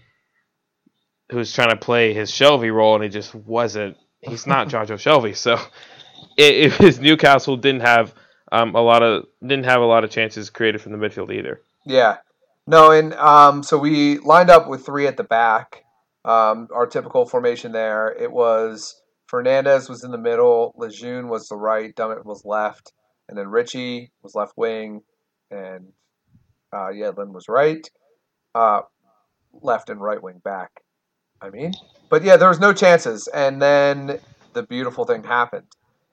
who 1.30 1.38
was 1.38 1.52
trying 1.52 1.70
to 1.70 1.78
play 1.78 2.14
his 2.14 2.32
Shelvey 2.32 2.74
role, 2.74 2.96
and 2.96 3.04
he 3.04 3.10
just 3.10 3.36
wasn't. 3.36 3.98
He's 4.22 4.48
not 4.48 4.68
Jonjo 4.70 4.96
Shelvey, 4.96 5.36
so 5.36 5.60
it, 6.38 6.74
it 6.74 6.80
was 6.80 7.00
Newcastle 7.00 7.58
didn't 7.58 7.82
have 7.82 8.14
um, 8.52 8.76
a 8.76 8.82
lot 8.82 9.04
of 9.04 9.26
didn't 9.42 9.66
have 9.66 9.82
a 9.82 9.86
lot 9.86 10.04
of 10.04 10.10
chances 10.10 10.50
created 10.50 10.82
from 10.82 10.94
the 10.94 10.98
midfield 10.98 11.34
either. 11.34 11.62
Yeah. 11.86 12.18
No, 12.66 12.92
and 12.92 13.14
um, 13.14 13.64
so 13.64 13.78
we 13.78 14.18
lined 14.20 14.50
up 14.50 14.68
with 14.68 14.86
three 14.86 15.08
at 15.08 15.16
the 15.16 15.24
back. 15.24 15.84
Um, 16.26 16.68
our 16.74 16.86
typical 16.86 17.26
formation 17.26 17.72
there. 17.72 18.10
It 18.10 18.30
was 18.30 19.02
Fernandez 19.28 19.90
was 19.90 20.04
in 20.04 20.12
the 20.12 20.18
middle, 20.18 20.74
Lejeune 20.78 21.28
was 21.28 21.48
the 21.50 21.56
right, 21.58 21.94
Dummett 21.96 22.26
was 22.26 22.44
left, 22.46 22.94
and 23.28 23.38
then 23.38 23.50
Ritchie 23.50 24.12
was 24.24 24.36
left 24.36 24.54
wing, 24.56 25.02
and 25.52 25.88
uh, 26.74 26.88
Yedlin 26.88 27.34
was 27.34 27.50
right, 27.50 27.90
uh, 28.56 28.82
left 29.62 29.90
and 29.90 30.02
right 30.02 30.22
wing 30.22 30.42
back. 30.44 30.72
I 31.42 31.50
mean, 31.50 31.74
but 32.10 32.24
yeah, 32.24 32.38
there 32.38 32.50
was 32.50 32.60
no 32.60 32.74
chances, 32.74 33.28
and 33.28 33.62
then 33.62 34.20
the 34.54 34.64
beautiful 34.64 35.06
thing 35.06 35.24
happened, 35.24 35.68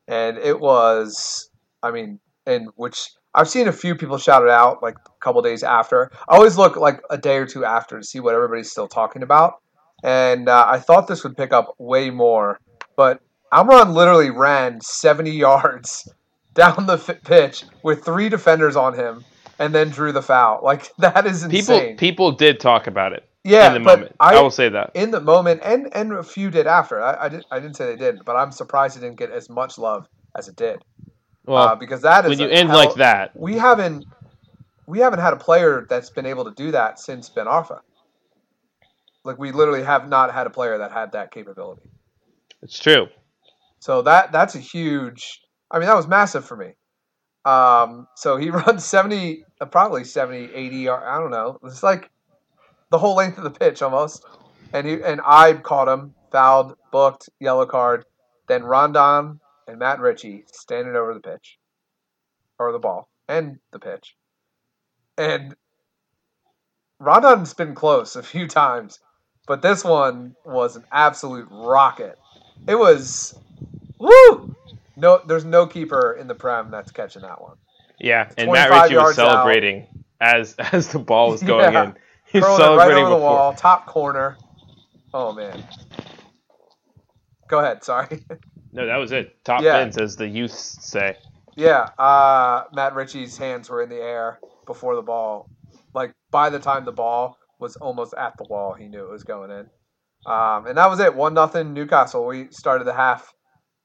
and 0.08 0.36
it 0.36 0.58
was, 0.58 1.50
I 1.82 1.92
mean, 1.92 2.18
and 2.46 2.68
which 2.74 3.10
I've 3.32 3.48
seen 3.48 3.68
a 3.68 3.72
few 3.72 3.94
people 3.94 4.18
shout 4.18 4.42
it 4.42 4.50
out 4.50 4.82
like 4.82 4.96
a 5.06 5.24
couple 5.24 5.40
days 5.40 5.62
after. 5.62 6.10
I 6.28 6.36
always 6.36 6.58
look 6.58 6.76
like 6.76 7.00
a 7.10 7.16
day 7.16 7.38
or 7.38 7.46
two 7.46 7.64
after 7.64 7.98
to 7.98 8.04
see 8.04 8.20
what 8.20 8.34
everybody's 8.34 8.70
still 8.70 8.88
talking 8.88 9.22
about, 9.22 9.54
and 10.02 10.48
uh, 10.48 10.66
I 10.68 10.78
thought 10.78 11.06
this 11.06 11.22
would 11.24 11.36
pick 11.36 11.52
up 11.52 11.74
way 11.78 12.10
more, 12.10 12.60
but 12.96 13.20
Almiron 13.52 13.92
literally 13.94 14.30
ran 14.30 14.80
70 14.80 15.30
yards 15.46 16.08
down 16.54 16.86
the 16.86 16.94
f- 16.94 17.22
pitch 17.24 17.64
with 17.82 18.04
three 18.04 18.28
defenders 18.28 18.76
on 18.76 18.94
him, 18.94 19.24
and 19.58 19.74
then 19.74 19.90
drew 19.90 20.12
the 20.12 20.22
foul. 20.22 20.60
Like 20.62 20.94
that 20.98 21.26
is 21.26 21.42
insane. 21.44 21.96
people 21.96 21.96
people 21.96 22.32
did 22.32 22.60
talk 22.60 22.86
about 22.86 23.12
it 23.12 23.28
yeah, 23.44 23.68
in 23.68 23.74
the 23.74 23.80
but 23.80 23.98
moment. 23.98 24.16
I, 24.18 24.36
I, 24.36 24.42
will 24.42 24.50
say 24.50 24.70
that. 24.70 24.92
in 24.94 25.10
the 25.10 25.20
moment, 25.20 25.60
and 25.62 25.94
and 25.94 26.12
a 26.12 26.22
few 26.22 26.50
did 26.50 26.66
after. 26.66 27.02
I, 27.02 27.26
I, 27.26 27.28
did, 27.28 27.44
I 27.50 27.60
didn't 27.60 27.76
say 27.76 27.84
they 27.86 27.96
didn't, 27.96 28.24
but 28.24 28.36
I'm 28.36 28.50
surprised 28.50 28.96
it 28.96 29.00
didn't 29.00 29.18
get 29.18 29.30
as 29.30 29.50
much 29.50 29.76
love 29.76 30.08
as 30.34 30.48
it 30.48 30.56
did. 30.56 30.82
Well, 31.44 31.68
uh, 31.68 31.74
because 31.74 32.00
that 32.02 32.24
is 32.24 32.30
when 32.30 32.38
you 32.38 32.48
end 32.48 32.70
hell- 32.70 32.78
like 32.78 32.94
that, 32.94 33.38
we 33.38 33.54
haven't 33.58 34.06
we 34.86 34.98
haven't 35.00 35.20
had 35.20 35.34
a 35.34 35.36
player 35.36 35.86
that's 35.88 36.08
been 36.08 36.24
able 36.24 36.44
to 36.46 36.52
do 36.52 36.70
that 36.70 36.98
since 36.98 37.28
Ben 37.28 37.46
Arfa. 37.46 37.80
Like 39.24 39.38
we 39.38 39.52
literally 39.52 39.82
have 39.82 40.08
not 40.08 40.32
had 40.32 40.46
a 40.46 40.50
player 40.50 40.78
that 40.78 40.92
had 40.92 41.12
that 41.12 41.30
capability. 41.30 41.82
It's 42.64 42.78
true. 42.78 43.06
So 43.78 44.02
that 44.02 44.32
that's 44.32 44.54
a 44.54 44.58
huge. 44.58 45.40
I 45.70 45.78
mean, 45.78 45.86
that 45.86 45.96
was 45.96 46.08
massive 46.08 46.44
for 46.44 46.56
me. 46.56 46.72
Um, 47.44 48.08
so 48.16 48.36
he 48.36 48.50
runs 48.66 48.84
70, 48.84 49.44
uh, 49.60 49.66
probably 49.66 50.04
70, 50.04 50.54
80, 50.54 50.88
or 50.88 51.06
I 51.06 51.18
don't 51.20 51.30
know. 51.30 51.58
It's 51.64 51.82
like 51.82 52.10
the 52.90 52.98
whole 52.98 53.14
length 53.14 53.38
of 53.38 53.44
the 53.44 53.50
pitch 53.50 53.82
almost. 53.82 54.24
And 54.72 54.86
he 54.86 55.02
and 55.02 55.20
I 55.24 55.52
caught 55.52 55.88
him, 55.88 56.14
fouled, 56.32 56.76
booked, 56.90 57.28
yellow 57.38 57.66
card. 57.66 58.04
Then 58.48 58.64
Rondon 58.64 59.40
and 59.68 59.78
Matt 59.78 60.00
Ritchie 60.00 60.44
standing 60.52 60.96
over 60.96 61.14
the 61.14 61.20
pitch, 61.20 61.58
or 62.58 62.72
the 62.72 62.78
ball 62.78 63.08
and 63.28 63.58
the 63.72 63.78
pitch. 63.78 64.16
And 65.16 65.54
Rondon's 66.98 67.54
been 67.54 67.74
close 67.74 68.16
a 68.16 68.22
few 68.22 68.48
times, 68.62 68.98
but 69.46 69.62
this 69.62 69.84
one 69.84 70.34
was 70.44 70.76
an 70.76 70.84
absolute 70.90 71.48
rocket. 71.50 72.18
It 72.66 72.74
was, 72.76 73.38
woo! 73.98 74.54
No, 74.96 75.20
there's 75.26 75.44
no 75.44 75.66
keeper 75.66 76.12
in 76.18 76.28
the 76.28 76.34
prem 76.34 76.70
that's 76.70 76.90
catching 76.92 77.22
that 77.22 77.40
one. 77.40 77.56
Yeah, 77.98 78.30
and 78.38 78.50
Matt 78.50 78.70
Ritchie 78.70 78.82
was 78.82 78.90
yards 78.90 79.18
out. 79.18 79.30
celebrating 79.30 79.86
as 80.20 80.54
as 80.72 80.88
the 80.88 80.98
ball 80.98 81.30
was 81.30 81.42
going 81.42 81.72
Yeah. 81.72 81.84
in. 81.84 81.94
He's 82.26 82.42
Throwing 82.42 82.60
it 82.60 82.64
right 82.64 82.66
celebrating 82.76 83.04
over 83.04 83.10
the 83.14 83.20
wall, 83.20 83.52
top 83.54 83.86
corner. 83.86 84.36
Oh 85.12 85.32
man. 85.32 85.62
Go 87.48 87.60
ahead. 87.60 87.84
Sorry. 87.84 88.24
No, 88.72 88.86
that 88.86 88.96
was 88.96 89.12
it. 89.12 89.44
Top 89.44 89.62
Yeah. 89.62 89.78
fins, 89.78 89.96
as 89.98 90.16
the 90.16 90.26
youths 90.26 90.78
say. 90.84 91.16
yeah. 91.54 91.90
Uh, 91.98 92.64
Matt 92.72 92.94
Ritchie's 92.96 93.36
hands 93.38 93.70
were 93.70 93.82
in 93.82 93.88
the 93.88 94.00
air 94.02 94.40
before 94.66 94.96
the 94.96 95.02
ball. 95.02 95.48
Like 95.94 96.12
by 96.32 96.50
the 96.50 96.58
time 96.58 96.84
the 96.84 96.90
ball 96.92 97.38
was 97.60 97.76
almost 97.76 98.14
at 98.14 98.36
the 98.36 98.44
wall, 98.44 98.72
he 98.74 98.88
knew 98.88 99.04
it 99.04 99.10
was 99.10 99.22
going 99.22 99.50
in. 99.52 99.66
Um, 100.26 100.66
and 100.66 100.78
that 100.78 100.88
was 100.88 101.00
it. 101.00 101.14
One 101.14 101.34
nothing 101.34 101.72
Newcastle. 101.72 102.26
We 102.26 102.48
started 102.50 102.84
the 102.84 102.94
half 102.94 103.32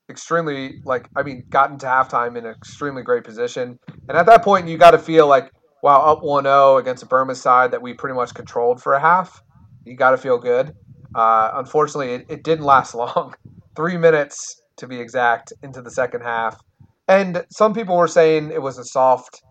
extremely 0.09 0.81
like 0.85 1.07
I 1.15 1.23
mean, 1.23 1.45
got 1.49 1.71
into 1.71 1.85
halftime 1.85 2.37
in 2.37 2.45
an 2.45 2.51
extremely 2.51 3.03
great 3.03 3.23
position. 3.23 3.79
And 4.07 4.17
at 4.17 4.25
that 4.25 4.43
point, 4.43 4.67
you 4.67 4.77
got 4.77 4.91
to 4.91 4.99
feel 4.99 5.27
like 5.27 5.51
wow, 5.81 6.01
up 6.01 6.21
1-0 6.21 6.79
against 6.79 7.03
a 7.03 7.05
Bournemouth 7.05 7.37
side 7.37 7.71
that 7.71 7.81
we 7.81 7.93
pretty 7.93 8.15
much 8.15 8.33
controlled 8.33 8.81
for 8.81 8.93
a 8.93 8.99
half. 8.99 9.41
You 9.85 9.95
got 9.95 10.11
to 10.11 10.17
feel 10.17 10.37
good. 10.37 10.75
Uh, 11.15 11.51
unfortunately, 11.53 12.15
it, 12.15 12.25
it 12.29 12.43
didn't 12.43 12.65
last 12.65 12.93
long. 12.95 13.33
Three 13.75 13.97
minutes 13.97 14.61
to 14.77 14.87
be 14.87 14.99
exact 14.99 15.53
into 15.63 15.81
the 15.81 15.91
second 15.91 16.21
half. 16.21 16.59
And 17.07 17.45
some 17.51 17.73
people 17.73 17.97
were 17.97 18.07
saying 18.07 18.51
it 18.51 18.61
was 18.61 18.77
a 18.77 18.83
soft 18.83 19.41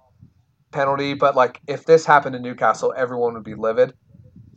penalty, 0.71 1.15
but 1.15 1.35
like 1.35 1.61
if 1.67 1.85
this 1.87 2.05
happened 2.05 2.37
in 2.37 2.43
Newcastle, 2.43 2.95
everyone 2.97 3.35
would 3.35 3.45
be 3.45 3.55
livid. 3.55 3.95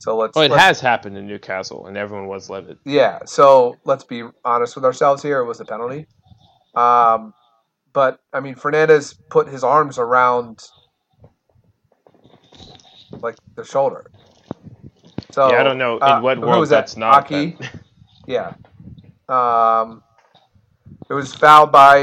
So 0.01 0.17
let's. 0.17 0.35
Well, 0.35 0.45
it 0.45 0.51
let's- 0.51 0.63
has 0.63 0.79
happened 0.81 1.15
in 1.15 1.27
Newcastle, 1.27 1.85
and 1.85 1.95
everyone 1.95 2.27
was 2.27 2.49
livid. 2.49 2.79
yeah, 2.85 3.19
so 3.25 3.77
let's 3.85 4.03
be 4.03 4.23
honest 4.43 4.75
with 4.75 4.83
ourselves 4.83 5.21
here. 5.21 5.39
It 5.41 5.45
was 5.45 5.59
a 5.59 5.65
penalty. 5.65 6.07
Um, 6.73 7.35
but 7.93 8.19
I 8.33 8.39
mean, 8.39 8.55
Fernandez 8.55 9.13
put 9.29 9.47
his 9.47 9.63
arms 9.63 9.99
around 9.99 10.63
like 13.11 13.35
the 13.55 13.63
shoulder. 13.63 14.09
So 15.31 15.51
yeah, 15.51 15.59
I 15.59 15.63
don't 15.63 15.77
know 15.77 15.97
in 15.97 16.03
uh, 16.03 16.19
what 16.19 16.39
world 16.39 16.59
was 16.59 16.69
that? 16.69 16.77
that's 16.77 16.97
not. 16.97 17.13
Aki? 17.25 17.57
Yeah. 18.27 18.53
Um, 19.27 20.03
it 21.09 21.13
was 21.13 21.33
fouled 21.33 21.71
by. 21.71 21.97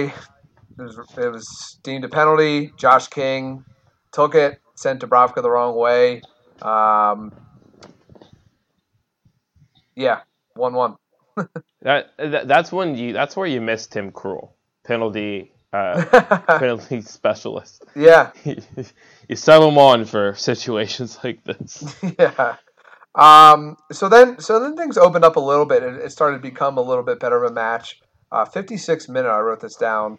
It 0.78 0.82
was, 0.82 0.98
it 1.16 1.32
was 1.32 1.78
deemed 1.82 2.04
a 2.04 2.08
penalty. 2.08 2.72
Josh 2.76 3.06
King 3.08 3.64
took 4.12 4.34
it, 4.34 4.60
sent 4.74 5.00
Dubravka 5.00 5.42
the 5.42 5.50
wrong 5.50 5.76
way. 5.76 6.22
Um, 6.60 7.32
yeah, 9.98 10.20
one 10.54 10.74
one. 10.74 10.96
That, 11.82 12.10
that 12.18 12.48
that's 12.48 12.72
when 12.72 12.96
you 12.96 13.12
that's 13.12 13.36
where 13.36 13.46
you 13.46 13.60
miss 13.60 13.86
Tim 13.86 14.12
Krul, 14.12 14.50
penalty 14.84 15.52
uh, 15.72 16.04
penalty 16.58 17.02
specialist. 17.02 17.84
yeah, 17.94 18.30
you 18.44 19.36
sub 19.36 19.62
him 19.62 19.76
on 19.76 20.04
for 20.04 20.34
situations 20.34 21.18
like 21.22 21.42
this. 21.44 21.96
yeah. 22.18 22.56
Um, 23.14 23.76
so 23.90 24.08
then, 24.08 24.38
so 24.38 24.60
then 24.60 24.76
things 24.76 24.96
opened 24.96 25.24
up 25.24 25.36
a 25.36 25.40
little 25.40 25.66
bit. 25.66 25.82
It, 25.82 25.94
it 25.96 26.12
started 26.12 26.36
to 26.36 26.42
become 26.42 26.78
a 26.78 26.82
little 26.82 27.02
bit 27.02 27.18
better 27.18 27.42
of 27.42 27.50
a 27.50 27.54
match. 27.54 28.00
Uh, 28.30 28.44
56 28.44 29.08
minute, 29.08 29.28
I 29.28 29.40
wrote 29.40 29.60
this 29.60 29.74
down. 29.74 30.18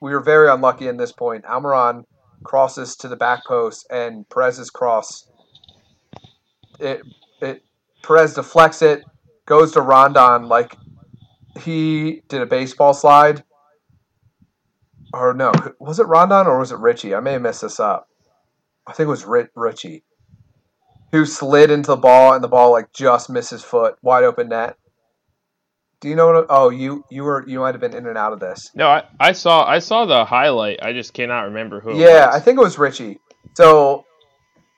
We 0.00 0.12
were 0.12 0.20
very 0.20 0.50
unlucky 0.50 0.88
in 0.88 0.98
this 0.98 1.12
point. 1.12 1.44
Almiron 1.44 2.04
crosses 2.42 2.96
to 2.96 3.08
the 3.08 3.16
back 3.16 3.46
post, 3.46 3.86
and 3.90 4.28
Perez's 4.28 4.68
cross. 4.68 5.26
It 6.78 7.02
it 7.40 7.64
Perez 8.04 8.34
deflects 8.34 8.82
it, 8.82 9.04
goes 9.46 9.72
to 9.72 9.80
Rondon 9.80 10.48
like 10.48 10.76
he 11.60 12.22
did 12.28 12.42
a 12.42 12.46
baseball 12.46 12.94
slide. 12.94 13.44
Or 15.12 15.32
no, 15.32 15.52
was 15.78 16.00
it 16.00 16.06
Rondon 16.08 16.46
or 16.46 16.58
was 16.58 16.72
it 16.72 16.78
Ritchie? 16.78 17.14
I 17.14 17.20
may 17.20 17.32
have 17.32 17.42
messed 17.42 17.62
this 17.62 17.78
up. 17.78 18.08
I 18.86 18.92
think 18.92 19.06
it 19.06 19.10
was 19.10 19.24
Ri- 19.24 19.48
Ritchie 19.54 20.02
who 21.12 21.24
slid 21.24 21.70
into 21.70 21.92
the 21.92 21.96
ball 21.96 22.34
and 22.34 22.42
the 22.42 22.48
ball 22.48 22.72
like 22.72 22.92
just 22.92 23.30
missed 23.30 23.50
his 23.50 23.62
foot, 23.62 23.96
wide 24.02 24.24
open 24.24 24.48
net. 24.48 24.76
Do 26.00 26.08
you 26.08 26.16
know 26.16 26.32
what? 26.32 26.46
Oh, 26.50 26.70
you 26.70 27.04
you 27.08 27.22
were 27.22 27.48
you 27.48 27.60
might 27.60 27.72
have 27.72 27.80
been 27.80 27.94
in 27.94 28.06
and 28.06 28.18
out 28.18 28.32
of 28.32 28.40
this. 28.40 28.70
No, 28.74 28.88
I, 28.88 29.04
I 29.20 29.32
saw 29.32 29.64
I 29.64 29.78
saw 29.78 30.06
the 30.06 30.24
highlight. 30.24 30.80
I 30.82 30.92
just 30.92 31.14
cannot 31.14 31.42
remember 31.42 31.80
who. 31.80 31.90
It 31.90 31.96
Yeah, 31.98 32.26
was. 32.26 32.34
I 32.34 32.40
think 32.40 32.58
it 32.58 32.62
was 32.62 32.78
Ritchie. 32.78 33.20
So 33.56 34.04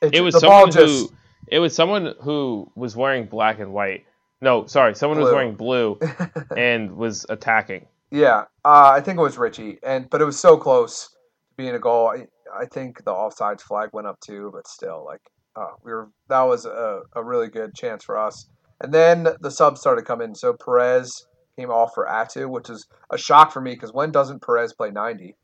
it 0.02 0.20
was 0.20 0.34
the 0.34 0.40
someone 0.40 0.70
just 0.70 1.10
who 1.10 1.16
it 1.48 1.58
was 1.58 1.74
someone 1.74 2.14
who 2.20 2.70
was 2.76 2.94
wearing 2.94 3.24
black 3.24 3.58
and 3.58 3.72
white. 3.72 4.04
No, 4.40 4.66
sorry, 4.66 4.94
someone 4.94 5.18
was 5.18 5.32
wearing 5.32 5.54
blue 5.54 5.98
and 6.56 6.96
was 6.96 7.24
attacking. 7.28 7.86
yeah, 8.10 8.44
uh, 8.64 8.90
I 8.94 9.00
think 9.00 9.18
it 9.18 9.22
was 9.22 9.38
Ritchie, 9.38 9.78
and 9.82 10.08
but 10.10 10.20
it 10.20 10.24
was 10.24 10.38
so 10.38 10.56
close 10.56 11.08
to 11.08 11.16
being 11.56 11.74
a 11.74 11.78
goal. 11.78 12.08
I, 12.08 12.26
I 12.54 12.66
think 12.66 13.04
the 13.04 13.12
offsides 13.12 13.62
flag 13.62 13.90
went 13.92 14.06
up 14.06 14.20
too, 14.20 14.50
but 14.52 14.68
still, 14.68 15.04
like 15.04 15.22
uh, 15.56 15.72
we 15.82 15.92
were 15.92 16.10
that 16.28 16.42
was 16.42 16.66
a, 16.66 17.00
a 17.14 17.24
really 17.24 17.48
good 17.48 17.74
chance 17.74 18.04
for 18.04 18.18
us. 18.18 18.48
And 18.80 18.92
then 18.92 19.28
the 19.40 19.50
subs 19.50 19.80
started 19.80 20.04
coming. 20.04 20.34
So 20.34 20.52
Perez 20.52 21.26
came 21.58 21.70
off 21.70 21.92
for 21.94 22.06
Atsu, 22.06 22.48
which 22.48 22.68
is 22.68 22.86
a 23.10 23.16
shock 23.16 23.52
for 23.52 23.60
me 23.60 23.72
because 23.72 23.92
when 23.92 24.10
doesn't 24.10 24.42
Perez 24.42 24.74
play 24.74 24.90
ninety? 24.90 25.34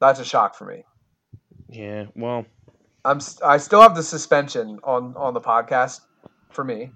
That's 0.00 0.20
a 0.20 0.24
shock 0.24 0.56
for 0.56 0.64
me. 0.64 0.84
Yeah, 1.68 2.06
well, 2.14 2.46
I'm 3.04 3.20
I 3.44 3.58
still 3.58 3.82
have 3.82 3.94
the 3.94 4.02
suspension 4.02 4.78
on 4.84 5.14
on 5.16 5.34
the 5.34 5.40
podcast 5.40 6.00
for 6.50 6.64
me, 6.64 6.92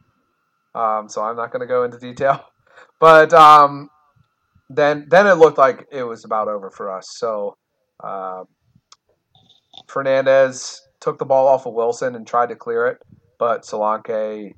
um, 0.75 1.09
so 1.09 1.23
I'm 1.23 1.37
not 1.37 1.53
going 1.53 1.61
to 1.61 1.66
go 1.66 1.85
into 1.85 1.99
detail. 1.99 2.45
But 2.99 3.33
um, 3.33 3.91
then 4.71 5.07
then 5.11 5.27
it 5.27 5.35
looked 5.35 5.59
like 5.59 5.87
it 5.91 6.05
was 6.05 6.25
about 6.25 6.49
over 6.49 6.71
for 6.71 6.91
us. 6.91 7.09
So 7.11 7.57
um 8.03 8.47
Fernandez 9.89 10.81
took 11.01 11.18
the 11.18 11.25
ball 11.25 11.49
off 11.49 11.66
of 11.66 11.75
Wilson 11.75 12.14
and 12.14 12.27
tried 12.27 12.51
to 12.51 12.57
clear 12.57 12.87
it, 12.87 13.03
but 13.39 13.62
Solanke 13.62 14.55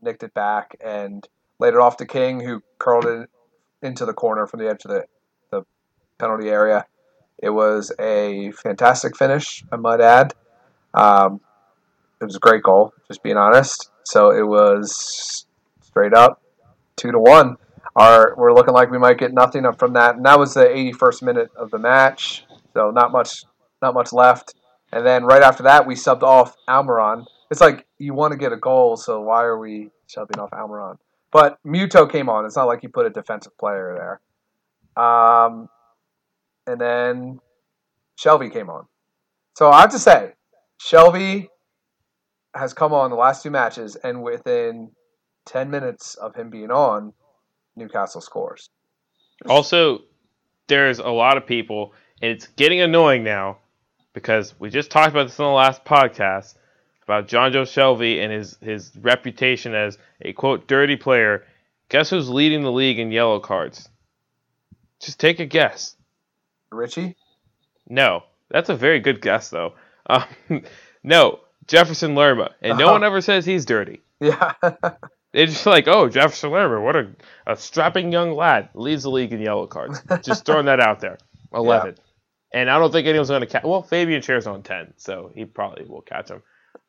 nicked 0.00 0.22
it 0.22 0.32
back 0.34 0.76
and 0.84 1.26
laid 1.58 1.74
it 1.74 1.80
off 1.80 1.96
to 1.98 2.06
King, 2.06 2.40
who 2.40 2.62
curled 2.78 3.04
it 3.04 3.28
into 3.82 4.06
the 4.06 4.12
corner 4.12 4.46
from 4.46 4.60
the 4.60 4.68
edge 4.68 4.84
of 4.84 4.90
the, 4.90 5.04
the 5.50 5.62
penalty 6.18 6.48
area. 6.48 6.86
It 7.38 7.50
was 7.50 7.92
a 7.98 8.52
fantastic 8.52 9.16
finish, 9.16 9.64
I 9.70 9.76
might 9.76 10.00
add. 10.00 10.34
Um, 10.94 11.40
it 12.20 12.24
was 12.24 12.36
a 12.36 12.40
great 12.40 12.62
goal, 12.62 12.94
just 13.08 13.22
being 13.22 13.36
honest. 13.36 13.90
So 14.06 14.30
it 14.30 14.46
was 14.46 15.46
straight 15.82 16.14
up 16.14 16.40
two 16.94 17.10
to 17.10 17.18
one. 17.18 17.56
Our, 17.96 18.34
we're 18.36 18.52
looking 18.52 18.72
like 18.72 18.88
we 18.88 18.98
might 18.98 19.18
get 19.18 19.34
nothing 19.34 19.66
up 19.66 19.80
from 19.80 19.94
that, 19.94 20.14
and 20.14 20.24
that 20.26 20.38
was 20.38 20.54
the 20.54 20.64
81st 20.64 21.22
minute 21.22 21.50
of 21.56 21.72
the 21.72 21.78
match. 21.78 22.44
So 22.72 22.92
not 22.92 23.10
much, 23.10 23.42
not 23.82 23.94
much 23.94 24.12
left. 24.12 24.54
And 24.92 25.04
then 25.04 25.24
right 25.24 25.42
after 25.42 25.64
that, 25.64 25.88
we 25.88 25.96
subbed 25.96 26.22
off 26.22 26.56
Almiron. 26.68 27.24
It's 27.50 27.60
like 27.60 27.84
you 27.98 28.14
want 28.14 28.30
to 28.30 28.38
get 28.38 28.52
a 28.52 28.56
goal, 28.56 28.96
so 28.96 29.20
why 29.22 29.42
are 29.42 29.58
we 29.58 29.90
subbing 30.08 30.38
off 30.38 30.50
Almiron? 30.50 30.98
But 31.32 31.58
Muto 31.66 32.10
came 32.10 32.28
on. 32.28 32.46
It's 32.46 32.54
not 32.54 32.68
like 32.68 32.84
you 32.84 32.88
put 32.88 33.06
a 33.06 33.10
defensive 33.10 33.58
player 33.58 34.20
there. 34.96 35.04
Um, 35.04 35.68
and 36.68 36.80
then 36.80 37.40
Shelvey 38.16 38.52
came 38.52 38.70
on. 38.70 38.86
So 39.54 39.70
I 39.70 39.80
have 39.80 39.90
to 39.90 39.98
say, 39.98 40.34
Shelvey 40.80 41.48
has 42.56 42.74
come 42.74 42.92
on 42.92 43.10
the 43.10 43.16
last 43.16 43.42
two 43.42 43.50
matches, 43.50 43.96
and 43.96 44.22
within 44.22 44.90
10 45.46 45.70
minutes 45.70 46.14
of 46.14 46.34
him 46.34 46.50
being 46.50 46.70
on, 46.70 47.12
Newcastle 47.76 48.20
scores. 48.20 48.70
Also, 49.48 50.00
there's 50.66 50.98
a 50.98 51.08
lot 51.08 51.36
of 51.36 51.46
people, 51.46 51.92
and 52.22 52.32
it's 52.32 52.46
getting 52.48 52.80
annoying 52.80 53.22
now 53.22 53.58
because 54.12 54.58
we 54.58 54.70
just 54.70 54.90
talked 54.90 55.10
about 55.10 55.24
this 55.24 55.38
in 55.38 55.44
the 55.44 55.50
last 55.50 55.84
podcast 55.84 56.54
about 57.02 57.28
Jonjo 57.28 57.62
Shelvey 57.62 58.22
and 58.22 58.32
his, 58.32 58.56
his 58.60 58.92
reputation 58.96 59.74
as 59.74 59.98
a 60.22 60.32
quote 60.32 60.66
dirty 60.66 60.96
player. 60.96 61.44
Guess 61.88 62.10
who's 62.10 62.28
leading 62.28 62.62
the 62.62 62.72
league 62.72 62.98
in 62.98 63.12
yellow 63.12 63.38
cards? 63.38 63.88
Just 65.00 65.20
take 65.20 65.38
a 65.38 65.46
guess. 65.46 65.94
Ritchie? 66.72 67.14
No, 67.88 68.24
that's 68.50 68.70
a 68.70 68.74
very 68.74 68.98
good 69.00 69.20
guess 69.20 69.50
though. 69.50 69.74
Um, 70.06 70.24
no, 71.04 71.40
Jefferson 71.68 72.14
Lerma, 72.14 72.50
and 72.62 72.78
no 72.78 72.88
Oh. 72.88 72.92
one 72.92 73.04
ever 73.10 73.20
says 73.20 73.44
he's 73.44 73.64
dirty. 73.66 74.00
Yeah. 74.20 74.52
It's 75.32 75.52
just 75.52 75.66
like, 75.66 75.86
oh, 75.88 76.08
Jefferson 76.08 76.50
Lerma, 76.50 76.80
what 76.80 76.96
a, 76.96 77.08
a 77.46 77.56
strapping 77.56 78.10
young 78.12 78.32
lad. 78.32 78.70
Leads 78.74 79.02
the 79.02 79.10
league 79.10 79.32
in 79.32 79.40
yellow 79.40 79.66
cards. 79.66 80.00
Just 80.22 80.46
throwing 80.46 80.66
that 80.66 80.80
out 80.80 81.00
there. 81.00 81.18
11. 81.54 81.96
And 82.54 82.70
I 82.70 82.78
don't 82.78 82.90
think 82.90 83.06
anyone's 83.06 83.28
going 83.28 83.42
to 83.42 83.46
catch. 83.46 83.64
Well, 83.64 83.82
Fabian 83.82 84.22
Schär's 84.22 84.46
on 84.46 84.62
10, 84.62 84.94
so 84.96 85.30
he 85.34 85.44
probably 85.44 85.84
will 85.84 86.00
catch 86.00 86.30
him, 86.30 86.42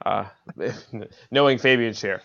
uh, 0.06 0.26
knowing 1.32 1.58
Fabian 1.58 1.94
Scher. 1.94 2.22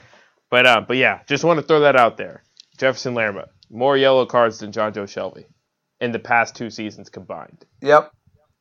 But, 0.51 0.67
uh, 0.67 0.83
but 0.87 0.97
yeah, 0.97 1.21
just 1.27 1.43
want 1.45 1.59
to 1.59 1.67
throw 1.67 1.81
that 1.81 1.97
out 1.97 2.17
there. 2.17 2.45
Jefferson 2.79 3.15
Lerma, 3.15 3.49
more 3.71 3.97
yellow 3.97 4.27
cards 4.27 4.59
than 4.61 4.71
Jonjo 4.71 5.05
Shelvey 5.05 5.47
in 6.01 6.13
the 6.13 6.19
past 6.19 6.55
two 6.55 6.71
seasons 6.71 7.09
combined. 7.09 7.65
Yep. 7.81 8.13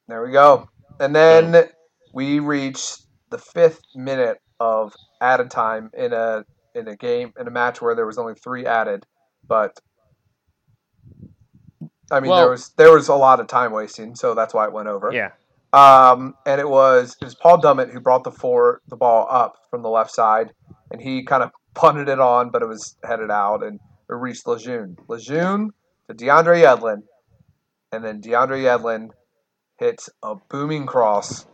There 0.07 0.23
we 0.25 0.31
go. 0.31 0.69
And 0.99 1.15
then 1.15 1.69
we 2.13 2.39
reached 2.39 3.01
the 3.31 3.37
fifth 3.37 3.81
minute 3.95 4.37
of 4.59 4.93
added 5.19 5.49
time 5.49 5.89
in 5.97 6.13
a 6.13 6.45
in 6.75 6.87
a 6.87 6.95
game 6.95 7.33
in 7.39 7.47
a 7.47 7.51
match 7.51 7.81
where 7.81 7.95
there 7.95 8.05
was 8.05 8.17
only 8.17 8.35
three 8.35 8.65
added, 8.65 9.05
but 9.47 9.79
I 12.11 12.19
mean 12.19 12.29
Well- 12.29 12.41
there 12.41 12.51
was 12.51 12.69
there 12.77 12.91
was 12.93 13.07
a 13.07 13.15
lot 13.15 13.39
of 13.39 13.47
time 13.47 13.71
wasting, 13.71 14.15
so 14.15 14.35
that's 14.35 14.53
why 14.53 14.65
it 14.65 14.73
went 14.73 14.87
over. 14.87 15.11
Yeah. 15.11 15.31
Um, 15.73 16.35
and 16.45 16.59
it 16.59 16.67
was 16.69 17.15
it 17.21 17.25
was 17.25 17.35
Paul 17.35 17.59
Dummett 17.61 17.91
who 17.91 17.99
brought 18.01 18.23
the 18.23 18.31
four 18.31 18.81
the 18.87 18.97
ball 18.97 19.25
up 19.29 19.55
from 19.69 19.81
the 19.81 19.89
left 19.89 20.11
side, 20.11 20.51
and 20.91 21.01
he 21.01 21.23
kind 21.23 21.41
of 21.43 21.51
punted 21.73 22.09
it 22.09 22.19
on, 22.19 22.49
but 22.51 22.61
it 22.61 22.67
was 22.67 22.97
headed 23.03 23.31
out, 23.31 23.63
and 23.63 23.79
it 24.09 24.13
reached 24.13 24.45
Lejeune. 24.45 24.97
Lejeune 25.07 25.71
to 26.07 26.13
DeAndre 26.13 26.61
Yedlin, 26.63 27.03
and 27.93 28.03
then 28.03 28.21
DeAndre 28.21 28.63
Yedlin 28.63 29.11
hits 29.79 30.09
a 30.21 30.35
booming 30.49 30.85
cross, 30.85 31.45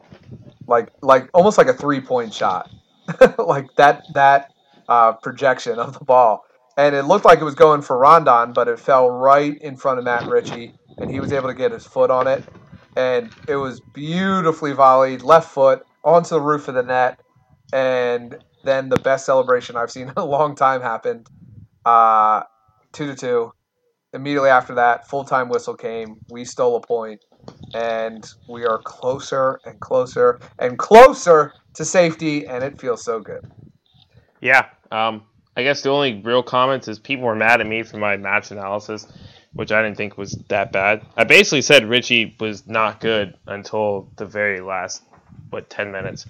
like 0.68 0.90
like 1.02 1.30
almost 1.34 1.58
like 1.58 1.68
a 1.68 1.74
three 1.74 2.02
point 2.02 2.34
shot, 2.34 2.70
like 3.38 3.74
that 3.76 4.04
that 4.14 4.54
uh, 4.88 5.14
projection 5.14 5.80
of 5.80 5.98
the 5.98 6.04
ball, 6.06 6.44
and 6.78 6.96
it 6.96 7.04
looked 7.04 7.26
like 7.26 7.40
it 7.40 7.44
was 7.44 7.56
going 7.56 7.82
for 7.82 7.98
Rondon, 7.98 8.54
but 8.54 8.68
it 8.68 8.80
fell 8.80 9.10
right 9.10 9.58
in 9.62 9.78
front 9.78 10.00
of 10.00 10.06
Matt 10.06 10.28
Ritchie, 10.28 10.74
and 10.98 11.10
he 11.10 11.20
was 11.20 11.32
able 11.32 11.48
to 11.50 11.56
get 11.56 11.72
his 11.72 11.86
foot 11.86 12.12
on 12.12 12.28
it, 12.28 12.44
and 12.96 13.32
it 13.48 13.56
was 13.56 13.82
beautifully 13.94 14.74
volleyed 14.74 15.24
left 15.24 15.50
foot 15.50 15.84
onto 16.04 16.30
the 16.30 16.42
roof 16.42 16.68
of 16.68 16.76
the 16.76 16.84
net, 16.84 17.20
and 17.74 18.38
then 18.64 18.90
the 18.90 18.98
best 18.98 19.26
celebration 19.26 19.76
I've 19.76 19.92
seen 19.92 20.08
in 20.10 20.14
a 20.18 20.26
long 20.26 20.56
time 20.56 20.82
happened, 20.82 21.28
uh, 21.86 22.44
two 22.92 23.08
to 23.08 23.16
two. 23.16 23.52
Immediately 24.14 24.50
after 24.50 24.76
that, 24.76 25.08
full 25.10 25.26
time 25.26 25.50
whistle 25.50 25.76
came. 25.76 26.18
We 26.30 26.46
stole 26.46 26.78
a 26.78 26.82
point, 26.82 27.24
and 27.74 28.26
we 28.48 28.66
are 28.66 28.80
closer 28.80 29.60
and 29.66 29.80
closer 29.80 30.40
and 30.60 30.78
closer 30.78 31.54
to 31.74 31.86
safety, 31.86 32.48
and 32.48 32.64
it 32.64 32.80
feels 32.80 33.04
so 33.04 33.20
good. 33.20 33.50
Yeah. 34.42 34.68
Um, 34.92 35.24
I 35.56 35.64
guess 35.64 35.82
the 35.82 35.90
only 35.90 36.22
real 36.22 36.44
comments 36.44 36.88
is 36.88 37.00
people 37.00 37.26
were 37.26 37.36
mad 37.36 37.62
at 37.62 37.68
me 37.68 37.84
for 37.84 37.98
my 37.98 38.16
match 38.16 38.52
analysis, 38.52 39.08
which 39.54 39.72
I 39.72 39.82
didn't 39.82 39.98
think 39.98 40.18
was 40.18 40.32
that 40.50 40.72
bad. 40.72 41.02
I 41.16 41.24
basically 41.24 41.64
said 41.64 41.86
Ritchie 41.86 42.36
was 42.40 42.68
not 42.68 43.00
good 43.00 43.36
until 43.48 44.08
the 44.18 44.26
very 44.26 44.62
last, 44.62 45.02
what, 45.50 45.70
10 45.70 45.92
minutes, 45.92 46.28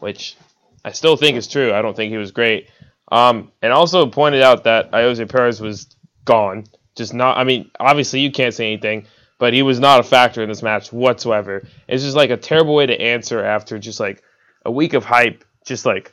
which 0.00 0.36
I 0.84 0.92
still 0.92 1.16
think 1.16 1.36
is 1.36 1.48
true. 1.48 1.72
I 1.72 1.80
don't 1.80 1.96
think 1.96 2.10
he 2.10 2.18
was 2.18 2.30
great. 2.30 2.68
Um, 3.10 3.52
and 3.62 3.72
also 3.72 4.06
pointed 4.06 4.42
out 4.42 4.64
that 4.64 4.90
Ayoze 4.92 5.26
Perez 5.28 5.60
was 5.60 5.86
gone. 6.26 6.64
Just 6.94 7.14
not, 7.14 7.38
I 7.38 7.44
mean, 7.44 7.70
obviously 7.80 8.20
you 8.20 8.30
can't 8.30 8.52
say 8.52 8.66
anything, 8.72 9.06
but 9.38 9.52
he 9.54 9.62
was 9.62 9.78
not 9.80 10.00
a 10.00 10.02
factor 10.02 10.42
in 10.42 10.48
this 10.48 10.62
match 10.62 10.92
whatsoever. 10.92 11.66
It's 11.86 12.02
just 12.02 12.16
like 12.16 12.30
a 12.30 12.36
terrible 12.36 12.74
way 12.74 12.86
to 12.86 13.00
answer 13.00 13.42
after 13.42 13.78
just 13.78 14.00
like 14.00 14.22
a 14.64 14.70
week 14.70 14.94
of 14.94 15.04
hype, 15.04 15.44
just 15.64 15.86
like, 15.86 16.12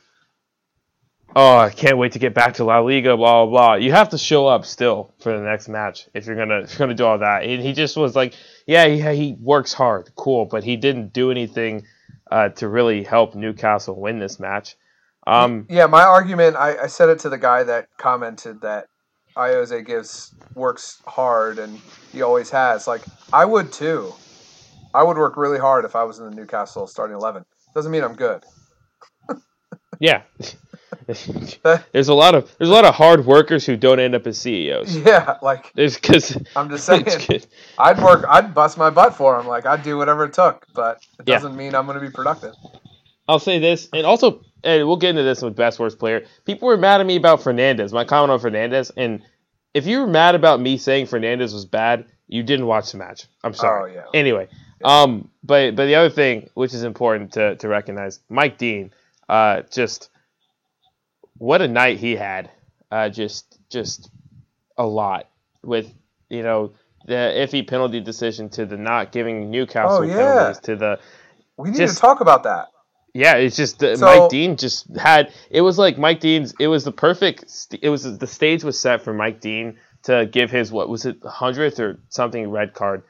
oh, 1.34 1.58
I 1.58 1.70
can't 1.70 1.98
wait 1.98 2.12
to 2.12 2.18
get 2.18 2.34
back 2.34 2.54
to 2.54 2.64
La 2.64 2.78
Liga, 2.78 3.16
blah 3.16 3.44
blah 3.44 3.50
blah. 3.50 3.74
You 3.74 3.92
have 3.92 4.10
to 4.10 4.18
show 4.18 4.46
up 4.46 4.64
still 4.64 5.14
for 5.20 5.36
the 5.36 5.44
next 5.44 5.68
match 5.68 6.08
if 6.14 6.26
you're 6.26 6.36
gonna 6.36 6.60
if 6.60 6.72
you're 6.72 6.86
gonna 6.86 6.94
do 6.94 7.04
all 7.04 7.18
that. 7.18 7.44
And 7.44 7.62
he 7.62 7.72
just 7.72 7.96
was 7.96 8.14
like, 8.16 8.34
yeah, 8.66 8.86
he 8.86 9.00
he 9.16 9.36
works 9.40 9.72
hard, 9.72 10.10
cool, 10.16 10.46
but 10.46 10.64
he 10.64 10.76
didn't 10.76 11.12
do 11.12 11.30
anything 11.30 11.84
uh, 12.30 12.50
to 12.50 12.68
really 12.68 13.04
help 13.04 13.34
Newcastle 13.34 14.00
win 14.00 14.18
this 14.18 14.40
match. 14.40 14.76
Um, 15.26 15.66
Yeah, 15.68 15.86
my 15.86 16.04
argument. 16.04 16.56
I, 16.56 16.84
I 16.84 16.86
said 16.86 17.08
it 17.08 17.18
to 17.20 17.28
the 17.28 17.38
guy 17.38 17.64
that 17.64 17.88
commented 17.98 18.60
that 18.62 18.86
Ayoze 19.36 19.84
gives 19.84 20.34
works 20.54 21.02
hard, 21.06 21.58
and 21.58 21.80
he 22.12 22.22
always 22.22 22.50
has. 22.50 22.86
Like 22.86 23.02
I 23.32 23.44
would 23.44 23.72
too. 23.72 24.12
I 24.94 25.02
would 25.02 25.16
work 25.16 25.36
really 25.36 25.58
hard 25.58 25.84
if 25.84 25.94
I 25.94 26.04
was 26.04 26.18
in 26.18 26.24
the 26.24 26.34
Newcastle 26.34 26.86
starting 26.86 27.16
eleven. 27.16 27.44
Doesn't 27.74 27.92
mean 27.92 28.02
I'm 28.02 28.14
good. 28.14 28.44
yeah. 30.00 30.22
there's 31.92 32.08
a 32.08 32.14
lot 32.14 32.34
of 32.34 32.52
there's 32.58 32.70
a 32.70 32.72
lot 32.72 32.84
of 32.84 32.94
hard 32.94 33.26
workers 33.26 33.66
who 33.66 33.76
don't 33.76 34.00
end 34.00 34.14
up 34.14 34.26
as 34.26 34.38
CEOs. 34.40 34.96
Yeah, 34.96 35.36
like 35.42 35.72
There's 35.74 35.96
because 35.96 36.36
I'm 36.56 36.70
just 36.70 36.84
saying. 36.86 37.06
I'd 37.78 37.98
work. 37.98 38.24
I'd 38.28 38.54
bust 38.54 38.78
my 38.78 38.90
butt 38.90 39.14
for 39.14 39.38
him. 39.38 39.46
Like 39.46 39.66
I'd 39.66 39.82
do 39.82 39.98
whatever 39.98 40.24
it 40.24 40.32
took, 40.32 40.66
but 40.74 41.04
it 41.18 41.26
doesn't 41.26 41.56
mean 41.56 41.74
I'm 41.74 41.86
going 41.86 41.98
to 42.00 42.04
be 42.04 42.10
productive. 42.10 42.54
I'll 43.28 43.38
say 43.40 43.58
this, 43.58 43.88
and 43.92 44.06
also, 44.06 44.42
and 44.66 44.86
we'll 44.86 44.96
get 44.96 45.10
into 45.10 45.22
this 45.22 45.40
with 45.42 45.56
best 45.56 45.78
worst 45.78 45.98
player. 45.98 46.24
People 46.44 46.68
were 46.68 46.76
mad 46.76 47.00
at 47.00 47.06
me 47.06 47.16
about 47.16 47.42
Fernandez, 47.42 47.92
my 47.92 48.04
comment 48.04 48.32
on 48.32 48.40
Fernandez, 48.40 48.90
and 48.96 49.22
if 49.72 49.86
you 49.86 50.00
were 50.00 50.06
mad 50.06 50.34
about 50.34 50.60
me 50.60 50.76
saying 50.78 51.06
Fernandez 51.06 51.52
was 51.54 51.64
bad, 51.64 52.06
you 52.28 52.42
didn't 52.42 52.66
watch 52.66 52.92
the 52.92 52.98
match. 52.98 53.26
I'm 53.44 53.54
sorry. 53.54 53.92
Oh, 53.92 53.94
yeah. 53.94 54.04
Anyway, 54.18 54.48
um, 54.84 55.30
but 55.44 55.76
but 55.76 55.86
the 55.86 55.94
other 55.94 56.10
thing, 56.10 56.50
which 56.54 56.74
is 56.74 56.82
important 56.82 57.32
to 57.32 57.56
to 57.56 57.68
recognize, 57.68 58.20
Mike 58.28 58.58
Dean, 58.58 58.92
uh, 59.28 59.62
just 59.70 60.10
what 61.38 61.62
a 61.62 61.68
night 61.68 61.98
he 61.98 62.16
had. 62.16 62.50
Uh, 62.90 63.08
just 63.08 63.58
just 63.70 64.10
a 64.78 64.86
lot 64.86 65.28
with 65.62 65.92
you 66.30 66.42
know 66.42 66.72
the 67.06 67.14
iffy 67.14 67.66
penalty 67.66 68.00
decision 68.00 68.48
to 68.48 68.64
the 68.66 68.76
not 68.76 69.12
giving 69.12 69.50
Newcastle 69.50 69.98
Oh, 69.98 70.02
yeah. 70.02 70.16
penalties 70.16 70.60
to 70.62 70.76
the 70.76 70.98
We 71.56 71.70
need 71.70 71.78
Just- 71.78 71.96
to 71.96 72.00
talk 72.00 72.20
about 72.20 72.42
that. 72.44 72.68
Yeah, 73.16 73.34
it's 73.36 73.56
just 73.56 73.82
uh, 73.82 73.96
So- 73.96 74.06
Mike 74.06 74.30
Dean 74.30 74.56
just 74.56 74.94
had. 74.96 75.32
It 75.50 75.62
was 75.62 75.78
like 75.78 75.98
Mike 75.98 76.20
Dean's. 76.20 76.54
It 76.60 76.68
was 76.68 76.84
the 76.84 76.92
perfect. 76.92 77.50
St- 77.50 77.82
it 77.82 77.88
was 77.88 78.18
the 78.18 78.26
stage 78.26 78.62
was 78.64 78.78
set 78.78 79.02
for 79.02 79.12
Mike 79.12 79.40
Dean 79.40 79.78
to 80.04 80.26
give 80.26 80.50
his 80.50 80.70
what 80.70 80.88
was 80.88 81.04
it 81.06 81.16
hundredth 81.24 81.80
or 81.80 81.98
something 82.08 82.48
red 82.50 82.74
card, 82.74 83.02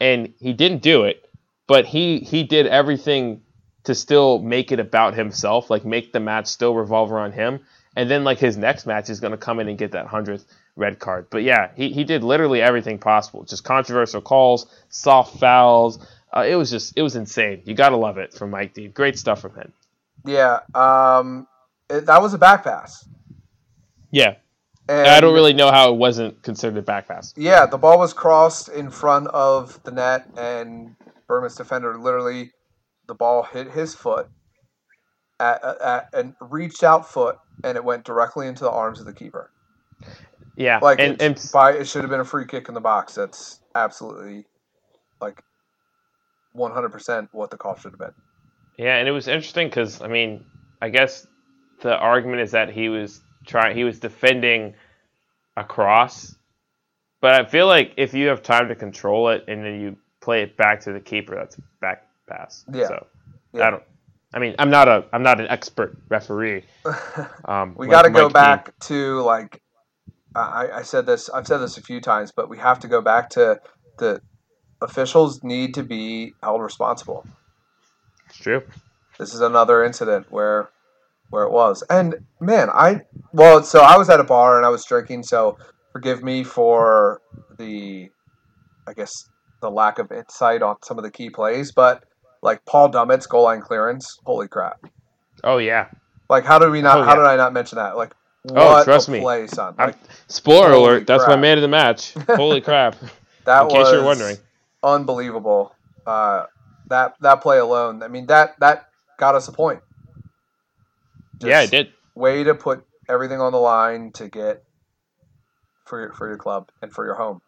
and 0.00 0.32
he 0.38 0.52
didn't 0.52 0.82
do 0.82 1.04
it. 1.04 1.22
but 1.68 1.84
he 1.86 2.18
he 2.20 2.44
did 2.44 2.66
everything 2.66 3.40
to 3.84 3.94
still 3.94 4.38
make 4.40 4.72
it 4.72 4.80
about 4.80 5.14
himself, 5.14 5.70
like 5.70 5.84
make 5.84 6.12
the 6.12 6.20
match 6.20 6.46
still 6.46 6.74
revolve 6.74 7.10
around 7.12 7.32
him. 7.32 7.60
And 7.96 8.10
then 8.10 8.24
like 8.24 8.38
his 8.38 8.56
next 8.56 8.84
match 8.86 9.08
is 9.10 9.20
going 9.20 9.30
to 9.30 9.38
come 9.38 9.58
in 9.60 9.68
and 9.68 9.78
get 9.78 9.92
that 9.92 10.06
hundredth 10.06 10.44
red 10.76 10.98
card. 10.98 11.28
But 11.30 11.44
yeah, 11.44 11.70
he, 11.74 11.88
he 11.90 12.04
did 12.04 12.22
literally 12.22 12.60
everything 12.60 12.98
possible. 12.98 13.44
Just 13.44 13.64
controversial 13.64 14.20
calls, 14.20 14.66
soft 14.90 15.38
fouls. 15.40 15.98
Uh, 16.36 16.42
it 16.42 16.56
was 16.56 16.70
just 16.70 16.92
it 16.96 17.02
was 17.02 17.16
insane. 17.16 17.62
You 17.64 17.74
gotta 17.74 17.96
love 17.96 18.18
it 18.18 18.34
from 18.34 18.50
Mike 18.50 18.74
Dean. 18.74 18.90
Great 18.90 19.18
stuff 19.18 19.40
from 19.40 19.54
him. 19.54 19.72
Yeah, 20.26 20.60
um, 20.74 21.46
it, 21.88 22.06
that 22.06 22.20
was 22.20 22.34
a 22.34 22.38
back 22.38 22.64
pass. 22.64 23.08
Yeah, 24.10 24.36
And 24.88 25.08
I 25.08 25.20
don't 25.20 25.34
really 25.34 25.52
know 25.52 25.70
how 25.70 25.92
it 25.92 25.96
wasn't 25.96 26.42
considered 26.42 26.78
a 26.78 26.82
back 26.82 27.08
pass. 27.08 27.34
Yeah, 27.36 27.66
the 27.66 27.78
ball 27.78 27.98
was 27.98 28.12
crossed 28.12 28.68
in 28.68 28.90
front 28.90 29.28
of 29.28 29.82
the 29.82 29.90
net, 29.90 30.26
and 30.36 30.94
Bournemouth's 31.26 31.56
defender 31.56 31.98
literally, 31.98 32.52
the 33.08 33.14
ball 33.14 33.42
hit 33.42 33.70
his 33.70 33.94
foot, 33.94 34.28
at, 35.40 35.62
at, 35.64 35.80
at 35.80 36.08
and 36.12 36.34
reached 36.40 36.82
out 36.84 37.10
foot, 37.10 37.38
and 37.64 37.76
it 37.76 37.84
went 37.84 38.04
directly 38.04 38.46
into 38.46 38.64
the 38.64 38.70
arms 38.70 39.00
of 39.00 39.06
the 39.06 39.12
keeper. 39.12 39.50
Yeah, 40.56 40.78
Like, 40.78 41.00
and, 41.00 41.20
and 41.20 41.50
by 41.52 41.72
it 41.72 41.86
should 41.86 42.02
have 42.02 42.10
been 42.10 42.20
a 42.20 42.24
free 42.24 42.46
kick 42.46 42.68
in 42.68 42.74
the 42.74 42.80
box. 42.80 43.14
That's 43.14 43.60
absolutely, 43.74 44.46
like, 45.20 45.42
one 46.56 46.72
hundred 46.72 46.90
percent 46.90 47.28
what 47.32 47.50
the 47.50 47.56
call 47.56 47.76
should 47.76 47.92
have 47.92 47.98
been. 47.98 48.14
Yeah, 48.78 48.96
and 48.96 49.08
it 49.08 49.12
was 49.12 49.28
interesting 49.28 49.68
because 49.68 50.02
I 50.02 50.08
mean, 50.08 50.44
I 50.80 50.88
guess 50.88 51.26
the 51.82 51.96
argument 51.96 52.42
is 52.42 52.52
that 52.52 52.70
he 52.70 52.88
was 52.88 53.20
trying, 53.46 53.76
he 53.76 53.84
was 53.84 53.98
defending 53.98 54.74
a 55.56 55.64
cross, 55.64 56.34
but 57.20 57.34
I 57.34 57.44
feel 57.44 57.66
like 57.66 57.94
if 57.96 58.14
you 58.14 58.28
have 58.28 58.42
time 58.42 58.68
to 58.68 58.74
control 58.74 59.30
it 59.30 59.44
and 59.48 59.64
then 59.64 59.80
you 59.80 59.96
play 60.20 60.42
it 60.42 60.56
back 60.56 60.80
to 60.82 60.92
the 60.92 61.00
keeper, 61.00 61.34
that's 61.34 61.56
back 61.80 62.06
pass. 62.28 62.64
Yeah. 62.72 62.88
So 62.88 63.06
Yeah. 63.52 63.68
I 63.68 63.70
don't. 63.70 63.82
I 64.34 64.38
mean, 64.38 64.54
I'm 64.58 64.70
not 64.70 64.88
a 64.88 65.04
I'm 65.12 65.22
not 65.22 65.40
an 65.40 65.46
expert 65.48 65.96
referee. 66.08 66.64
Um, 67.44 67.74
We 67.76 67.86
like 67.86 67.92
got 67.92 68.02
to 68.02 68.10
go 68.10 68.28
back 68.28 68.78
to 68.80 69.20
like 69.22 69.62
I, 70.34 70.68
I 70.74 70.82
said 70.82 71.06
this. 71.06 71.30
I've 71.30 71.46
said 71.46 71.58
this 71.58 71.78
a 71.78 71.82
few 71.82 72.00
times, 72.00 72.32
but 72.32 72.50
we 72.50 72.58
have 72.58 72.80
to 72.80 72.88
go 72.88 73.00
back 73.00 73.30
to 73.30 73.60
the 73.98 74.20
officials 74.80 75.42
need 75.42 75.74
to 75.74 75.82
be 75.82 76.34
held 76.42 76.60
responsible. 76.62 77.26
It's 78.28 78.38
true. 78.38 78.62
This 79.18 79.34
is 79.34 79.40
another 79.40 79.84
incident 79.84 80.26
where 80.30 80.68
where 81.30 81.42
it 81.44 81.50
was, 81.50 81.82
and 81.90 82.14
man, 82.40 82.68
I 82.70 83.02
well, 83.32 83.62
so 83.62 83.80
I 83.80 83.96
was 83.96 84.08
at 84.10 84.20
a 84.20 84.24
bar 84.24 84.56
and 84.58 84.66
I 84.66 84.68
was 84.68 84.84
drinking. 84.84 85.24
So 85.24 85.58
forgive 85.92 86.22
me 86.22 86.44
for 86.44 87.20
the, 87.58 88.10
I 88.86 88.92
guess 88.92 89.28
the 89.60 89.70
lack 89.70 89.98
of 89.98 90.12
insight 90.12 90.62
on 90.62 90.76
some 90.82 90.98
of 90.98 91.04
the 91.04 91.10
key 91.10 91.30
plays, 91.30 91.72
but 91.72 92.04
like 92.42 92.64
Paul 92.64 92.90
Dummett's 92.90 93.26
goal 93.26 93.44
line 93.44 93.60
clearance, 93.60 94.20
holy 94.24 94.46
crap! 94.46 94.84
Oh 95.42 95.58
yeah. 95.58 95.88
Like 96.28 96.44
how 96.44 96.58
did 96.58 96.70
we 96.70 96.80
not? 96.82 96.98
Oh, 96.98 97.02
How 97.02 97.10
yeah. 97.12 97.16
did 97.16 97.26
I 97.26 97.36
not 97.36 97.52
mention 97.52 97.76
that? 97.76 97.96
Like 97.96 98.12
Oh, 98.50 98.74
what 98.74 98.84
trust 98.84 99.08
a 99.08 99.10
me. 99.10 99.20
play, 99.20 99.46
son! 99.48 99.74
Like, 99.76 99.96
Spoiler 100.28 100.70
alert. 100.72 101.06
That's 101.08 101.26
my 101.26 101.34
man 101.36 101.58
of 101.58 101.62
the 101.62 101.68
match. 101.68 102.12
Holy 102.28 102.60
crap. 102.60 102.94
that 103.44 103.62
In 103.62 103.68
case 103.70 103.90
you're 103.90 104.04
wondering. 104.04 104.36
Unbelievable. 104.86 105.74
Uh, 106.06 106.46
that 106.88 107.16
that 107.20 107.42
play 107.42 107.58
alone. 107.58 108.02
I 108.02 108.08
mean 108.08 108.26
that 108.26 108.58
that 108.60 108.88
got 109.18 109.34
us 109.34 109.48
a 109.48 109.52
point. 109.52 109.80
yeah, 111.42 111.62
it 111.62 111.70
did. 111.70 111.92
Way 112.14 112.44
to 112.44 112.54
put 112.54 112.86
everything 113.08 113.40
on 113.40 113.52
the 113.52 113.58
line 113.58 114.12
to 114.12 114.28
get 114.28 114.62
for 115.84 116.00
your 116.00 116.12
for 116.12 116.28
your 116.28 116.38
club 116.38 116.70
and 116.80 116.92
for 116.92 117.04
your 117.04 117.14
home. 117.16 117.42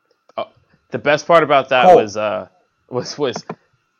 The 0.91 0.99
best 0.99 1.26
part 1.26 1.43
about 1.43 1.68
that 1.68 1.84
Cool. 1.84 1.97
was 1.97 2.16
uh 2.16 2.49
was 2.89 3.18
was 3.18 3.45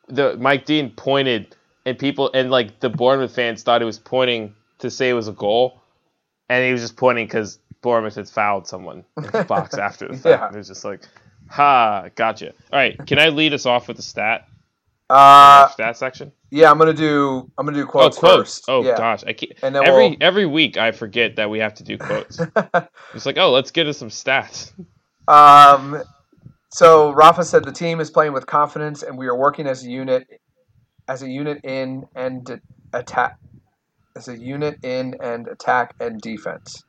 the 0.09 0.39
Mike 0.39 0.65
Dean 0.65 0.91
pointed 0.91 1.55
and 1.85 1.99
people 1.99 2.31
and 2.33 2.51
like 2.51 2.81
the 2.81 2.89
Bournemouth 2.89 3.35
fans 3.35 3.63
thought 3.63 3.83
he 3.83 3.85
was 3.85 3.99
pointing 3.99 4.55
to 4.79 4.91
say 4.91 5.11
it 5.11 5.13
was 5.13 5.29
a 5.29 5.33
goal, 5.33 5.83
and 6.49 6.65
he 6.65 6.73
was 6.73 6.81
just 6.81 6.97
pointing 6.97 7.27
because 7.27 7.59
Bournemouth 7.83 8.15
had 8.15 8.27
fouled 8.27 8.67
someone 8.67 9.05
in 9.19 9.25
the 9.25 9.45
box 9.45 9.75
after 9.79 10.09
the 10.09 10.15
fact. 10.17 10.25
Yeah. 10.41 10.49
It 10.49 10.57
was 10.57 10.69
just 10.69 10.83
like, 10.85 11.03
ha, 11.49 12.09
gotcha. 12.15 12.49
All 12.73 12.79
right, 12.79 12.99
can 13.07 13.19
I 13.19 13.29
lead 13.29 13.53
us 13.55 13.67
off 13.67 13.89
with 13.89 13.99
a 13.99 14.03
stat 14.03 14.47
Uh, 15.11 15.69
stat 15.69 15.97
section? 15.97 16.33
yeah, 16.51 16.71
I'm 16.71 16.79
gonna 16.79 16.93
do 16.95 17.51
I'm 17.59 17.67
gonna 17.67 17.79
do 17.79 17.87
quotes, 17.87 18.17
oh, 18.19 18.21
quotes. 18.21 18.37
first. 18.59 18.65
Oh 18.69 18.83
yeah. 18.85 18.97
gosh, 18.97 19.25
I 19.25 19.33
can't. 19.33 19.53
And 19.63 19.75
then 19.75 19.87
every 19.87 20.09
we'll- 20.11 20.17
every 20.21 20.47
week 20.47 20.77
I 20.77 20.93
forget 20.93 21.37
that 21.37 21.51
we 21.51 21.59
have 21.61 21.75
to 21.75 21.85
do 21.85 21.99
quotes. 21.99 22.41
it's 23.15 23.27
like, 23.27 23.39
oh, 23.39 23.51
let's 23.53 23.71
get 23.71 23.87
us 23.87 23.99
some 23.99 24.09
stats. 24.11 24.73
Um, 25.27 26.03
so 26.71 27.11
Rafa 27.13 27.45
said 27.45 27.65
the 27.65 27.73
team 27.73 28.01
is 28.01 28.11
playing 28.11 28.33
with 28.33 28.47
confidence, 28.47 29.03
and 29.03 29.17
we 29.19 29.27
are 29.27 29.37
working 29.37 29.67
as 29.67 29.85
a 29.85 29.89
unit, 29.91 30.27
as 31.07 31.23
a 31.23 31.29
unit 31.29 31.65
in 31.65 32.05
and 32.15 32.61
attack, 32.93 33.37
as 34.17 34.29
a 34.29 34.37
unit 34.39 34.83
in 34.85 35.15
and 35.21 35.49
attack 35.49 35.95
and 36.01 36.21
defense. 36.21 36.83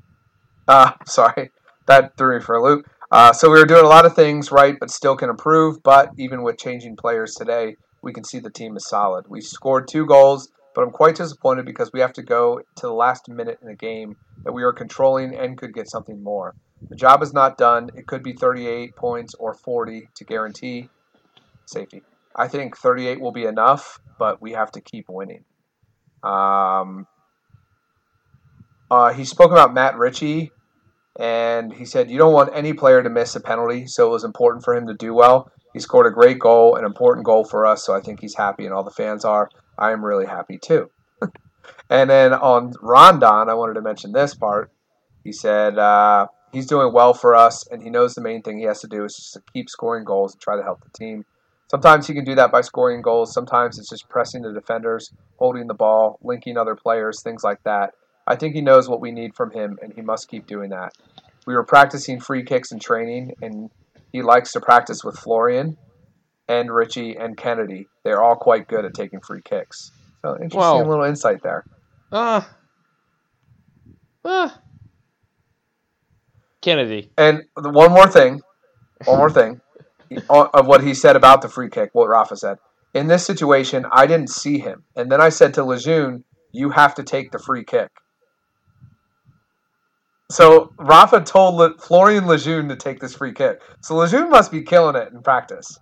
Uh, 0.68 0.91
sorry, 1.05 1.51
that 1.88 2.16
threw 2.18 2.38
me 2.38 2.43
for 2.43 2.55
a 2.55 2.64
loop. 2.64 2.86
Uh, 3.12 3.34
so 3.34 3.49
we 3.49 3.57
were 3.57 3.66
doing 3.66 3.84
a 3.84 3.89
lot 3.89 4.05
of 4.05 4.16
things 4.16 4.51
right, 4.51 4.76
but 4.80 4.91
still 4.91 5.16
can 5.16 5.30
improve. 5.30 5.82
But 5.82 6.12
even 6.18 6.43
with 6.43 6.57
changing 6.57 6.95
players 6.95 7.34
today, 7.34 7.76
we 8.01 8.14
can 8.14 8.24
see 8.24 8.39
the 8.39 8.51
team 8.51 8.78
is 8.78 8.88
solid. 8.88 9.26
We 9.28 9.41
scored 9.41 9.88
two 9.88 10.05
goals, 10.05 10.49
but 10.76 10.84
I'm 10.84 10.91
quite 10.91 11.16
disappointed 11.16 11.66
because 11.66 11.91
we 11.91 12.01
have 12.01 12.14
to 12.14 12.22
go 12.22 12.60
to 12.60 12.82
the 12.82 12.93
last 12.93 13.28
minute 13.28 13.60
in 13.64 13.70
a 13.70 13.76
game 13.76 14.16
that 14.43 14.53
we 14.53 14.64
are 14.64 14.74
controlling 14.74 15.36
and 15.36 15.57
could 15.57 15.74
get 15.74 15.89
something 15.89 16.22
more. 16.24 16.55
The 16.88 16.95
job 16.95 17.24
is 17.24 17.34
not 17.34 17.57
done. 17.57 17.89
It 17.95 18.07
could 18.07 18.24
be 18.24 18.34
38 18.34 18.95
points 18.95 19.34
or 19.34 19.53
40 19.53 20.07
to 20.16 20.24
guarantee 20.24 20.89
safety. 21.66 22.03
I 22.36 22.47
think 22.47 22.78
38 22.78 23.20
will 23.20 23.32
be 23.32 23.45
enough, 23.45 23.99
but 24.18 24.41
we 24.41 24.53
have 24.53 24.72
to 24.74 24.82
keep 24.82 25.05
winning. 25.10 25.43
Um, 26.24 27.07
uh, 28.89 29.14
he 29.14 29.26
spoke 29.26 29.51
about 29.51 29.74
Matt 29.74 29.97
Ritchie, 29.97 30.51
and 31.20 31.74
he 31.74 31.84
said, 31.84 32.09
You 32.09 32.17
don't 32.17 32.34
want 32.34 32.55
any 32.55 32.74
player 32.74 33.03
to 33.03 33.09
miss 33.09 33.36
a 33.36 33.41
penalty, 33.41 33.86
so 33.86 34.07
it 34.07 34.11
was 34.11 34.24
important 34.24 34.63
for 34.63 34.74
him 34.74 34.88
to 34.88 34.93
do 34.93 35.13
well. 35.13 35.51
He 35.74 35.80
scored 35.80 36.07
a 36.07 36.11
great 36.11 36.39
goal, 36.39 36.78
an 36.78 36.86
important 36.86 37.26
goal 37.26 37.43
for 37.43 37.65
us, 37.65 37.86
so 37.86 37.93
I 37.93 37.99
think 37.99 38.22
he's 38.22 38.36
happy, 38.36 38.65
and 38.65 38.74
all 38.74 38.84
the 38.84 38.89
fans 38.89 39.26
are. 39.26 39.49
I 39.78 39.91
am 39.91 40.03
really 40.03 40.26
happy 40.26 40.57
too. 40.57 40.89
and 41.89 42.09
then 42.09 42.34
on 42.34 42.74
Rondon, 42.82 43.49
I 43.49 43.53
wanted 43.53 43.74
to 43.74 43.82
mention 43.82 44.13
this 44.13 44.34
part. 44.34 44.72
He 45.24 45.34
said, 45.34 45.78
uh, 45.78 46.28
he's 46.53 46.65
doing 46.65 46.93
well 46.93 47.13
for 47.13 47.36
us, 47.36 47.67
and 47.67 47.84
he 47.84 47.89
knows 47.89 48.15
the 48.15 48.22
main 48.22 48.41
thing 48.41 48.57
he 48.57 48.65
has 48.65 48.80
to 48.82 48.88
do 48.88 49.03
is 49.03 49.15
just 49.15 49.34
to 49.34 49.41
keep 49.53 49.70
scoring 49.70 50.05
goals 50.05 50.34
and 50.34 50.41
try 50.41 50.55
to 50.55 50.63
help 50.63 50.82
the 50.84 50.97
team. 50.97 51.26
Sometimes 51.70 52.07
he 52.07 52.13
can 52.13 52.26
do 52.26 52.34
that 52.36 52.51
by 52.51 52.61
scoring 52.61 53.01
goals. 53.01 53.34
Sometimes 53.34 53.78
it's 53.78 53.89
just 53.89 54.09
pressing 54.09 54.41
the 54.41 54.53
defenders, 54.53 55.11
holding 55.38 55.67
the 55.67 55.74
ball, 55.74 56.17
linking 56.24 56.57
other 56.57 56.76
players, 56.76 57.22
things 57.22 57.43
like 57.43 57.61
that. 57.63 57.93
I 58.30 58.36
think 58.36 58.53
he 58.53 58.61
knows 58.61 58.88
what 58.88 59.01
we 59.01 59.11
need 59.11 59.36
from 59.36 59.49
him, 59.51 59.80
and 59.82 59.91
he 59.91 60.01
must 60.01 60.30
keep 60.30 60.45
doing 60.45 60.69
that. 60.69 60.93
We 61.47 61.55
were 61.55 61.63
practicing 61.65 62.19
free 62.19 62.43
kicks 62.43 62.71
in 62.71 62.80
training, 62.80 63.34
and 63.41 63.71
he 64.13 64.21
likes 64.21 64.51
to 64.51 64.61
practice 64.61 65.03
with 65.03 65.17
Florian 65.17 65.77
and 66.47 66.71
Ritchie 66.71 67.15
and 67.17 67.36
Kennedy. 67.36 67.88
They're 68.03 68.21
all 68.21 68.36
quite 68.36 68.67
good 68.67 68.86
at 68.86 68.93
taking 68.93 69.19
free 69.19 69.41
kicks. 69.43 69.91
So 70.21 70.36
interesting 70.36 70.59
Wow. 70.59 70.84
little 70.84 71.05
insight 71.05 71.41
there. 71.41 71.65
Uh, 72.11 72.41
uh, 74.23 74.49
Kennedy. 76.61 77.11
And 77.17 77.45
one 77.55 77.91
more 77.91 78.07
thing, 78.07 78.41
one 79.05 79.17
more 79.17 79.32
thing 79.32 79.61
of 80.30 80.67
what 80.67 80.84
he 80.84 80.93
said 80.93 81.15
about 81.15 81.41
the 81.41 81.49
free 81.49 81.69
kick, 81.69 81.89
what 81.93 82.09
Rafa 82.09 82.36
said. 82.36 82.57
In 82.93 83.07
this 83.07 83.25
situation, 83.25 83.86
I 83.91 84.05
didn't 84.05 84.30
see 84.30 84.59
him. 84.59 84.84
And 84.95 85.11
then 85.11 85.21
I 85.21 85.30
said 85.30 85.55
to 85.55 85.63
Lejeune, 85.63 86.25
you 86.51 86.71
have 86.71 86.93
to 86.95 87.03
take 87.03 87.32
the 87.32 87.39
free 87.39 87.63
kick. 87.63 87.89
So 90.32 90.73
Rafa 90.77 91.21
told 91.21 91.55
Le- 91.55 91.77
Florian 91.77 92.27
Lejeune 92.27 92.69
to 92.69 92.75
take 92.75 92.99
this 92.99 93.15
free 93.15 93.34
kick. 93.34 93.61
So 93.82 93.95
Lejeune 93.95 94.30
must 94.30 94.51
be 94.51 94.61
killing 94.61 94.95
it 94.95 95.11
in 95.11 95.21
practice. 95.23 95.77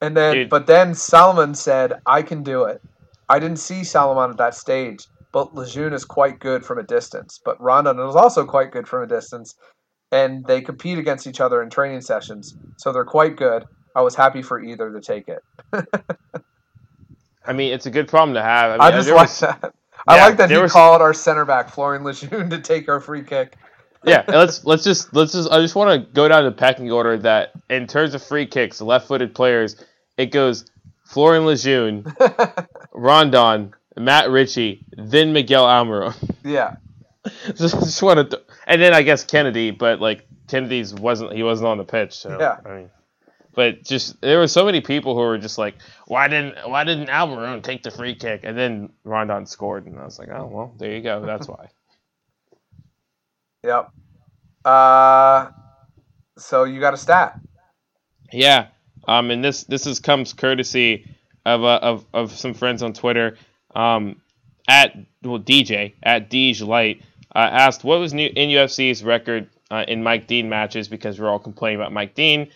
And 0.00 0.16
then, 0.16 0.34
Dude. 0.34 0.50
but 0.50 0.66
then 0.66 0.94
Salomon 0.94 1.54
said, 1.54 1.94
I 2.06 2.22
can 2.22 2.42
do 2.42 2.64
it. 2.64 2.80
I 3.28 3.38
didn't 3.38 3.58
see 3.58 3.82
Salomon 3.82 4.30
at 4.30 4.36
that 4.36 4.54
stage, 4.54 5.06
but 5.32 5.54
Lejeune 5.54 5.92
is 5.94 6.04
quite 6.04 6.38
good 6.38 6.64
from 6.64 6.78
a 6.78 6.82
distance. 6.84 7.40
But 7.44 7.60
Rondon 7.60 7.98
is 7.98 8.14
also 8.14 8.44
quite 8.44 8.70
good 8.70 8.86
from 8.86 9.02
a 9.02 9.06
distance 9.06 9.56
and 10.12 10.44
they 10.46 10.60
compete 10.60 10.98
against 10.98 11.26
each 11.26 11.40
other 11.40 11.62
in 11.62 11.70
training 11.70 12.00
sessions, 12.00 12.56
so 12.76 12.92
they're 12.92 13.04
quite 13.04 13.36
good. 13.36 13.64
I 13.94 14.02
was 14.02 14.14
happy 14.14 14.42
for 14.42 14.62
either 14.62 14.92
to 14.92 15.00
take 15.00 15.28
it. 15.28 15.42
I 17.46 17.52
mean, 17.52 17.72
it's 17.72 17.86
a 17.86 17.90
good 17.90 18.08
problem 18.08 18.34
to 18.34 18.42
have. 18.42 18.72
I, 18.72 18.74
mean, 18.74 18.94
I 18.94 18.96
just 18.96 19.10
like 19.10 19.60
that. 19.60 19.74
I 20.06 20.16
Yeah, 20.16 20.26
like 20.26 20.36
that 20.38 20.50
he 20.50 20.56
was- 20.56 20.72
called 20.72 21.02
our 21.02 21.12
center 21.14 21.44
back 21.44 21.68
Florian 21.70 22.04
Lejeune 22.04 22.50
to 22.50 22.58
take 22.60 22.88
our 22.88 23.00
free 23.00 23.22
kick. 23.22 23.56
yeah, 24.04 24.22
let's 24.28 24.64
let's 24.64 24.84
just 24.84 25.12
let's 25.14 25.32
just 25.32 25.50
I 25.50 25.60
just 25.60 25.74
want 25.74 26.00
to 26.00 26.12
go 26.12 26.28
down 26.28 26.44
the 26.44 26.52
pecking 26.52 26.90
order 26.92 27.16
that 27.18 27.52
in 27.68 27.86
terms 27.86 28.14
of 28.14 28.22
free 28.22 28.46
kicks, 28.46 28.80
left-footed 28.80 29.34
players, 29.34 29.76
it 30.16 30.26
goes 30.26 30.64
Florian 31.04 31.44
Lejeune, 31.46 32.04
Rondon, 32.92 33.74
Matt 33.96 34.30
Ritchie, 34.30 34.84
then 34.96 35.32
Miguel 35.32 35.64
Almiron. 35.64 36.14
yeah, 36.44 36.76
just, 37.54 37.74
just 37.80 38.02
want 38.02 38.30
to, 38.30 38.42
and 38.66 38.80
then 38.80 38.94
I 38.94 39.02
guess 39.02 39.24
Kennedy, 39.24 39.70
but 39.70 40.00
like 40.00 40.26
Kennedy's 40.48 40.94
wasn't 40.94 41.32
he 41.32 41.42
wasn't 41.42 41.68
on 41.68 41.78
the 41.78 41.84
pitch, 41.84 42.12
so 42.14 42.38
Yeah. 42.38 42.58
I 42.64 42.68
mean, 42.76 42.90
But 43.56 43.82
just 43.82 44.20
there 44.20 44.38
were 44.38 44.48
so 44.48 44.66
many 44.66 44.82
people 44.82 45.14
who 45.14 45.20
were 45.20 45.38
just 45.38 45.56
like, 45.56 45.76
why 46.06 46.28
didn't 46.28 46.68
why 46.68 46.84
didn't 46.84 47.08
Almiron 47.08 47.62
take 47.62 47.82
the 47.82 47.90
free 47.90 48.14
kick? 48.14 48.42
And 48.44 48.56
then 48.56 48.92
Rondon 49.02 49.46
scored, 49.46 49.86
and 49.86 49.98
I 49.98 50.04
was 50.04 50.18
like, 50.18 50.28
oh 50.28 50.46
well, 50.46 50.74
there 50.78 50.92
you 50.92 51.00
go. 51.02 51.24
That's 51.24 51.48
why. 51.48 51.68
Yep. 53.64 53.90
Uh, 54.64 55.50
so 56.38 56.62
you 56.62 56.78
got 56.78 56.94
a 56.94 56.96
stat. 56.96 57.40
Yeah. 58.32 58.68
Um, 59.08 59.32
and 59.32 59.44
this 59.44 59.64
this 59.64 59.88
is 59.88 59.98
comes 59.98 60.32
courtesy 60.34 61.16
of 61.44 61.64
uh, 61.64 61.80
of 61.82 62.06
of 62.14 62.30
some 62.30 62.54
friends 62.54 62.84
on 62.84 62.92
Twitter. 62.92 63.38
Um, 63.74 64.20
at 64.68 64.96
well 65.22 65.40
DJ 65.40 65.94
at 66.02 66.30
Deej 66.30 66.64
Light 66.64 67.02
uh, 67.34 67.38
asked 67.38 67.84
what 67.84 67.98
was 67.98 68.14
new 68.14 68.30
in 68.34 68.50
UFC's 68.50 69.02
record 69.02 69.48
uh, 69.70 69.84
in 69.88 70.02
Mike 70.02 70.26
Dean 70.26 70.48
matches 70.48 70.88
because 70.88 71.18
we're 71.18 71.28
all 71.28 71.38
complaining 71.38 71.80
about 71.80 71.92
Mike 71.92 72.14
Dean. 72.14 72.48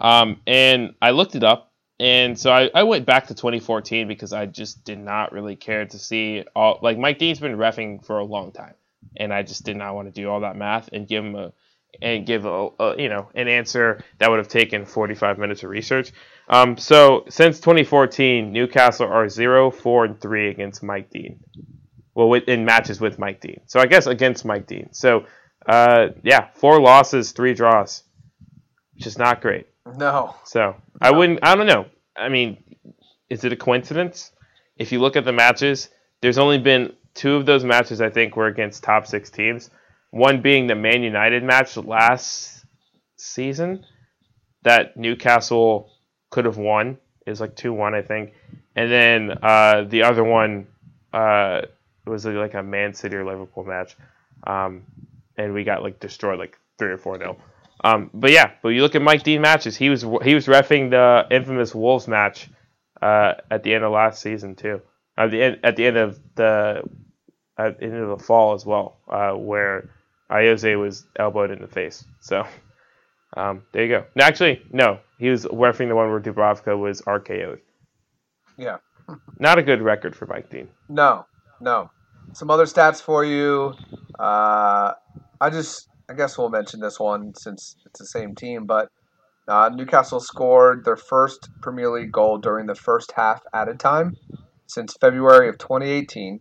Um, 0.00 0.40
and 0.46 0.94
I 1.02 1.10
looked 1.10 1.34
it 1.34 1.44
up, 1.44 1.72
and 1.98 2.38
so 2.38 2.52
I, 2.52 2.70
I 2.74 2.82
went 2.84 3.06
back 3.06 3.26
to 3.28 3.34
2014 3.34 4.06
because 4.06 4.32
I 4.32 4.46
just 4.46 4.84
did 4.84 4.98
not 4.98 5.32
really 5.32 5.56
care 5.56 5.84
to 5.86 5.98
see 5.98 6.44
all 6.54 6.78
like 6.82 6.98
Mike 6.98 7.18
Dean's 7.18 7.40
been 7.40 7.56
refing 7.56 8.04
for 8.04 8.18
a 8.18 8.24
long 8.24 8.52
time, 8.52 8.74
and 9.16 9.32
I 9.32 9.42
just 9.42 9.64
did 9.64 9.76
not 9.76 9.94
want 9.94 10.08
to 10.08 10.20
do 10.20 10.28
all 10.28 10.40
that 10.40 10.56
math 10.56 10.90
and 10.92 11.08
give 11.08 11.24
him 11.24 11.34
a 11.34 11.52
and 12.00 12.26
give 12.26 12.44
a, 12.44 12.68
a, 12.78 13.00
you 13.00 13.08
know 13.08 13.28
an 13.34 13.48
answer 13.48 14.04
that 14.18 14.30
would 14.30 14.38
have 14.38 14.48
taken 14.48 14.84
45 14.84 15.38
minutes 15.38 15.62
of 15.62 15.70
research. 15.70 16.12
Um, 16.48 16.76
so 16.76 17.24
since 17.28 17.60
2014, 17.60 18.52
Newcastle 18.52 19.06
are 19.08 19.28
0, 19.28 19.70
4, 19.70 20.04
and 20.04 20.20
3 20.20 20.48
against 20.48 20.82
Mike 20.82 21.10
Dean. 21.10 21.40
Well, 22.14 22.28
with, 22.28 22.48
in 22.48 22.64
matches 22.64 23.00
with 23.00 23.18
Mike 23.18 23.40
Dean. 23.40 23.60
So 23.66 23.80
I 23.80 23.86
guess 23.86 24.06
against 24.06 24.44
Mike 24.44 24.66
Dean. 24.66 24.92
So 24.92 25.26
uh, 25.66 26.08
yeah, 26.22 26.48
four 26.54 26.80
losses, 26.80 27.32
three 27.32 27.54
draws, 27.54 28.02
which 28.94 29.06
is 29.06 29.18
not 29.18 29.40
great. 29.40 29.66
No. 29.96 30.34
So 30.44 30.76
I 31.00 31.10
wouldn't. 31.10 31.40
I 31.42 31.54
don't 31.54 31.66
know. 31.66 31.86
I 32.16 32.28
mean, 32.28 32.58
is 33.30 33.44
it 33.44 33.52
a 33.52 33.56
coincidence? 33.56 34.32
If 34.76 34.92
you 34.92 35.00
look 35.00 35.16
at 35.16 35.24
the 35.24 35.32
matches, 35.32 35.88
there's 36.20 36.38
only 36.38 36.58
been 36.58 36.92
two 37.14 37.34
of 37.34 37.46
those 37.46 37.64
matches 37.64 38.00
I 38.00 38.10
think 38.10 38.36
were 38.36 38.46
against 38.46 38.82
top 38.82 39.06
six 39.06 39.30
teams. 39.30 39.70
One 40.10 40.40
being 40.40 40.66
the 40.66 40.74
Man 40.74 41.02
United 41.02 41.42
match 41.42 41.76
last 41.76 42.64
season 43.16 43.84
that 44.62 44.96
Newcastle 44.96 45.90
could 46.30 46.44
have 46.44 46.56
won. 46.56 46.98
Was 47.26 47.40
like 47.42 47.56
two 47.56 47.74
one, 47.74 47.94
I 47.94 48.00
think. 48.00 48.32
And 48.74 48.90
then 48.90 49.38
uh, 49.42 49.84
the 49.86 50.04
other 50.04 50.24
one 50.24 50.66
uh, 51.12 51.62
was 52.06 52.24
like 52.24 52.54
a 52.54 52.62
Man 52.62 52.94
City 52.94 53.16
or 53.16 53.24
Liverpool 53.24 53.64
match, 53.64 53.96
um, 54.46 54.82
and 55.36 55.52
we 55.52 55.62
got 55.62 55.82
like 55.82 56.00
destroyed 56.00 56.38
like 56.38 56.58
three 56.78 56.90
or 56.90 56.96
four 56.96 57.18
nil. 57.18 57.36
Um, 57.84 58.10
but 58.12 58.32
yeah, 58.32 58.52
but 58.62 58.70
you 58.70 58.82
look 58.82 58.94
at 58.94 59.02
Mike 59.02 59.22
Dean 59.22 59.40
matches. 59.40 59.76
He 59.76 59.88
was 59.88 60.02
he 60.02 60.34
was 60.34 60.46
refing 60.46 60.90
the 60.90 61.26
infamous 61.30 61.74
Wolves 61.74 62.08
match 62.08 62.48
uh, 63.00 63.34
at 63.50 63.62
the 63.62 63.74
end 63.74 63.84
of 63.84 63.92
last 63.92 64.20
season 64.20 64.56
too. 64.56 64.80
At 65.16 65.30
the 65.30 65.42
end 65.42 65.58
at 65.62 65.76
the 65.76 65.86
end 65.86 65.96
of 65.96 66.18
the 66.34 66.82
at 67.56 67.78
the 67.78 67.84
end 67.84 67.94
of 67.94 68.18
the 68.18 68.24
fall 68.24 68.54
as 68.54 68.66
well, 68.66 68.98
uh, 69.08 69.32
where 69.32 69.90
Ayoze 70.30 70.78
was 70.78 71.06
elbowed 71.18 71.50
in 71.50 71.60
the 71.60 71.68
face. 71.68 72.04
So 72.20 72.44
um, 73.36 73.62
there 73.72 73.82
you 73.84 73.88
go. 73.88 74.04
No, 74.16 74.24
actually, 74.24 74.62
no, 74.72 74.98
he 75.18 75.28
was 75.28 75.44
refing 75.46 75.88
the 75.88 75.94
one 75.94 76.10
where 76.10 76.20
Dubravka 76.20 76.78
was 76.78 77.02
RKO'd. 77.02 77.60
Yeah. 78.56 78.78
Not 79.38 79.58
a 79.58 79.62
good 79.62 79.80
record 79.80 80.14
for 80.14 80.26
Mike 80.26 80.50
Dean. 80.50 80.68
No, 80.88 81.26
no. 81.60 81.90
Some 82.32 82.50
other 82.50 82.64
stats 82.64 83.00
for 83.00 83.24
you. 83.24 83.74
Uh, 84.18 84.92
I 85.40 85.50
just, 85.50 85.88
I 86.10 86.14
guess 86.14 86.38
we'll 86.38 86.48
mention 86.48 86.80
this 86.80 86.98
one 86.98 87.34
since 87.34 87.76
it's 87.84 88.00
the 88.00 88.06
same 88.06 88.34
team, 88.34 88.64
but 88.64 88.88
uh, 89.46 89.70
Newcastle 89.72 90.20
scored 90.20 90.84
their 90.84 90.96
first 90.96 91.50
Premier 91.60 91.90
League 91.90 92.12
goal 92.12 92.38
during 92.38 92.66
the 92.66 92.74
first 92.74 93.12
half 93.12 93.42
added 93.52 93.78
time 93.78 94.16
since 94.66 94.94
February 95.00 95.48
of 95.48 95.58
2018 95.58 96.40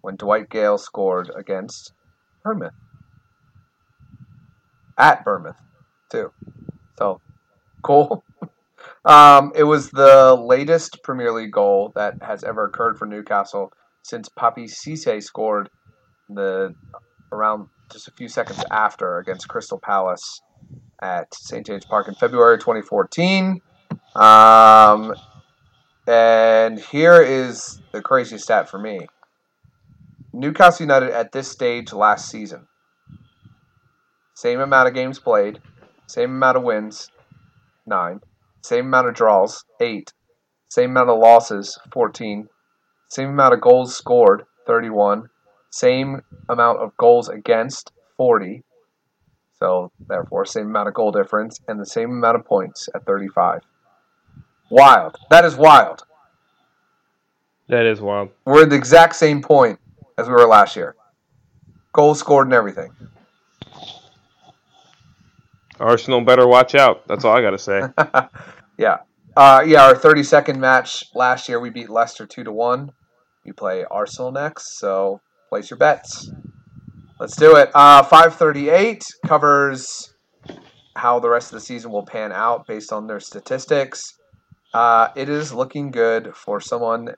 when 0.00 0.16
Dwight 0.16 0.48
Gayle 0.48 0.78
scored 0.78 1.30
against 1.36 1.92
Bournemouth. 2.44 2.72
At 4.96 5.24
Bournemouth, 5.24 5.60
too. 6.10 6.32
So, 6.98 7.20
cool. 7.82 8.24
Um, 9.04 9.52
it 9.54 9.64
was 9.64 9.90
the 9.90 10.34
latest 10.34 11.02
Premier 11.02 11.32
League 11.32 11.52
goal 11.52 11.92
that 11.94 12.22
has 12.22 12.44
ever 12.44 12.64
occurred 12.64 12.98
for 12.98 13.06
Newcastle 13.06 13.72
since 14.02 14.28
Papiss 14.28 14.74
Cisse 14.74 15.22
scored 15.22 15.70
the 16.28 16.74
around 17.32 17.68
just 17.90 18.08
a 18.08 18.12
few 18.12 18.28
seconds 18.28 18.62
after 18.70 19.18
against 19.18 19.48
Crystal 19.48 19.78
Palace 19.78 20.42
at 21.02 21.32
St 21.34 21.66
James 21.66 21.84
Park 21.84 22.08
in 22.08 22.14
February 22.14 22.58
2014. 22.58 23.60
Um, 24.14 25.14
and 26.06 26.78
here 26.78 27.22
is 27.22 27.80
the 27.92 28.02
crazy 28.02 28.38
stat 28.38 28.68
for 28.68 28.78
me. 28.78 29.06
Newcastle 30.32 30.84
United 30.84 31.10
at 31.10 31.32
this 31.32 31.50
stage 31.50 31.92
last 31.92 32.30
season, 32.30 32.68
same 34.34 34.60
amount 34.60 34.88
of 34.88 34.94
games 34.94 35.18
played, 35.18 35.60
same 36.06 36.30
amount 36.30 36.56
of 36.56 36.62
wins, 36.62 37.10
nine 37.84 38.20
same 38.62 38.86
amount 38.86 39.08
of 39.08 39.14
draws, 39.14 39.64
8. 39.80 40.12
Same 40.68 40.90
amount 40.90 41.10
of 41.10 41.18
losses, 41.18 41.78
14. 41.92 42.48
Same 43.08 43.30
amount 43.30 43.54
of 43.54 43.60
goals 43.60 43.96
scored, 43.96 44.44
31. 44.66 45.30
Same 45.70 46.22
amount 46.48 46.80
of 46.80 46.96
goals 46.96 47.28
against, 47.28 47.92
40. 48.16 48.62
So, 49.58 49.92
therefore, 50.08 50.44
same 50.44 50.66
amount 50.66 50.88
of 50.88 50.94
goal 50.94 51.12
difference 51.12 51.60
and 51.68 51.80
the 51.80 51.86
same 51.86 52.10
amount 52.10 52.36
of 52.36 52.44
points 52.44 52.88
at 52.94 53.06
35. 53.06 53.62
Wild. 54.70 55.16
That 55.30 55.44
is 55.44 55.56
wild. 55.56 56.04
That 57.68 57.86
is 57.86 58.00
wild. 58.00 58.30
We're 58.44 58.64
at 58.64 58.70
the 58.70 58.76
exact 58.76 59.14
same 59.14 59.42
point 59.42 59.78
as 60.18 60.26
we 60.26 60.34
were 60.34 60.46
last 60.46 60.76
year. 60.76 60.96
Goals 61.92 62.18
scored 62.18 62.46
and 62.46 62.54
everything. 62.54 62.92
Arsenal 65.78 66.20
better 66.20 66.46
watch 66.46 66.74
out. 66.74 67.06
That's 67.08 67.24
all 67.24 67.36
I 67.36 67.42
got 67.42 67.50
to 67.50 67.58
say. 67.58 67.82
yeah. 68.76 68.98
Uh, 69.36 69.62
yeah, 69.64 69.84
our 69.84 69.94
32nd 69.94 70.58
match 70.58 71.04
last 71.14 71.48
year, 71.48 71.60
we 71.60 71.70
beat 71.70 71.88
Leicester 71.88 72.26
2 72.26 72.44
to 72.44 72.52
1. 72.52 72.92
We 73.44 73.52
play 73.52 73.84
Arsenal 73.90 74.32
next, 74.32 74.78
so 74.78 75.20
place 75.50 75.68
your 75.68 75.76
bets. 75.76 76.30
Let's 77.18 77.36
do 77.36 77.56
it. 77.56 77.70
Uh, 77.74 78.02
538 78.02 79.04
covers 79.26 80.14
how 80.96 81.20
the 81.20 81.28
rest 81.28 81.52
of 81.52 81.58
the 81.58 81.64
season 81.64 81.90
will 81.90 82.06
pan 82.06 82.32
out 82.32 82.66
based 82.66 82.92
on 82.92 83.06
their 83.06 83.20
statistics. 83.20 84.18
Uh, 84.72 85.08
it 85.14 85.28
is 85.28 85.52
looking 85.52 85.90
good 85.90 86.34
for 86.34 86.60
someone 86.60 87.14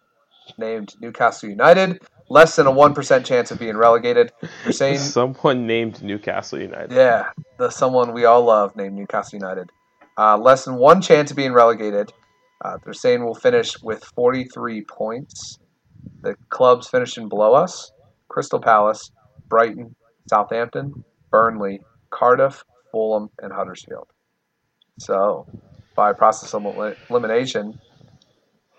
named 0.58 0.94
Newcastle 1.00 1.48
United 1.48 2.00
less 2.32 2.56
than 2.56 2.66
a 2.66 2.70
one 2.70 2.94
percent 2.94 3.26
chance 3.26 3.50
of 3.50 3.58
being 3.58 3.76
relegated. 3.76 4.32
You're 4.64 4.72
saying 4.72 4.98
someone 4.98 5.66
named 5.66 6.02
Newcastle 6.02 6.60
United. 6.60 6.92
Yeah, 6.92 7.30
the 7.58 7.70
someone 7.70 8.12
we 8.12 8.24
all 8.24 8.44
love 8.44 8.74
named 8.74 8.94
Newcastle 8.94 9.38
United. 9.38 9.70
Uh, 10.18 10.36
less 10.38 10.64
than 10.64 10.76
one 10.76 11.00
chance 11.00 11.30
of 11.30 11.36
being 11.36 11.52
relegated. 11.52 12.12
Uh, 12.64 12.78
they're 12.84 12.94
saying 12.94 13.24
we'll 13.24 13.34
finish 13.34 13.80
with 13.82 14.04
43 14.14 14.84
points. 14.84 15.58
The 16.22 16.36
clubs 16.48 16.88
finishing 16.88 17.28
below 17.28 17.54
us: 17.54 17.91
Crystal 18.32 18.60
Palace, 18.60 19.10
Brighton, 19.48 19.94
Southampton, 20.28 21.04
Burnley, 21.30 21.80
Cardiff, 22.10 22.64
Fulham, 22.90 23.30
and 23.40 23.52
Huddersfield. 23.52 24.08
So, 24.98 25.46
by 25.94 26.12
process 26.12 26.54
of 26.54 26.64
elimination, 27.10 27.78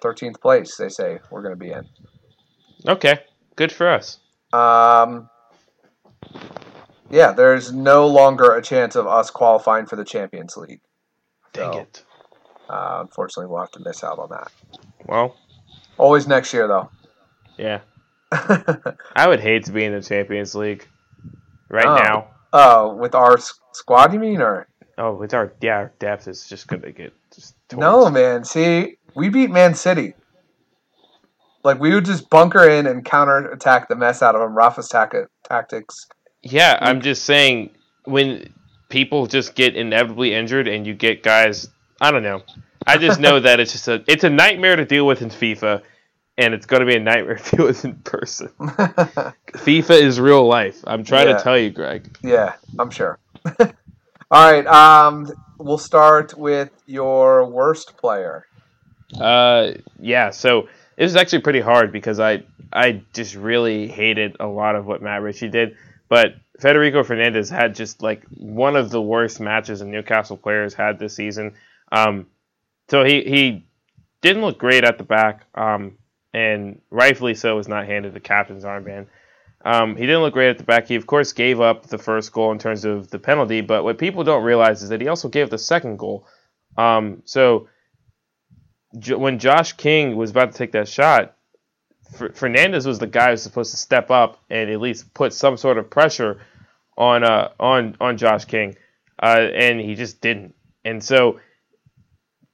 13th 0.02 0.42
place, 0.42 0.76
they 0.78 0.90
say 0.90 1.20
we're 1.32 1.42
going 1.42 1.54
to 1.54 1.60
be 1.60 1.72
in. 1.72 1.86
Okay. 2.88 3.20
Good 3.56 3.72
for 3.72 3.88
us. 3.88 4.20
Um, 4.52 5.30
yeah, 7.10 7.32
there's 7.32 7.72
no 7.72 8.08
longer 8.08 8.56
a 8.56 8.62
chance 8.62 8.96
of 8.96 9.08
us 9.08 9.30
qualifying 9.30 9.86
for 9.86 9.96
the 9.96 10.06
Champions 10.06 10.58
League. 10.58 10.82
Dang 11.54 11.74
so, 11.74 11.80
it. 11.80 12.04
Uh, 12.70 13.00
unfortunately, 13.02 13.50
we'll 13.52 13.62
have 13.62 13.72
to 13.72 13.82
miss 13.86 14.04
out 14.04 14.20
on 14.20 14.30
that. 14.30 14.52
Well, 15.06 15.38
always 15.98 16.28
next 16.28 16.54
year, 16.54 16.68
though. 16.68 16.90
Yeah. 17.58 17.82
I 19.16 19.28
would 19.28 19.40
hate 19.40 19.66
to 19.66 19.72
be 19.72 19.84
in 19.84 19.94
the 19.94 20.02
Champions 20.02 20.56
League 20.56 20.88
right 21.70 21.86
oh. 21.86 21.96
now. 21.96 22.28
Oh, 22.52 22.96
with 22.96 23.16
our 23.16 23.38
squad, 23.74 24.14
you 24.14 24.20
mean, 24.20 24.42
or? 24.42 24.68
Oh, 24.98 25.16
with 25.16 25.34
our 25.34 25.54
yeah, 25.62 25.76
our 25.76 25.94
depth 26.00 26.28
is 26.28 26.48
just 26.48 26.68
gonna 26.68 26.92
get 26.92 27.14
just. 27.34 27.56
No, 27.76 28.10
man. 28.10 28.44
See, 28.44 28.98
we 29.16 29.30
beat 29.30 29.50
Man 29.50 29.74
City. 29.74 30.14
Like 31.64 31.80
we 31.80 31.94
would 31.94 32.06
just 32.06 32.30
bunker 32.30 32.68
in 32.70 32.86
and 32.88 33.04
counter 33.04 33.50
attack 33.52 33.88
the 33.88 33.96
mess 33.96 34.22
out 34.22 34.36
of 34.36 34.42
them. 34.42 34.56
Rafa's 34.56 34.90
tactics. 34.90 36.08
Yeah, 36.42 36.78
I'm 36.82 37.02
just 37.02 37.24
saying 37.24 37.72
when 38.04 38.54
people 38.90 39.28
just 39.28 39.56
get 39.56 39.76
inevitably 39.76 40.34
injured 40.34 40.68
and 40.68 40.86
you 40.86 40.94
get 40.94 41.24
guys. 41.24 41.70
I 42.02 42.12
don't 42.12 42.24
know. 42.24 42.44
I 42.86 42.98
just 42.98 43.20
know 43.20 43.40
that 43.40 43.60
it's 43.60 43.72
just 43.72 43.88
a 43.88 44.04
it's 44.08 44.24
a 44.24 44.30
nightmare 44.30 44.76
to 44.76 44.86
deal 44.86 45.08
with 45.08 45.22
in 45.22 45.30
FIFA, 45.30 45.82
and 46.38 46.54
it's 46.54 46.66
going 46.66 46.82
to 46.82 46.86
be 46.86 46.96
a 46.96 47.00
nightmare 47.00 47.36
if 47.36 47.52
deal 47.52 47.66
was 47.66 47.84
in 47.86 47.96
person. 47.96 48.50
FIFA 48.60 50.02
is 50.02 50.20
real 50.20 50.48
life. 50.48 50.84
I'm 50.86 51.04
trying 51.04 51.28
yeah. 51.28 51.38
to 51.38 51.44
tell 51.44 51.58
you, 51.58 51.70
Greg. 51.70 52.18
Yeah, 52.22 52.56
I'm 52.80 52.90
sure. 52.90 53.20
All 53.60 54.52
right. 54.52 54.66
Um, 54.66 55.32
we'll 55.58 55.78
start 55.78 56.38
with 56.38 56.72
your 56.86 57.46
worst 57.46 57.98
player. 57.98 58.48
Uh, 59.20 59.74
yeah. 60.00 60.32
So 60.32 60.68
it 60.98 61.04
was 61.04 61.16
actually 61.16 61.42
pretty 61.42 61.60
hard 61.60 61.92
because 61.92 62.20
I 62.20 62.44
I 62.72 63.04
just 63.14 63.36
really 63.36 63.88
hated 63.88 64.38
a 64.40 64.48
lot 64.48 64.76
of 64.76 64.88
what 64.88 65.02
Matt 65.02 65.22
Ritchie 65.22 65.50
did, 65.50 65.78
but 66.10 66.36
Federico 66.60 67.04
Fernandez 67.04 67.50
had 67.50 67.76
just 67.76 68.02
like 68.02 68.24
one 68.30 68.76
of 68.76 68.90
the 68.90 69.02
worst 69.02 69.40
matches 69.40 69.82
a 69.82 69.86
Newcastle 69.86 70.38
players 70.38 70.74
had 70.74 70.98
this 70.98 71.16
season. 71.16 71.54
Um, 71.92 72.28
so 72.90 73.04
he 73.04 73.24
he 73.24 73.66
didn't 74.22 74.42
look 74.42 74.58
great 74.58 74.84
at 74.84 74.98
the 74.98 75.04
back, 75.04 75.46
um, 75.54 75.98
and 76.34 76.82
rightfully 76.90 77.36
so 77.36 77.56
was 77.56 77.68
not 77.68 77.86
handed 77.86 78.14
the 78.14 78.20
captain's 78.20 78.64
armband. 78.64 79.08
Um, 79.66 79.96
he 79.96 80.06
didn't 80.06 80.22
look 80.22 80.34
great 80.34 80.50
at 80.50 80.58
the 80.58 80.64
back. 80.64 80.88
He, 80.88 80.96
of 80.96 81.08
course, 81.08 81.32
gave 81.32 81.62
up 81.62 81.88
the 81.88 81.98
first 81.98 82.34
goal 82.34 82.52
in 82.52 82.60
terms 82.60 82.84
of 82.84 83.10
the 83.10 83.20
penalty, 83.20 83.62
but 83.62 83.84
what 83.84 83.98
people 83.98 84.24
don't 84.24 84.44
realize 84.44 84.84
is 84.84 84.90
that 84.90 85.00
he 85.00 85.08
also 85.08 85.30
gave 85.30 85.50
the 85.50 85.58
second 85.58 85.98
goal. 85.98 86.28
Um, 86.78 87.22
so 87.26 87.70
J- 89.00 89.16
when 89.16 89.40
Josh 89.40 89.74
King 89.74 90.16
was 90.18 90.32
about 90.32 90.52
to 90.52 90.58
take 90.58 90.74
that 90.74 90.88
shot, 90.90 91.36
F- 92.14 92.36
Fernandez 92.36 92.86
was 92.86 93.00
the 93.00 93.08
guy 93.08 93.28
who 93.28 93.32
was 93.32 93.44
supposed 93.44 93.72
to 93.72 93.78
step 93.78 94.12
up 94.12 94.44
and 94.50 94.70
at 94.70 94.82
least 94.82 95.14
put 95.14 95.34
some 95.34 95.56
sort 95.56 95.78
of 95.78 95.90
pressure 95.90 96.42
on 96.98 97.24
uh, 97.24 97.50
on 97.60 97.96
on 98.02 98.18
Josh 98.18 98.46
King, 98.46 98.76
uh, 99.22 99.48
and 99.54 99.80
he 99.80 99.96
just 99.96 100.20
didn't. 100.20 100.56
And 100.84 101.02
so 101.02 101.40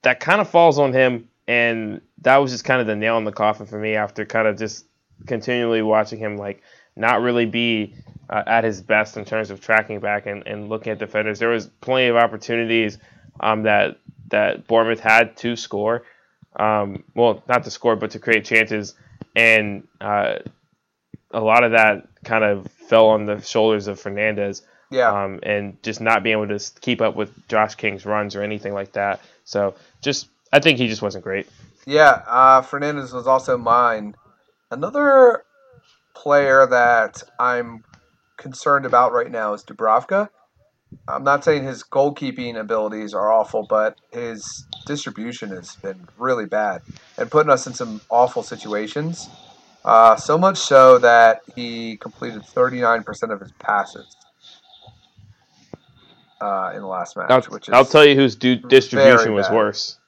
that 0.02 0.20
kind 0.20 0.40
of 0.40 0.48
falls 0.48 0.78
on 0.78 0.92
him, 0.92 1.28
and 1.50 2.00
that 2.20 2.36
was 2.36 2.52
just 2.52 2.64
kind 2.64 2.80
of 2.80 2.86
the 2.86 2.94
nail 2.94 3.18
in 3.18 3.24
the 3.24 3.32
coffin 3.32 3.66
for 3.66 3.76
me 3.76 3.96
after 3.96 4.24
kind 4.24 4.46
of 4.46 4.56
just 4.56 4.86
continually 5.26 5.82
watching 5.82 6.20
him 6.20 6.36
like 6.36 6.62
not 6.94 7.22
really 7.22 7.44
be 7.44 7.92
uh, 8.28 8.44
at 8.46 8.62
his 8.62 8.80
best 8.80 9.16
in 9.16 9.24
terms 9.24 9.50
of 9.50 9.60
tracking 9.60 9.98
back 9.98 10.26
and, 10.26 10.46
and 10.46 10.68
looking 10.68 10.92
at 10.92 11.00
defenders. 11.00 11.40
There 11.40 11.48
was 11.48 11.66
plenty 11.80 12.06
of 12.06 12.14
opportunities 12.14 12.98
um, 13.40 13.64
that 13.64 13.98
that 14.28 14.68
Bournemouth 14.68 15.00
had 15.00 15.36
to 15.38 15.56
score. 15.56 16.04
Um, 16.54 17.02
well, 17.16 17.42
not 17.48 17.64
to 17.64 17.70
score, 17.72 17.96
but 17.96 18.12
to 18.12 18.20
create 18.20 18.44
chances, 18.44 18.94
and 19.34 19.88
uh, 20.00 20.36
a 21.32 21.40
lot 21.40 21.64
of 21.64 21.72
that 21.72 22.06
kind 22.22 22.44
of 22.44 22.70
fell 22.70 23.08
on 23.08 23.26
the 23.26 23.40
shoulders 23.40 23.88
of 23.88 23.98
Fernandez. 23.98 24.62
Yeah. 24.92 25.10
Um, 25.10 25.40
and 25.42 25.82
just 25.82 26.00
not 26.00 26.22
being 26.22 26.40
able 26.40 26.56
to 26.56 26.80
keep 26.80 27.00
up 27.00 27.16
with 27.16 27.48
Josh 27.48 27.74
King's 27.74 28.06
runs 28.06 28.36
or 28.36 28.42
anything 28.42 28.72
like 28.72 28.92
that. 28.92 29.20
So 29.44 29.74
just, 30.00 30.28
I 30.52 30.58
think 30.60 30.78
he 30.78 30.88
just 30.88 31.02
wasn't 31.02 31.24
great. 31.24 31.48
Yeah, 31.86 32.22
uh, 32.26 32.62
Fernandez 32.62 33.12
was 33.12 33.26
also 33.26 33.56
mine. 33.56 34.16
Another 34.70 35.44
player 36.14 36.66
that 36.66 37.22
I'm 37.38 37.84
concerned 38.36 38.86
about 38.86 39.12
right 39.12 39.30
now 39.30 39.54
is 39.54 39.64
Dubravka. 39.64 40.28
I'm 41.06 41.24
not 41.24 41.44
saying 41.44 41.64
his 41.64 41.84
goalkeeping 41.84 42.58
abilities 42.58 43.14
are 43.14 43.32
awful, 43.32 43.66
but 43.68 43.96
his 44.12 44.66
distribution 44.86 45.50
has 45.50 45.76
been 45.76 46.08
really 46.18 46.46
bad 46.46 46.82
and 47.16 47.30
putting 47.30 47.50
us 47.50 47.66
in 47.66 47.74
some 47.74 48.00
awful 48.10 48.42
situations. 48.42 49.28
Uh, 49.84 50.16
so 50.16 50.36
much 50.36 50.58
so 50.58 50.98
that 50.98 51.40
he 51.54 51.96
completed 51.96 52.42
39% 52.42 53.32
of 53.32 53.40
his 53.40 53.52
passes 53.52 54.16
uh, 56.40 56.72
in 56.74 56.80
the 56.80 56.86
last 56.86 57.16
match, 57.16 57.30
I'll, 57.30 57.42
which 57.42 57.68
is 57.68 57.74
I'll 57.74 57.84
tell 57.84 58.04
you 58.04 58.14
whose 58.16 58.36
distribution 58.36 59.32
was 59.34 59.48
worse. 59.50 59.99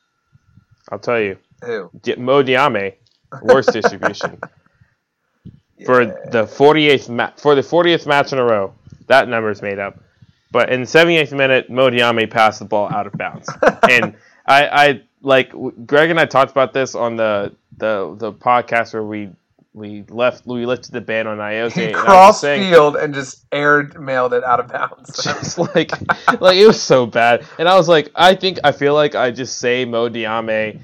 I'll 0.92 0.98
tell 0.98 1.18
you. 1.18 1.38
who 1.64 1.90
Di- 2.02 2.16
Mo 2.16 2.42
Diame, 2.42 2.94
worst 3.42 3.72
distribution. 3.78 4.38
for 5.86 6.04
the 6.04 6.44
48th 6.44 7.08
ma- 7.08 7.32
for 7.36 7.54
the 7.54 7.62
40th 7.62 8.06
match 8.06 8.32
in 8.32 8.38
a 8.38 8.44
row. 8.44 8.74
That 9.08 9.28
number 9.28 9.50
is 9.50 9.62
made 9.62 9.78
up. 9.78 9.98
But 10.52 10.70
in 10.70 10.82
the 10.82 10.86
78th 10.86 11.32
minute, 11.36 11.70
Mo 11.70 11.88
Diame 11.90 12.30
passed 12.30 12.58
the 12.58 12.66
ball 12.66 12.88
out 12.92 13.06
of 13.06 13.14
bounds. 13.14 13.48
and 13.90 14.14
I, 14.46 14.66
I 14.68 15.02
like 15.22 15.52
Greg 15.86 16.10
and 16.10 16.20
I 16.20 16.26
talked 16.26 16.50
about 16.50 16.72
this 16.74 16.94
on 16.94 17.16
the 17.16 17.54
the, 17.78 18.14
the 18.18 18.32
podcast 18.32 18.92
where 18.92 19.02
we 19.02 19.30
we 19.74 20.04
left 20.08 20.46
we 20.46 20.66
lifted 20.66 20.92
the 20.92 21.00
ban 21.00 21.26
on 21.26 21.38
Ayoze. 21.38 21.72
he 21.72 21.86
and 21.86 21.96
I 21.96 21.98
was 21.98 22.04
crossed 22.04 22.40
saying- 22.42 22.70
field 22.70 22.96
and 22.96 23.14
just 23.14 23.44
aired 23.52 24.00
mailed 24.00 24.32
it 24.34 24.44
out 24.44 24.60
of 24.60 24.68
bounds. 24.68 25.22
just 25.24 25.58
like 25.58 25.92
like 26.40 26.56
it 26.56 26.66
was 26.66 26.80
so 26.80 27.06
bad. 27.06 27.46
And 27.58 27.68
I 27.68 27.76
was 27.76 27.88
like, 27.88 28.10
I 28.14 28.34
think 28.34 28.58
I 28.64 28.72
feel 28.72 28.94
like 28.94 29.14
I 29.14 29.30
just 29.30 29.58
say 29.58 29.84
Mo 29.84 30.08
Diame 30.08 30.80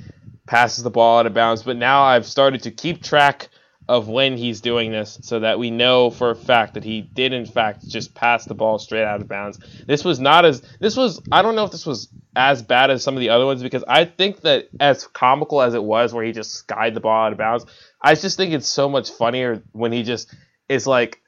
passes 0.47 0.83
the 0.83 0.91
ball 0.91 1.19
out 1.19 1.27
of 1.27 1.35
bounds, 1.35 1.63
but 1.63 1.77
now 1.77 2.03
I've 2.03 2.25
started 2.25 2.63
to 2.63 2.71
keep 2.71 3.03
track 3.03 3.49
of 3.89 4.07
when 4.09 4.37
he's 4.37 4.61
doing 4.61 4.93
this 4.93 5.19
so 5.23 5.41
that 5.41 5.59
we 5.59 5.71
know 5.71 6.11
for 6.11 6.31
a 6.31 6.35
fact 6.35 6.75
that 6.75 6.85
he 6.85 7.01
did 7.01 7.33
in 7.33 7.47
fact 7.47 7.87
just 7.89 8.15
pass 8.15 8.45
the 8.45 8.55
ball 8.55 8.79
straight 8.79 9.05
out 9.05 9.21
of 9.21 9.29
bounds. 9.29 9.59
This 9.87 10.05
was 10.05 10.21
not 10.21 10.45
as 10.45 10.63
this 10.79 10.97
was 10.97 11.23
I 11.33 11.43
don't 11.43 11.57
know 11.57 11.65
if 11.65 11.73
this 11.73 11.87
was 11.87 12.09
as 12.37 12.63
bad 12.63 12.91
as 12.91 13.03
some 13.03 13.15
of 13.15 13.21
the 13.21 13.31
other 13.31 13.47
ones 13.47 13.63
because 13.63 13.85
I 13.89 14.05
think 14.05 14.43
that 14.43 14.69
as 14.79 15.07
comical 15.07 15.63
as 15.63 15.75
it 15.75 15.83
was 15.83 16.13
where 16.13 16.25
he 16.25 16.33
just 16.33 16.53
skied 16.53 16.95
the 16.95 17.01
ball 17.01 17.27
out 17.27 17.33
of 17.33 17.39
bounds, 17.39 17.65
I 18.01 18.15
just 18.15 18.37
think 18.37 18.53
it's 18.53 18.69
so 18.69 18.89
much 18.89 19.11
funnier 19.11 19.63
when 19.73 19.93
he 19.93 20.03
just 20.03 20.35
is 20.69 20.87
like 20.87 21.23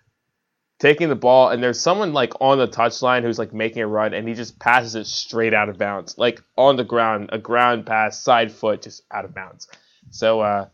taking 0.78 1.08
the 1.08 1.16
ball 1.16 1.48
and 1.48 1.62
there's 1.62 1.80
someone 1.80 2.12
like 2.12 2.40
on 2.40 2.58
the 2.58 2.68
touchline 2.68 3.22
who's 3.22 3.38
like 3.38 3.54
making 3.54 3.82
a 3.82 3.86
run 3.86 4.14
and 4.14 4.28
he 4.28 4.34
just 4.34 4.58
passes 4.58 4.94
it 4.94 5.06
straight 5.06 5.54
out 5.54 5.68
of 5.68 5.78
bounds 5.78 6.16
like 6.16 6.42
on 6.56 6.76
the 6.76 6.84
ground 6.84 7.28
a 7.32 7.38
ground 7.38 7.84
pass 7.84 8.22
side 8.22 8.50
foot 8.50 8.80
just 8.80 9.02
out 9.10 9.26
of 9.26 9.34
bounds 9.34 9.68
so 10.10 10.40
uh 10.40 10.66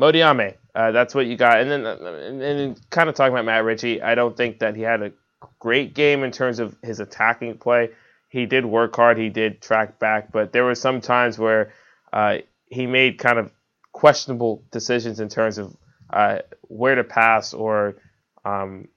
Modiame, 0.00 0.56
uh, 0.74 0.90
that's 0.90 1.14
what 1.14 1.26
you 1.26 1.36
got 1.36 1.60
and 1.60 1.70
then 1.70 1.86
uh, 1.86 1.96
and 2.26 2.40
then 2.40 2.76
kind 2.90 3.08
of 3.08 3.14
talking 3.14 3.32
about 3.32 3.44
Matt 3.44 3.64
Ritchie 3.64 4.02
I 4.02 4.14
don't 4.14 4.36
think 4.36 4.60
that 4.60 4.76
he 4.76 4.82
had 4.82 5.02
a 5.02 5.12
great 5.58 5.94
game 5.94 6.24
in 6.24 6.30
terms 6.30 6.58
of 6.58 6.76
his 6.82 7.00
attacking 7.00 7.58
play 7.58 7.90
he 8.28 8.46
did 8.46 8.64
work 8.64 8.94
hard 8.96 9.18
he 9.18 9.28
did 9.28 9.60
track 9.60 9.98
back 9.98 10.32
but 10.32 10.52
there 10.52 10.64
were 10.64 10.74
some 10.74 11.00
times 11.00 11.38
where 11.38 11.72
uh, 12.12 12.38
he 12.66 12.86
made 12.86 13.18
kind 13.18 13.38
of 13.38 13.52
questionable 13.92 14.62
decisions 14.70 15.20
in 15.20 15.28
terms 15.28 15.58
of 15.58 15.74
uh, 16.10 16.38
where 16.62 16.94
to 16.94 17.04
pass 17.04 17.54
or 17.54 17.96
um, 18.44 18.88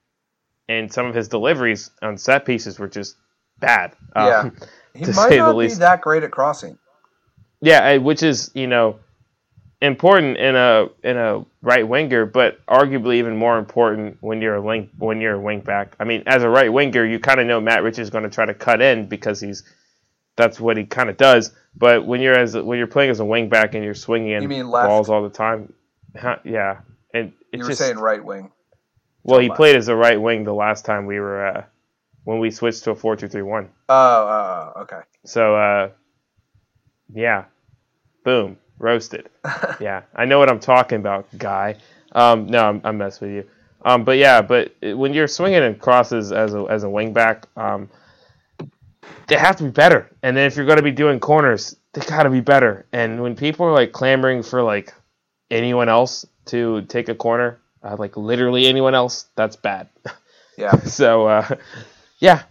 and 0.67 0.91
some 0.91 1.05
of 1.05 1.15
his 1.15 1.27
deliveries 1.27 1.91
on 2.01 2.17
set 2.17 2.45
pieces 2.45 2.77
were 2.77 2.87
just 2.87 3.15
bad. 3.59 3.93
Yeah. 4.15 4.39
Um, 4.39 4.57
He 4.93 5.05
to 5.05 5.13
might 5.13 5.29
say 5.29 5.37
the 5.37 5.53
not 5.53 5.59
be 5.59 5.67
that 5.75 6.01
great 6.01 6.23
at 6.23 6.31
crossing. 6.31 6.79
yeah, 7.61 7.97
which 7.97 8.23
is 8.23 8.49
you 8.55 8.65
know 8.65 8.97
important 9.81 10.37
in 10.37 10.55
a 10.55 10.87
in 11.03 11.17
a 11.17 11.45
right 11.61 11.87
winger, 11.87 12.25
but 12.25 12.65
arguably 12.65 13.15
even 13.15 13.37
more 13.37 13.57
important 13.57 14.17
when 14.21 14.41
you're 14.41 14.55
a 14.55 14.65
link 14.65 14.89
when 14.97 15.21
you're 15.21 15.35
a 15.35 15.39
wing 15.39 15.61
back. 15.61 15.95
I 15.99 16.03
mean, 16.03 16.23
as 16.25 16.43
a 16.43 16.49
right 16.49 16.71
winger, 16.71 17.05
you 17.05 17.19
kind 17.19 17.39
of 17.39 17.47
know 17.47 17.61
Matt 17.61 17.83
Rich 17.83 17.99
is 17.99 18.09
going 18.09 18.23
to 18.23 18.29
try 18.29 18.45
to 18.45 18.53
cut 18.53 18.81
in 18.81 19.07
because 19.07 19.39
he's 19.39 19.63
that's 20.35 20.59
what 20.59 20.77
he 20.77 20.85
kind 20.85 21.09
of 21.09 21.17
does. 21.17 21.51
But 21.75 22.05
when 22.05 22.21
you're 22.21 22.37
as 22.37 22.55
when 22.55 22.77
you're 22.77 22.87
playing 22.87 23.11
as 23.11 23.19
a 23.19 23.25
wing 23.25 23.49
back 23.49 23.75
and 23.75 23.83
you're 23.83 23.93
swinging 23.93 24.31
in 24.31 24.41
You 24.41 24.47
mean 24.49 24.69
left? 24.69 24.87
balls 24.87 25.09
all 25.09 25.21
the 25.23 25.29
time, 25.29 25.73
huh, 26.19 26.37
yeah, 26.43 26.79
and 27.13 27.33
it's 27.51 27.59
You 27.59 27.59
were 27.63 27.69
just 27.69 27.79
saying 27.79 27.97
right 27.97 28.23
wing. 28.23 28.51
well, 29.23 29.39
he 29.39 29.49
played 29.49 29.75
as 29.75 29.87
a 29.89 29.95
right 29.95 30.19
wing 30.19 30.43
the 30.43 30.53
last 30.53 30.85
time 30.85 31.05
we 31.05 31.19
were 31.19 31.45
uh, 31.47 31.63
when 32.23 32.39
we 32.39 32.49
switched 32.49 32.83
to 32.85 32.91
a 32.91 32.95
four 32.95 33.15
two 33.15 33.27
three 33.27 33.43
one. 33.43 33.69
Oh, 33.89 33.95
oh, 33.95 34.73
oh, 34.75 34.81
okay. 34.81 35.01
So 35.25 35.55
uh, 35.55 35.89
yeah, 37.13 37.45
boom, 38.23 38.57
roasted. 38.79 39.29
yeah, 39.79 40.03
I 40.15 40.25
know 40.25 40.39
what 40.39 40.49
I'm 40.49 40.59
talking 40.59 40.99
about, 40.99 41.27
guy. 41.37 41.75
Um, 42.13 42.47
no, 42.47 42.67
I'm, 42.67 42.81
I'm 42.83 42.97
messing 42.97 43.27
with 43.27 43.45
you. 43.45 43.51
Um, 43.85 44.03
but 44.03 44.17
yeah, 44.17 44.41
but 44.41 44.73
when 44.81 45.13
you're 45.13 45.27
swinging 45.27 45.63
and 45.63 45.79
crosses 45.79 46.31
as 46.31 46.53
a 46.53 46.63
as 46.63 46.83
a 46.83 46.89
wing 46.89 47.13
back, 47.13 47.47
um, 47.55 47.89
they 49.27 49.35
have 49.35 49.55
to 49.57 49.65
be 49.65 49.69
better. 49.69 50.09
And 50.23 50.35
then 50.35 50.45
if 50.45 50.55
you're 50.55 50.65
going 50.65 50.77
to 50.77 50.83
be 50.83 50.91
doing 50.91 51.19
corners, 51.19 51.75
they 51.93 52.01
got 52.01 52.23
to 52.23 52.29
be 52.29 52.41
better. 52.41 52.85
And 52.91 53.21
when 53.21 53.35
people 53.35 53.65
are 53.65 53.71
like 53.73 53.91
clamoring 53.91 54.43
for 54.43 54.63
like 54.63 54.93
anyone 55.51 55.89
else 55.89 56.25
to 56.45 56.81
take 56.83 57.07
a 57.09 57.15
corner, 57.15 57.59
uh, 57.83 57.95
like 57.97 58.17
literally 58.17 58.67
anyone 58.67 58.95
else, 58.95 59.27
that's 59.35 59.55
bad. 59.55 59.89
Yeah. 60.59 60.75
so 60.79 61.27
uh, 61.27 61.47
yeah, 62.17 62.41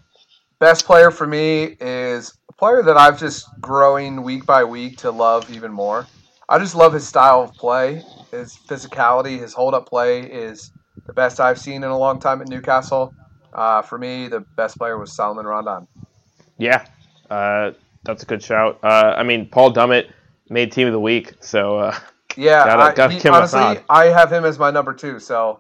Best 0.59 0.87
player 0.87 1.11
for 1.11 1.27
me 1.27 1.77
is 1.81 2.33
a 2.49 2.53
player 2.55 2.83
that 2.83 2.97
I've 2.97 3.20
just 3.20 3.47
growing 3.61 4.22
week 4.22 4.47
by 4.47 4.64
week 4.64 4.97
to 4.99 5.11
love 5.11 5.51
even 5.51 5.70
more. 5.70 6.07
I 6.49 6.59
just 6.59 6.74
love 6.74 6.92
his 6.92 7.07
style 7.07 7.42
of 7.42 7.53
play, 7.55 8.03
his 8.30 8.57
physicality, 8.68 9.40
his 9.40 9.53
hold 9.53 9.74
up 9.74 9.88
play 9.88 10.20
is 10.20 10.70
the 11.07 11.12
best 11.12 11.40
I've 11.40 11.59
seen 11.59 11.82
in 11.82 11.90
a 11.90 11.99
long 11.99 12.20
time 12.20 12.40
at 12.40 12.49
Newcastle. 12.49 13.12
Uh, 13.53 13.82
for 13.82 13.99
me, 13.99 14.28
the 14.28 14.40
best 14.57 14.76
player 14.78 14.99
was 14.99 15.12
Salomon 15.12 15.47
Rondon. 15.47 15.86
Yeah, 16.59 16.86
uh, 17.30 17.72
that's 18.05 18.22
a 18.22 18.26
good 18.26 18.42
shout. 18.42 18.78
Uh, 18.82 19.14
I 19.16 19.22
mean, 19.22 19.47
Paul 19.49 19.72
Dummett 19.72 20.11
made 20.49 20.70
team 20.72 20.86
of 20.86 20.92
the 20.92 21.01
week, 21.01 21.32
so 21.40 21.78
uh, 21.78 21.99
Yeah, 22.36 22.64
Gotta- 22.64 22.82
I, 22.82 22.94
gotta 22.94 23.12
he- 23.14 23.18
give 23.18 23.24
him 23.26 23.34
a 23.34 23.36
honestly. 23.38 23.82
I 23.88 24.07
have 24.07 24.30
him 24.32 24.44
as 24.44 24.59
my 24.59 24.70
number 24.70 24.92
two. 24.92 25.18
So 25.18 25.59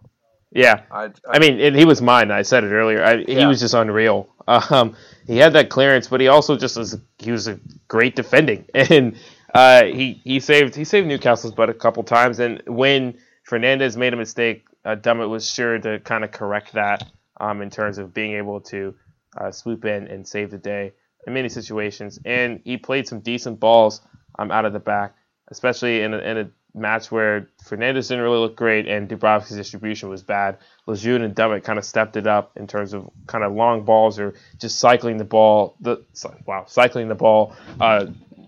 yeah. 0.52 0.82
I, 0.90 1.10
I 1.28 1.38
mean, 1.38 1.58
and 1.60 1.74
he 1.74 1.84
was 1.84 2.00
mine. 2.02 2.30
I 2.30 2.42
said 2.42 2.64
it 2.64 2.70
earlier. 2.72 3.02
I, 3.02 3.16
He 3.24 3.34
Yeah. 3.34 3.48
was 3.48 3.60
just 3.60 3.74
unreal. 3.74 4.28
Um, 4.48 4.94
he 5.26 5.38
had 5.38 5.52
that 5.54 5.70
clearance, 5.70 6.06
but 6.06 6.20
he 6.20 6.28
also 6.28 6.56
just 6.56 6.76
was. 6.76 6.96
He 7.18 7.32
was 7.32 7.48
a 7.48 7.58
great 7.88 8.14
defending, 8.14 8.64
and 8.74 9.16
uh, 9.56 9.84
he 9.84 10.20
he 10.24 10.40
saved 10.40 10.74
he 10.74 10.84
saved 10.84 11.06
Newcastle's 11.06 11.54
butt 11.54 11.70
a 11.70 11.74
couple 11.74 12.02
times. 12.02 12.38
And 12.38 12.62
when 12.66 13.18
Fernandez 13.44 13.96
made 13.96 14.12
a 14.12 14.16
mistake, 14.16 14.66
uh, 14.84 14.96
Dummett 14.96 15.30
was 15.30 15.50
sure 15.50 15.78
to 15.78 15.98
kind 16.00 16.24
of 16.24 16.30
correct 16.30 16.74
that 16.74 17.10
um, 17.40 17.62
in 17.62 17.70
terms 17.70 17.98
of 17.98 18.12
being 18.12 18.34
able 18.34 18.60
to 18.62 18.94
uh, 19.38 19.50
swoop 19.50 19.84
in 19.84 20.08
and 20.08 20.26
save 20.26 20.50
the 20.50 20.58
day. 20.58 20.92
in 21.26 21.32
many 21.32 21.48
situations, 21.48 22.18
and 22.24 22.60
he 22.64 22.76
played 22.76 23.08
some 23.08 23.20
decent 23.20 23.58
balls 23.58 24.00
um, 24.38 24.50
out 24.50 24.64
of 24.64 24.72
the 24.72 24.78
back, 24.78 25.14
especially 25.48 26.02
in 26.02 26.14
a, 26.14 26.18
in 26.18 26.38
a 26.38 26.50
match 26.74 27.10
where 27.10 27.48
Fernandez 27.64 28.08
didn't 28.08 28.22
really 28.22 28.38
look 28.38 28.54
great 28.54 28.86
and 28.86 29.08
Dubravka's 29.08 29.56
distribution 29.56 30.10
was 30.10 30.22
bad. 30.22 30.58
Lejeune 30.86 31.22
and 31.22 31.34
Dummett 31.34 31.64
kind 31.64 31.78
of 31.78 31.84
stepped 31.84 32.16
it 32.16 32.26
up 32.26 32.52
in 32.56 32.66
terms 32.66 32.92
of 32.92 33.08
kind 33.26 33.42
of 33.42 33.54
long 33.54 33.84
balls 33.84 34.18
or 34.18 34.34
just 34.58 34.78
cycling 34.78 35.16
the 35.16 35.24
ball. 35.24 35.76
The 35.80 36.04
wow, 36.44 36.66
cycling 36.68 37.08
the 37.08 37.14
ball 37.14 37.56
uh, 37.80 38.06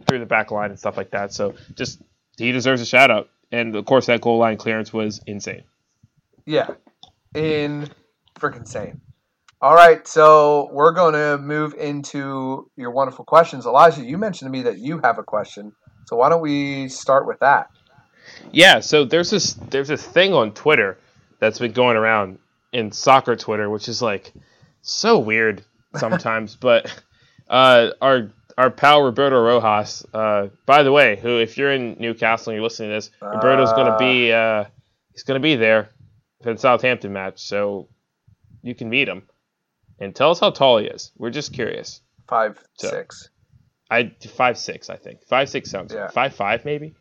through 0.08 0.18
the 0.18 0.26
back 0.26 0.50
line 0.50 0.70
and 0.70 0.78
stuff 0.78 0.96
like 0.96 1.10
that. 1.10 1.32
So 1.32 1.54
just 1.74 2.00
he 2.36 2.52
deserves 2.52 2.80
a 2.80 2.86
shout 2.86 3.10
out. 3.10 3.28
And 3.52 3.76
of 3.76 3.84
course, 3.84 4.06
that 4.06 4.20
goal 4.20 4.38
line 4.38 4.56
clearance 4.56 4.92
was 4.92 5.20
insane. 5.26 5.64
Yeah, 6.44 6.68
in 7.34 7.88
freaking 8.38 8.60
insane. 8.60 9.00
All 9.60 9.74
right, 9.74 10.06
so 10.06 10.70
we're 10.72 10.92
going 10.92 11.14
to 11.14 11.36
move 11.38 11.74
into 11.74 12.70
your 12.76 12.92
wonderful 12.92 13.24
questions. 13.24 13.66
Elijah, 13.66 14.04
you 14.04 14.16
mentioned 14.16 14.46
to 14.46 14.50
me 14.56 14.62
that 14.62 14.78
you 14.78 15.00
have 15.02 15.18
a 15.18 15.24
question, 15.24 15.72
so 16.06 16.16
why 16.16 16.28
don't 16.28 16.40
we 16.40 16.88
start 16.88 17.26
with 17.26 17.40
that? 17.40 17.68
Yeah, 18.52 18.78
so 18.80 19.04
there's 19.04 19.30
this 19.30 19.54
there's 19.54 19.88
this 19.88 20.04
thing 20.04 20.32
on 20.32 20.52
Twitter 20.52 20.98
that's 21.40 21.58
been 21.58 21.72
going 21.72 21.96
around 21.96 22.38
in 22.72 22.92
soccer 22.92 23.34
Twitter, 23.34 23.68
which 23.68 23.88
is 23.88 24.00
like 24.00 24.32
so 24.82 25.18
weird 25.18 25.64
sometimes. 25.96 26.54
but 26.60 27.02
uh, 27.48 27.90
our 28.00 28.30
our 28.58 28.70
pal 28.70 29.02
Roberto 29.02 29.40
Rojas, 29.40 30.04
uh, 30.12 30.48
by 30.66 30.82
the 30.82 30.90
way, 30.90 31.16
who 31.16 31.38
if 31.38 31.56
you're 31.56 31.72
in 31.72 31.96
Newcastle 32.00 32.50
and 32.50 32.56
you're 32.56 32.64
listening 32.64 32.90
to 32.90 32.96
this, 32.96 33.10
Roberto's 33.22 33.72
going 33.72 33.90
to 33.90 33.96
be 33.98 34.32
uh, 34.32 34.64
he's 35.12 35.22
going 35.22 35.40
to 35.40 35.42
be 35.42 35.54
there 35.54 35.90
for 36.42 36.52
the 36.52 36.58
Southampton 36.58 37.12
match, 37.12 37.38
so 37.38 37.88
you 38.60 38.74
can 38.74 38.90
meet 38.90 39.08
him 39.08 39.22
and 40.00 40.14
tell 40.14 40.32
us 40.32 40.40
how 40.40 40.50
tall 40.50 40.78
he 40.78 40.86
is. 40.86 41.12
We're 41.16 41.30
just 41.30 41.52
curious. 41.52 42.00
Five 42.26 42.58
so, 42.74 42.90
six. 42.90 43.30
I 43.88 44.12
five 44.28 44.58
six, 44.58 44.90
I 44.90 44.96
think 44.96 45.24
five 45.24 45.48
six 45.48 45.70
sounds 45.70 45.94
yeah. 45.94 46.08
five 46.08 46.34
five 46.34 46.64
maybe. 46.64 46.94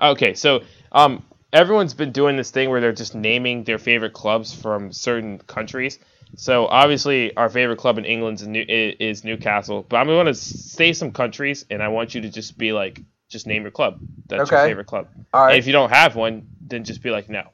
Okay, 0.00 0.32
so 0.32 0.62
um, 0.90 1.22
everyone's 1.52 1.94
been 1.94 2.12
doing 2.12 2.38
this 2.38 2.50
thing 2.50 2.70
where 2.70 2.80
they're 2.80 2.92
just 2.92 3.14
naming 3.14 3.64
their 3.64 3.78
favorite 3.78 4.14
clubs 4.14 4.54
from 4.54 4.92
certain 4.92 5.38
countries. 5.38 5.98
So 6.34 6.66
obviously, 6.66 7.36
our 7.36 7.48
favorite 7.48 7.78
club 7.78 7.98
in 7.98 8.04
England 8.04 8.40
is, 8.40 8.46
New- 8.46 8.64
is 8.68 9.24
Newcastle. 9.24 9.84
But 9.88 9.98
I'm 9.98 10.06
going 10.06 10.26
to 10.26 10.34
say 10.34 10.92
some 10.92 11.12
countries, 11.12 11.64
and 11.70 11.82
I 11.82 11.88
want 11.88 12.14
you 12.14 12.22
to 12.22 12.30
just 12.30 12.56
be 12.56 12.72
like, 12.72 13.00
just 13.28 13.46
name 13.46 13.62
your 13.62 13.70
club. 13.70 13.98
That's 14.28 14.42
okay. 14.42 14.56
your 14.56 14.66
favorite 14.66 14.86
club. 14.86 15.08
All 15.32 15.44
right. 15.44 15.50
And 15.50 15.58
if 15.58 15.66
you 15.66 15.72
don't 15.72 15.90
have 15.90 16.16
one, 16.16 16.46
then 16.60 16.84
just 16.84 17.02
be 17.02 17.10
like, 17.10 17.28
no. 17.28 17.44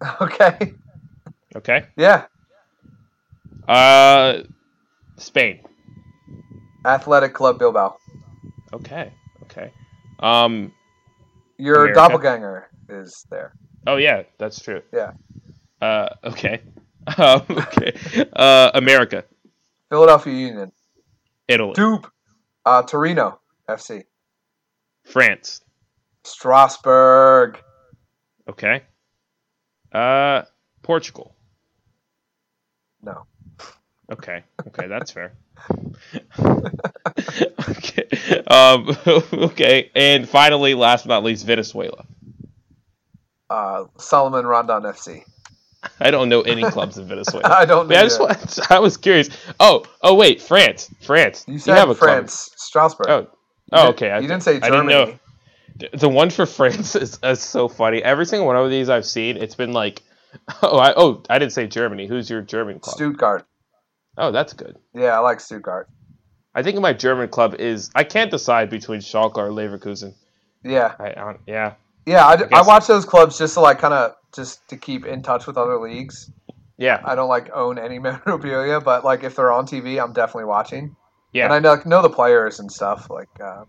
Okay. 0.20 0.74
Okay. 1.54 1.86
Yeah. 1.96 2.26
Uh, 3.68 4.42
Spain. 5.16 5.60
Athletic 6.84 7.34
Club 7.34 7.58
Bilbao. 7.58 7.96
Okay. 8.72 9.12
Okay. 9.44 9.70
Um, 10.18 10.72
your 11.58 11.76
America. 11.76 11.94
doppelganger 11.94 12.70
is 12.88 13.26
there. 13.30 13.52
Oh 13.86 13.96
yeah, 13.96 14.22
that's 14.38 14.60
true. 14.60 14.82
Yeah. 14.92 15.12
Uh, 15.80 16.08
okay. 16.24 16.62
Um, 17.18 17.42
okay. 17.50 17.92
Uh, 18.32 18.70
America. 18.74 19.24
Philadelphia 19.90 20.32
Union. 20.32 20.72
Italy. 21.48 21.72
Dupe. 21.74 22.06
Uh, 22.64 22.82
Torino 22.82 23.40
FC. 23.68 24.04
France. 25.04 25.62
Strasbourg. 26.24 27.58
Okay. 28.48 28.82
Uh, 29.92 30.42
Portugal. 30.82 31.34
No. 33.02 33.26
Okay. 34.10 34.44
Okay, 34.66 34.86
that's 34.86 35.10
fair. 35.10 35.32
okay. 36.38 38.08
Um, 38.46 38.96
okay. 39.32 39.90
And 39.94 40.28
finally, 40.28 40.74
last 40.74 41.06
but 41.06 41.14
not 41.14 41.24
least, 41.24 41.46
Venezuela. 41.46 42.04
Uh, 43.50 43.84
Salomon 43.98 44.46
Rondon 44.46 44.82
FC. 44.82 45.24
I 46.00 46.10
don't 46.10 46.28
know 46.28 46.42
any 46.42 46.62
clubs 46.62 46.98
in 46.98 47.06
Venezuela. 47.06 47.48
I 47.54 47.64
don't. 47.64 47.88
know. 47.88 47.96
I 47.96 48.02
just 48.02 48.20
want, 48.20 48.58
I 48.70 48.78
was 48.78 48.96
curious. 48.96 49.28
Oh, 49.58 49.84
oh 50.02 50.14
wait, 50.14 50.40
France, 50.40 50.92
France. 51.00 51.44
You 51.48 51.58
said 51.58 51.72
you 51.72 51.78
have 51.78 51.90
a 51.90 51.94
France, 51.94 52.48
club. 52.48 52.58
Strasbourg. 52.58 53.06
Oh, 53.08 53.26
oh, 53.72 53.88
okay. 53.90 54.08
You 54.08 54.14
I, 54.14 54.20
didn't 54.20 54.42
say 54.42 54.60
Germany. 54.60 54.94
I 54.94 55.04
didn't 55.04 55.20
know. 55.80 55.98
The 55.98 56.08
one 56.08 56.30
for 56.30 56.46
France 56.58 56.94
is, 56.94 57.18
is 57.22 57.40
so 57.40 57.68
funny. 57.68 58.02
Every 58.02 58.26
single 58.26 58.46
one 58.46 58.56
of 58.56 58.70
these 58.70 58.88
I've 58.88 59.06
seen, 59.06 59.36
it's 59.36 59.54
been 59.54 59.72
like, 59.72 60.02
oh, 60.62 60.78
I, 60.78 60.94
oh, 60.96 61.22
I 61.28 61.38
didn't 61.38 61.52
say 61.52 61.66
Germany. 61.66 62.06
Who's 62.06 62.30
your 62.30 62.42
German 62.42 62.78
club? 62.78 62.96
Stuttgart. 62.96 63.46
Oh, 64.18 64.30
that's 64.30 64.52
good. 64.52 64.76
Yeah, 64.94 65.16
I 65.16 65.18
like 65.18 65.40
Stuttgart. 65.40 65.88
I 66.54 66.62
think 66.62 66.78
my 66.80 66.92
German 66.92 67.28
club 67.28 67.54
is. 67.54 67.90
I 67.94 68.04
can't 68.04 68.30
decide 68.30 68.70
between 68.70 69.00
Schalke 69.00 69.38
or 69.38 69.48
Leverkusen. 69.48 70.14
Yeah. 70.62 70.94
I, 70.98 71.08
I 71.08 71.36
yeah. 71.46 71.74
Yeah, 72.04 72.26
I, 72.26 72.34
I, 72.34 72.48
I, 72.52 72.62
watch 72.62 72.88
those 72.88 73.04
clubs 73.04 73.38
just 73.38 73.54
to 73.54 73.60
like 73.60 73.78
kind 73.78 73.94
of 73.94 74.16
just 74.34 74.66
to 74.68 74.76
keep 74.76 75.04
in 75.04 75.22
touch 75.22 75.46
with 75.46 75.56
other 75.56 75.78
leagues. 75.78 76.30
Yeah. 76.78 77.00
I 77.04 77.14
don't 77.14 77.28
like 77.28 77.50
own 77.52 77.78
any 77.78 77.98
memorabilia, 78.00 78.80
but 78.80 79.04
like 79.04 79.24
if 79.24 79.36
they're 79.36 79.52
on 79.52 79.66
TV, 79.66 80.02
I'm 80.02 80.12
definitely 80.12 80.46
watching. 80.46 80.96
Yeah. 81.32 81.44
And 81.44 81.54
I 81.54 81.58
know, 81.58 81.80
know 81.84 82.02
the 82.02 82.10
players 82.10 82.60
and 82.60 82.70
stuff 82.70 83.08
like. 83.10 83.28
Uh, 83.40 83.64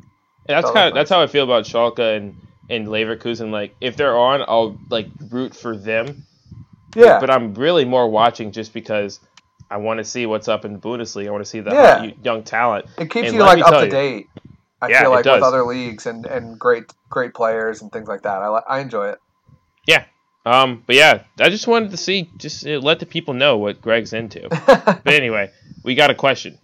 yeah, 0.49 0.59
that's 0.61 0.71
kind 0.71 0.89
of 0.89 0.93
that's 0.93 1.09
how 1.09 1.21
I 1.21 1.27
feel 1.27 1.45
about 1.45 1.63
Schalke 1.63 2.17
and 2.17 2.35
and 2.69 2.87
Leverkusen. 2.87 3.51
Like 3.51 3.75
if 3.79 3.95
they're 3.95 4.17
on, 4.17 4.41
I'll 4.41 4.77
like 4.89 5.07
root 5.29 5.55
for 5.55 5.77
them. 5.77 6.25
Yeah. 6.95 7.19
But 7.19 7.29
I'm 7.29 7.53
really 7.53 7.85
more 7.85 8.09
watching 8.09 8.51
just 8.51 8.73
because 8.73 9.19
I 9.71 9.77
want 9.77 9.99
to 9.99 10.03
see 10.03 10.25
what's 10.25 10.47
up 10.47 10.65
in 10.65 10.73
the 10.73 10.79
Bundesliga. 10.79 11.27
I 11.27 11.31
want 11.31 11.43
to 11.43 11.49
see 11.49 11.61
the 11.61 11.71
yeah. 11.71 12.11
young 12.23 12.43
talent. 12.43 12.85
It 12.97 13.09
keeps 13.09 13.29
and 13.29 13.37
you 13.37 13.41
like 13.41 13.63
up 13.63 13.83
to 13.83 13.89
date. 13.89 14.27
I 14.81 14.89
yeah, 14.89 15.01
feel 15.01 15.11
like 15.11 15.23
with 15.23 15.41
other 15.41 15.63
leagues 15.63 16.05
and, 16.05 16.25
and 16.25 16.59
great 16.59 16.91
great 17.09 17.33
players 17.33 17.81
and 17.81 17.91
things 17.91 18.07
like 18.07 18.23
that. 18.23 18.41
I 18.41 18.47
I 18.67 18.79
enjoy 18.79 19.09
it. 19.09 19.19
Yeah. 19.87 20.05
Um. 20.45 20.83
But 20.85 20.95
yeah, 20.95 21.23
I 21.39 21.49
just 21.49 21.67
wanted 21.67 21.91
to 21.91 21.97
see, 21.97 22.29
just 22.37 22.67
uh, 22.67 22.79
let 22.79 22.99
the 22.99 23.05
people 23.05 23.33
know 23.33 23.57
what 23.57 23.81
Greg's 23.81 24.13
into. 24.13 24.47
but 24.67 25.07
anyway, 25.07 25.51
we 25.83 25.95
got 25.95 26.09
a 26.09 26.15
question. 26.15 26.57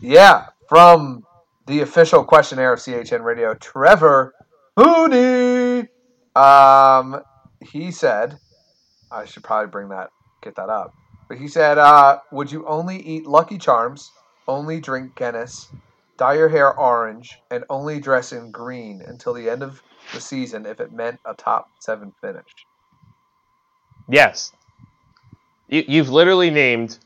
Yeah, 0.00 0.46
from 0.68 1.24
the 1.66 1.80
official 1.80 2.24
questionnaire 2.24 2.72
of 2.72 2.78
CHN 2.78 3.22
Radio, 3.24 3.54
Trevor 3.54 4.34
Hooney. 4.76 5.88
Um, 6.34 7.22
he 7.60 7.90
said, 7.90 8.38
I 9.10 9.24
should 9.24 9.42
probably 9.42 9.70
bring 9.70 9.88
that, 9.88 10.10
get 10.42 10.54
that 10.56 10.68
up. 10.68 10.94
But 11.28 11.38
he 11.38 11.48
said, 11.48 11.78
uh, 11.78 12.20
"Would 12.30 12.52
you 12.52 12.66
only 12.66 12.98
eat 12.98 13.26
Lucky 13.26 13.58
Charms, 13.58 14.12
only 14.46 14.80
drink 14.80 15.16
Guinness, 15.16 15.68
dye 16.16 16.34
your 16.34 16.48
hair 16.48 16.72
orange, 16.78 17.38
and 17.50 17.64
only 17.68 18.00
dress 18.00 18.32
in 18.32 18.50
green 18.52 19.02
until 19.02 19.32
the 19.34 19.50
end 19.50 19.62
of 19.62 19.82
the 20.14 20.20
season 20.20 20.66
if 20.66 20.80
it 20.80 20.92
meant 20.92 21.18
a 21.24 21.34
top 21.34 21.70
seven 21.80 22.12
finish?" 22.20 22.44
Yes. 24.08 24.52
You, 25.68 25.84
you've 25.86 26.10
literally 26.10 26.50
named 26.50 26.98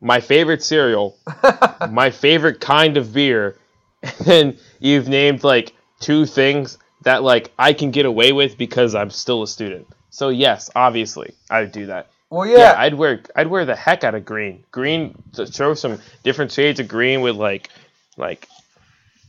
my 0.00 0.20
favorite 0.20 0.62
cereal, 0.62 1.16
my 1.90 2.10
favorite 2.10 2.60
kind 2.60 2.96
of 2.96 3.12
beer, 3.12 3.56
and 4.26 4.58
you've 4.80 5.08
named 5.08 5.44
like 5.44 5.74
two 6.00 6.26
things 6.26 6.78
that 7.02 7.22
like 7.22 7.52
I 7.58 7.72
can 7.72 7.90
get 7.90 8.06
away 8.06 8.32
with 8.32 8.58
because 8.58 8.94
I'm 8.94 9.10
still 9.10 9.42
a 9.42 9.46
student. 9.46 9.86
So 10.10 10.28
yes, 10.28 10.70
obviously 10.74 11.34
I'd 11.50 11.72
do 11.72 11.86
that. 11.86 12.10
Well, 12.30 12.46
yeah. 12.46 12.58
yeah. 12.58 12.74
I'd 12.78 12.94
wear 12.94 13.22
I'd 13.36 13.46
wear 13.46 13.64
the 13.64 13.76
heck 13.76 14.04
out 14.04 14.14
of 14.14 14.24
green. 14.24 14.64
Green 14.70 15.22
to 15.34 15.50
show 15.50 15.74
some 15.74 16.00
different 16.22 16.52
shades 16.52 16.80
of 16.80 16.88
green 16.88 17.20
with 17.20 17.36
like 17.36 17.68
like 18.16 18.48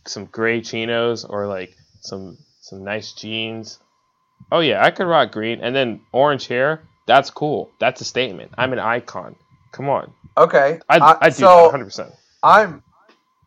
some 0.06 0.26
gray 0.26 0.62
chinos 0.62 1.24
or 1.24 1.48
like 1.48 1.76
some 2.02 2.38
some 2.62 2.84
nice 2.84 3.14
jeans. 3.14 3.80
Oh 4.52 4.60
yeah, 4.60 4.84
I 4.84 4.92
could 4.92 5.08
rock 5.08 5.32
green 5.32 5.60
and 5.62 5.76
then 5.76 6.02
orange 6.12 6.48
hair. 6.48 6.82
That's 7.06 7.30
cool. 7.30 7.72
That's 7.80 8.02
a 8.02 8.06
statement. 8.06 8.52
I'm 8.58 8.74
an 8.74 8.80
icon. 8.80 9.36
Come 9.72 9.90
on. 9.90 10.14
Okay. 10.38 10.80
I'd, 10.90 11.02
uh, 11.02 11.18
I'd 11.22 11.30
do 11.30 11.40
so 11.40 11.64
100. 11.64 11.86
percent 11.86 12.12
I'm 12.44 12.84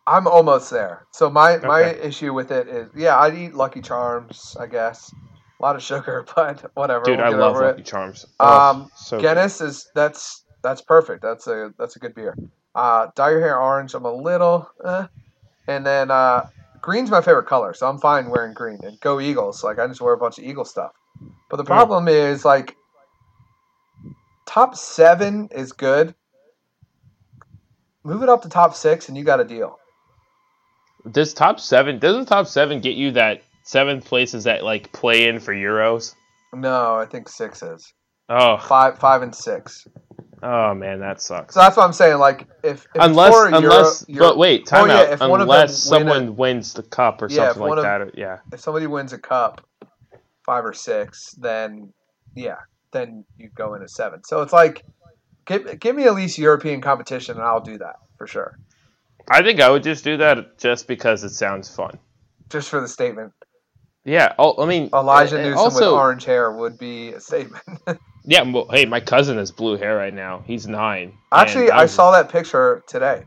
I'm 0.07 0.27
almost 0.27 0.71
there. 0.71 1.07
So 1.11 1.31
my 1.31 1.57
okay. 1.57 1.67
my 1.67 1.83
issue 1.83 2.33
with 2.33 2.51
it 2.51 2.69
is 2.69 2.89
yeah, 2.95 3.19
I'd 3.19 3.35
eat 3.35 3.55
Lucky 3.55 3.81
Charms, 3.81 4.57
I 4.59 4.67
guess 4.67 5.13
a 5.59 5.63
lot 5.63 5.77
of 5.77 5.83
sugar, 5.83 6.25
but 6.37 6.71
whatever. 6.75 7.05
Dude, 7.05 7.19
we'll 7.19 7.27
I 7.27 7.31
love 7.31 7.57
Lucky 7.57 7.81
it. 7.81 7.87
Charms. 7.87 8.27
Oh, 8.41 8.71
um, 8.71 8.91
so 8.97 9.21
Guinness 9.21 9.59
good. 9.59 9.69
is 9.69 9.91
that's 9.95 10.45
that's 10.63 10.81
perfect. 10.81 11.23
That's 11.23 11.47
a 11.47 11.73
that's 11.79 11.97
a 11.97 11.99
good 11.99 12.15
beer. 12.15 12.37
Uh, 12.75 13.09
dye 13.15 13.31
your 13.31 13.41
hair 13.41 13.61
orange. 13.61 13.95
I'm 13.95 14.05
a 14.05 14.13
little, 14.13 14.69
eh. 14.85 15.07
and 15.67 15.87
then 15.87 16.11
uh, 16.11 16.49
green's 16.83 17.11
my 17.11 17.23
favorite 17.23 17.47
color, 17.47 17.73
so 17.73 17.89
I'm 17.89 17.99
fine 17.99 18.29
wearing 18.29 18.53
green. 18.53 18.79
And 18.83 19.01
go 19.01 19.21
Eagles! 19.21 19.65
Like 19.65 19.79
I 19.79 19.87
just 19.87 20.01
wear 20.01 20.15
a 20.15 20.19
bunch 20.19 20.39
of 20.39 20.45
Eagle 20.45 20.65
stuff. 20.65 20.93
But 21.49 21.57
the 21.57 21.63
hmm. 21.63 21.69
problem 21.69 22.07
mm. 22.07 22.11
is 22.11 22.45
like 22.45 22.77
top 24.47 24.75
seven 24.77 25.49
is 25.53 25.73
good. 25.73 26.15
Move 28.05 28.23
it 28.23 28.29
up 28.29 28.43
to 28.43 28.49
top 28.49 28.75
six, 28.75 29.09
and 29.09 29.17
you 29.17 29.25
got 29.25 29.41
a 29.41 29.45
deal. 29.45 29.79
Does 31.11 31.35
top 31.35 31.61
seven 31.61 31.99
doesn't 31.99 32.27
top 32.27 32.47
seven 32.47 32.81
get 32.81 32.97
you 32.97 33.13
that 33.13 33.43
seventh 33.63 34.05
place 34.05 34.35
is 34.35 34.45
that 34.45 34.65
like 34.65 34.93
play 34.93 35.29
in 35.29 35.39
for 35.41 35.55
Euros? 35.55 36.15
No, 36.55 36.97
I 36.97 37.07
think 37.07 37.29
six 37.29 37.63
is. 37.63 37.93
Oh, 38.29 38.57
five, 38.59 38.99
five 38.99 39.23
and 39.23 39.35
six. 39.35 39.87
Oh 40.43 40.75
man, 40.75 41.01
that 41.01 41.21
sucks. 41.21 41.55
So 41.55 41.61
that's 41.61 41.77
what 41.77 41.85
I'm 41.85 41.93
saying. 41.93 42.19
Like 42.19 42.47
if, 42.65 42.85
if 42.95 43.03
unless, 43.03 43.29
it's 43.29 43.37
for 43.37 43.49
Euro- 43.51 43.63
unless, 43.77 44.05
Euro- 44.09 44.29
but 44.31 44.39
wait, 44.39 44.67
time 44.67 44.85
Oh, 44.85 44.87
yeah, 44.87 45.01
out. 45.01 45.09
if 45.11 45.21
of 45.21 45.21
them 45.21 45.41
Unless 45.43 45.91
win 45.91 46.03
a- 46.03 46.11
someone 46.11 46.37
wins 46.37 46.73
the 46.75 46.83
cup 46.83 47.23
or 47.23 47.29
Yeah, 47.31 47.53
something 47.53 47.63
like 47.63 47.79
of- 47.79 47.83
that. 47.85 48.19
yeah. 48.19 48.39
if 48.53 48.61
somebody 48.61 48.87
wins 48.87 49.13
a 49.13 49.19
cup, 49.19 49.67
five 50.45 50.65
or 50.65 50.73
six, 50.73 51.33
then 51.39 51.93
yeah, 52.35 52.57
then 52.97 53.25
you 53.39 53.51
go 53.55 53.75
in 53.75 53.83
at 53.83 53.91
seven. 53.91 54.25
So 54.25 54.43
it's 54.43 54.53
like, 54.53 54.85
give 55.47 55.79
give 55.79 55.95
me 55.95 56.05
at 56.05 56.15
least 56.15 56.39
European 56.39 56.81
competition, 56.81 57.37
and 57.37 57.45
I'll 57.45 57.61
do 57.61 57.79
that 57.79 57.97
for 58.19 58.27
sure, 58.27 58.59
I 59.31 59.43
think 59.43 59.61
I 59.61 59.71
would 59.71 59.83
just 59.83 60.03
do 60.05 60.17
that 60.17 60.59
just 60.59 60.89
because 60.89 61.23
it 61.25 61.31
sounds 61.31 61.69
fun. 61.75 61.99
just 62.49 62.69
for 62.71 62.81
the 62.81 62.89
statement. 62.89 63.33
Yeah. 64.05 64.35
Oh, 64.39 64.63
I 64.63 64.67
mean, 64.67 64.89
Elijah 64.95 65.35
and 65.37 65.45
Newsom 65.45 65.59
also, 65.59 65.93
with 65.93 66.01
orange 66.01 66.25
hair 66.25 66.51
would 66.53 66.79
be 66.79 67.13
a 67.13 67.21
statement. 67.21 67.63
Yeah. 68.29 68.43
Well, 68.43 68.67
hey, 68.73 68.87
my 68.87 68.99
cousin 68.99 69.37
has 69.39 69.53
blue 69.53 69.77
hair 69.77 69.97
right 69.97 70.13
now. 70.13 70.43
He's 70.47 70.67
nine. 70.67 71.13
Actually, 71.31 71.71
I 71.71 71.87
saw 71.87 72.11
that 72.11 72.29
picture 72.29 72.83
today. 72.89 73.23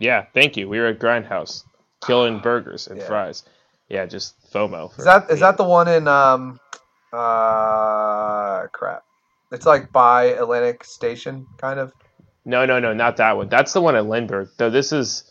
Yeah. 0.00 0.24
Thank 0.34 0.56
you. 0.56 0.68
We 0.68 0.80
were 0.80 0.86
at 0.88 0.98
Grindhouse, 0.98 1.62
killing 2.04 2.40
burgers 2.42 2.88
and 2.88 2.98
Yeah. 2.98 3.06
fries. 3.06 3.44
Yeah, 3.88 4.04
just 4.06 4.34
FOMO. 4.52 4.98
Is 4.98 5.04
that 5.04 5.30
is 5.30 5.36
me. 5.36 5.40
that 5.42 5.56
the 5.58 5.64
one 5.64 5.86
in 5.86 6.08
um 6.08 6.58
uh 7.12 8.66
crap? 8.68 9.04
It's 9.50 9.66
like 9.66 9.92
by 9.92 10.24
Atlantic 10.24 10.84
Station, 10.84 11.46
kind 11.58 11.78
of. 11.78 11.92
No, 12.44 12.64
no, 12.66 12.80
no, 12.80 12.92
not 12.92 13.18
that 13.18 13.36
one. 13.36 13.48
That's 13.48 13.72
the 13.72 13.80
one 13.80 13.94
at 13.94 14.06
Lindbergh. 14.06 14.48
Though 14.56 14.70
this 14.70 14.92
is, 14.92 15.30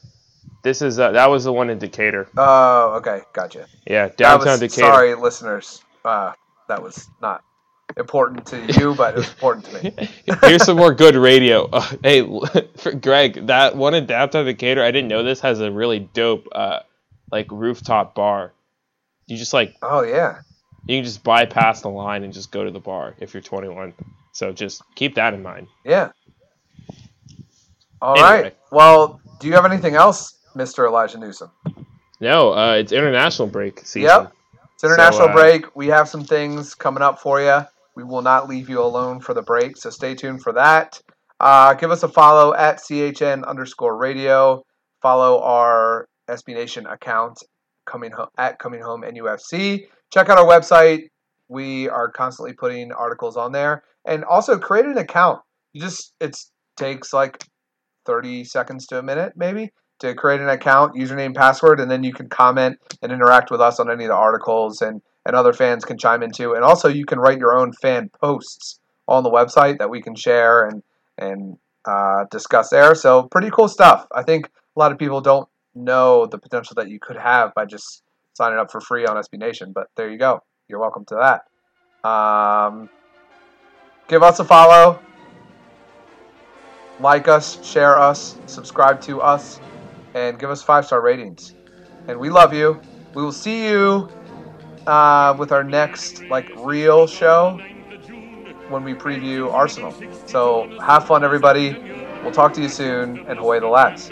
this 0.63 0.81
is 0.81 0.99
uh, 0.99 1.11
that 1.11 1.29
was 1.29 1.43
the 1.43 1.51
one 1.51 1.69
in 1.69 1.79
Decatur. 1.79 2.29
Oh, 2.37 2.93
okay, 2.97 3.21
gotcha. 3.33 3.65
Yeah, 3.85 4.09
downtown 4.09 4.59
was, 4.59 4.59
Decatur. 4.59 4.87
sorry, 4.87 5.15
listeners. 5.15 5.83
Uh, 6.05 6.33
that 6.67 6.81
was 6.81 7.07
not 7.21 7.43
important 7.97 8.45
to 8.47 8.79
you, 8.79 8.95
but 8.95 9.15
it 9.15 9.17
was 9.17 9.29
important 9.29 9.65
to 9.65 9.83
me. 9.83 10.09
Here's 10.41 10.63
some 10.63 10.77
more 10.77 10.93
good 10.93 11.15
radio. 11.15 11.65
Uh, 11.65 11.81
hey, 12.03 12.21
for 12.77 12.91
Greg, 13.01 13.47
that 13.47 13.75
one 13.75 13.93
in 13.93 14.05
downtown 14.05 14.45
Decatur, 14.45 14.83
I 14.83 14.91
didn't 14.91 15.09
know 15.09 15.23
this 15.23 15.41
has 15.41 15.59
a 15.59 15.71
really 15.71 15.99
dope, 15.99 16.47
uh, 16.53 16.79
like 17.31 17.51
rooftop 17.51 18.15
bar. 18.15 18.53
You 19.27 19.37
just 19.37 19.53
like 19.53 19.75
Oh 19.81 20.03
yeah, 20.03 20.41
you 20.85 20.97
can 20.97 21.03
just 21.03 21.23
bypass 21.23 21.81
the 21.81 21.89
line 21.89 22.23
and 22.23 22.33
just 22.33 22.51
go 22.51 22.63
to 22.63 22.71
the 22.71 22.79
bar 22.79 23.15
if 23.19 23.33
you're 23.33 23.41
21. 23.41 23.93
So 24.33 24.51
just 24.51 24.81
keep 24.95 25.15
that 25.15 25.33
in 25.33 25.43
mind. 25.43 25.67
yeah. 25.85 26.09
All 28.01 28.15
right. 28.15 28.33
Anyway. 28.35 28.55
Well, 28.71 29.21
do 29.39 29.47
you 29.47 29.53
have 29.53 29.65
anything 29.65 29.95
else, 29.95 30.39
Mister 30.55 30.85
Elijah 30.87 31.19
Newsom? 31.19 31.51
No, 32.19 32.53
uh, 32.53 32.73
it's 32.73 32.91
international 32.91 33.47
break 33.47 33.79
season. 33.81 34.01
Yep. 34.03 34.33
It's 34.73 34.83
international 34.83 35.29
uh, 35.29 35.33
break. 35.33 35.75
We 35.75 35.87
have 35.87 36.09
some 36.09 36.23
things 36.23 36.73
coming 36.73 37.03
up 37.03 37.19
for 37.19 37.41
you. 37.41 37.59
We 37.95 38.03
will 38.03 38.21
not 38.21 38.47
leave 38.49 38.69
you 38.69 38.81
alone 38.81 39.19
for 39.19 39.33
the 39.33 39.41
break, 39.41 39.77
so 39.77 39.89
stay 39.89 40.15
tuned 40.15 40.41
for 40.41 40.53
that. 40.53 40.99
Uh, 41.39 41.73
give 41.75 41.91
us 41.91 42.03
a 42.03 42.07
follow 42.07 42.53
at 42.55 42.77
CHN 42.77 43.45
underscore 43.45 43.97
radio. 43.97 44.63
Follow 45.01 45.41
our 45.41 46.07
SB 46.29 46.53
Nation 46.53 46.85
account 46.87 47.43
coming 47.85 48.11
ho- 48.11 48.29
at 48.37 48.57
Coming 48.59 48.81
Home 48.81 49.01
NUFC. 49.03 49.85
Check 50.13 50.29
out 50.29 50.37
our 50.37 50.45
website. 50.45 51.09
We 51.47 51.89
are 51.89 52.11
constantly 52.11 52.53
putting 52.53 52.91
articles 52.91 53.37
on 53.37 53.51
there, 53.51 53.83
and 54.05 54.23
also 54.23 54.57
create 54.57 54.85
an 54.85 54.97
account. 54.97 55.41
You 55.73 55.81
just 55.81 56.13
it 56.19 56.37
takes 56.77 57.13
like 57.13 57.43
thirty 58.05 58.43
seconds 58.43 58.87
to 58.87 58.99
a 58.99 59.03
minute, 59.03 59.33
maybe, 59.35 59.71
to 59.99 60.13
create 60.15 60.41
an 60.41 60.49
account, 60.49 60.95
username, 60.95 61.35
password, 61.35 61.79
and 61.79 61.89
then 61.89 62.03
you 62.03 62.13
can 62.13 62.27
comment 62.27 62.77
and 63.01 63.11
interact 63.11 63.51
with 63.51 63.61
us 63.61 63.79
on 63.79 63.89
any 63.89 64.05
of 64.05 64.09
the 64.09 64.15
articles 64.15 64.81
and, 64.81 65.01
and 65.25 65.35
other 65.35 65.53
fans 65.53 65.85
can 65.85 65.97
chime 65.97 66.23
into. 66.23 66.53
And 66.53 66.63
also 66.63 66.87
you 66.89 67.05
can 67.05 67.19
write 67.19 67.37
your 67.37 67.57
own 67.57 67.71
fan 67.73 68.09
posts 68.19 68.79
on 69.07 69.23
the 69.23 69.29
website 69.29 69.79
that 69.79 69.89
we 69.89 70.01
can 70.01 70.15
share 70.15 70.65
and 70.65 70.83
and 71.17 71.57
uh, 71.85 72.25
discuss 72.31 72.69
there. 72.69 72.95
So 72.95 73.23
pretty 73.23 73.49
cool 73.49 73.67
stuff. 73.67 74.07
I 74.13 74.23
think 74.23 74.47
a 74.47 74.79
lot 74.79 74.91
of 74.91 74.97
people 74.97 75.21
don't 75.21 75.47
know 75.75 76.25
the 76.25 76.37
potential 76.39 76.75
that 76.75 76.89
you 76.89 76.99
could 76.99 77.17
have 77.17 77.53
by 77.53 77.65
just 77.65 78.03
signing 78.33 78.59
up 78.59 78.71
for 78.71 78.81
free 78.81 79.05
on 79.05 79.15
SB 79.15 79.37
Nation. 79.37 79.71
But 79.73 79.87
there 79.95 80.09
you 80.09 80.17
go. 80.17 80.41
You're 80.67 80.79
welcome 80.79 81.05
to 81.05 81.15
that. 82.03 82.09
Um, 82.09 82.89
give 84.07 84.23
us 84.23 84.39
a 84.39 84.45
follow. 84.45 84.99
Like 86.99 87.27
us, 87.27 87.63
share 87.65 87.97
us, 87.97 88.37
subscribe 88.45 89.01
to 89.01 89.21
us, 89.21 89.59
and 90.13 90.37
give 90.39 90.49
us 90.49 90.61
five 90.61 90.85
star 90.85 91.01
ratings. 91.01 91.55
And 92.07 92.19
we 92.19 92.29
love 92.29 92.53
you. 92.53 92.79
We 93.15 93.23
will 93.23 93.31
see 93.31 93.67
you 93.67 94.09
uh, 94.87 95.35
with 95.37 95.51
our 95.51 95.63
next 95.63 96.23
like 96.25 96.49
real 96.57 97.07
show 97.07 97.59
when 98.69 98.83
we 98.83 98.93
preview 98.93 99.51
Arsenal. 99.51 99.93
So 100.25 100.69
have 100.79 101.07
fun, 101.07 101.23
everybody. 101.23 101.77
We'll 102.23 102.31
talk 102.31 102.53
to 102.53 102.61
you 102.61 102.69
soon, 102.69 103.19
and 103.27 103.39
away 103.39 103.59
the 103.59 103.67
lads. 103.67 104.11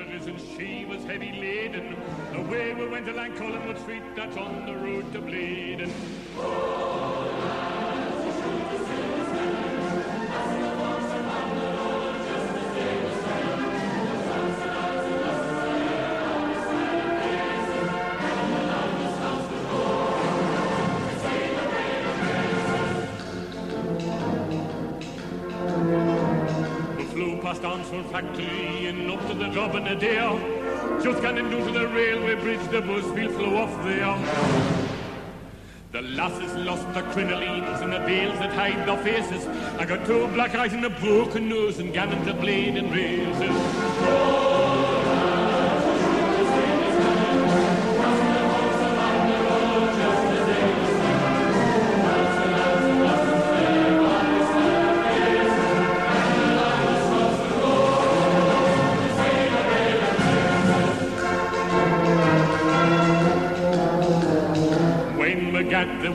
Past 27.49 27.65
Armstrong 27.65 28.03
factory 28.11 28.85
and 28.85 29.09
up 29.09 29.27
to 29.27 29.33
the 29.33 29.47
job 29.47 29.73
in 29.73 29.87
a 29.87 29.95
day. 29.99 30.19
Just 31.01 31.19
getting 31.19 31.49
down 31.49 31.65
to 31.65 31.71
the 31.71 31.87
railway 31.87 32.35
bridge, 32.35 32.61
the 32.69 32.79
bus 32.79 33.03
will 33.05 33.31
flow 33.31 33.57
off 33.57 33.83
there. 33.83 34.15
The 35.91 36.03
lasses 36.03 36.53
lost 36.63 36.85
their 36.93 37.01
crinolines 37.01 37.81
and 37.81 37.91
the 37.91 38.01
veils 38.01 38.37
that 38.37 38.53
hide 38.53 38.87
their 38.87 38.97
faces. 38.97 39.47
I 39.79 39.85
got 39.85 40.05
two 40.05 40.27
black 40.27 40.53
eyes 40.53 40.73
and 40.73 40.85
a 40.85 40.91
broken 40.91 41.49
nose 41.49 41.79
and 41.79 41.91
gallons 41.91 42.27
of 42.27 42.39
blade 42.39 42.77
and 42.77 42.93
razors. 42.93 44.58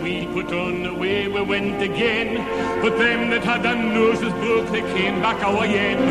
We 0.04 0.26
put 0.26 0.52
on, 0.52 0.84
away 0.84 1.28
we 1.28 1.40
went 1.40 1.82
again. 1.82 2.36
But 2.82 2.98
them 2.98 3.30
that 3.30 3.42
had 3.42 3.62
their 3.62 3.74
noses 3.74 4.34
broke, 4.34 4.68
they 4.70 4.82
came 4.92 5.22
back 5.22 5.42
our 5.42 5.64
end. 5.64 6.04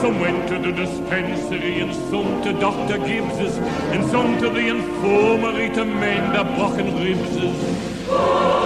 Some 0.00 0.18
went 0.18 0.48
to 0.48 0.58
the 0.58 0.72
dispensary, 0.72 1.78
and 1.78 1.94
some 2.10 2.42
to 2.42 2.52
Dr. 2.54 2.98
Gibbs's, 2.98 3.56
and 3.94 4.04
some 4.10 4.38
to 4.40 4.50
the 4.50 4.66
infirmary 4.74 5.68
to 5.76 5.84
mend 5.84 6.34
their 6.34 6.48
broken 6.56 6.86
ribses. 7.04 8.57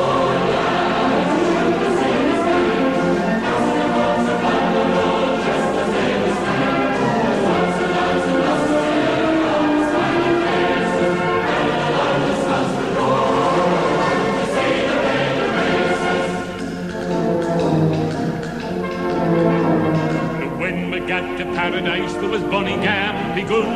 Got 21.08 21.36
to 21.38 21.44
paradise, 21.44 22.12
there 22.14 22.28
was 22.28 22.42
Bonnie 22.42 22.76
Gam 22.76 23.34
begun. 23.34 23.66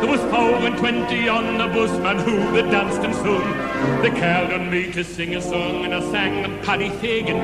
There 0.00 0.10
was 0.10 0.20
four 0.30 0.66
and 0.66 0.76
twenty 0.76 1.28
on 1.28 1.56
the 1.56 1.66
bus, 1.66 1.90
man, 1.98 2.18
who 2.18 2.52
they 2.52 2.62
danced 2.70 3.00
and 3.00 3.14
sung. 3.14 4.02
They 4.02 4.10
called 4.10 4.52
on 4.52 4.70
me 4.70 4.92
to 4.92 5.02
sing 5.02 5.34
a 5.34 5.40
song, 5.40 5.84
and 5.84 5.94
I 5.94 6.00
sang 6.12 6.42
them 6.42 6.60
Paddy 6.62 6.90
Fagan. 6.90 7.40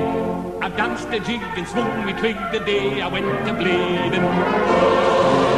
I 0.62 0.68
danced 0.68 1.08
a 1.08 1.20
jig 1.20 1.40
and 1.56 1.66
swung 1.66 2.04
me 2.04 2.12
twig 2.12 2.36
the 2.52 2.60
day 2.60 3.00
I 3.00 3.08
went 3.08 3.26
to 3.46 3.52
Blaydon. 3.54 5.49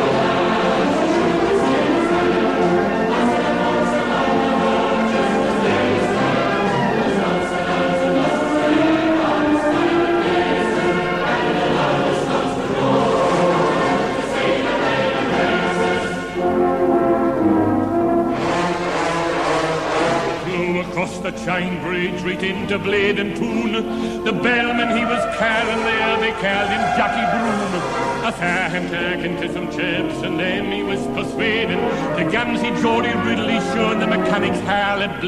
Into 22.62 22.78
Blaydon 22.78 23.36
Toon. 23.36 23.72
The 24.22 24.32
bellman 24.32 24.96
he 24.96 25.04
was 25.04 25.36
carrying 25.36 25.82
there, 25.82 26.20
they 26.20 26.30
called 26.30 26.70
him 26.70 26.82
Jockey 26.96 27.26
Broom. 27.32 28.02
Saw 28.38 28.68
him 28.68 28.88
talking 28.88 29.36
to 29.40 29.52
some 29.52 29.66
chaps, 29.66 30.22
and 30.22 30.38
then 30.38 30.70
he 30.70 30.84
was 30.84 31.00
persuading 31.08 31.80
the 32.16 32.30
Gamsey 32.30 32.70
Geordie 32.80 33.14
Ridley 33.28 33.58
sure 33.74 33.96
the 33.96 34.06
mechanics 34.06 34.60
hall 34.60 35.02
at 35.02 35.20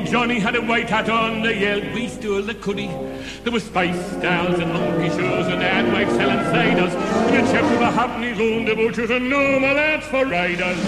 Johnny, 0.00 0.38
had 0.38 0.56
a 0.56 0.62
white 0.62 0.88
hat 0.88 1.08
on. 1.08 1.42
They 1.42 1.60
yelled, 1.60 1.94
we 1.94 2.08
stole 2.08 2.42
the 2.42 2.54
cuddy. 2.54 2.88
There 3.44 3.52
were 3.52 3.60
spice 3.60 4.12
dolls 4.16 4.58
and 4.58 4.72
monkey 4.72 5.08
shoes 5.10 5.46
and 5.46 5.62
adwags 5.62 6.16
selling 6.16 6.38
ciders. 6.52 6.92
And 7.28 7.46
a 7.46 7.52
chap 7.52 7.64
with 7.70 7.80
a 7.80 7.90
happening 7.90 8.38
loaned 8.38 8.68
about 8.68 8.98
and 8.98 9.30
no, 9.30 9.60
my 9.60 9.72
lads, 9.72 10.06
for 10.06 10.24
riders. 10.26 10.78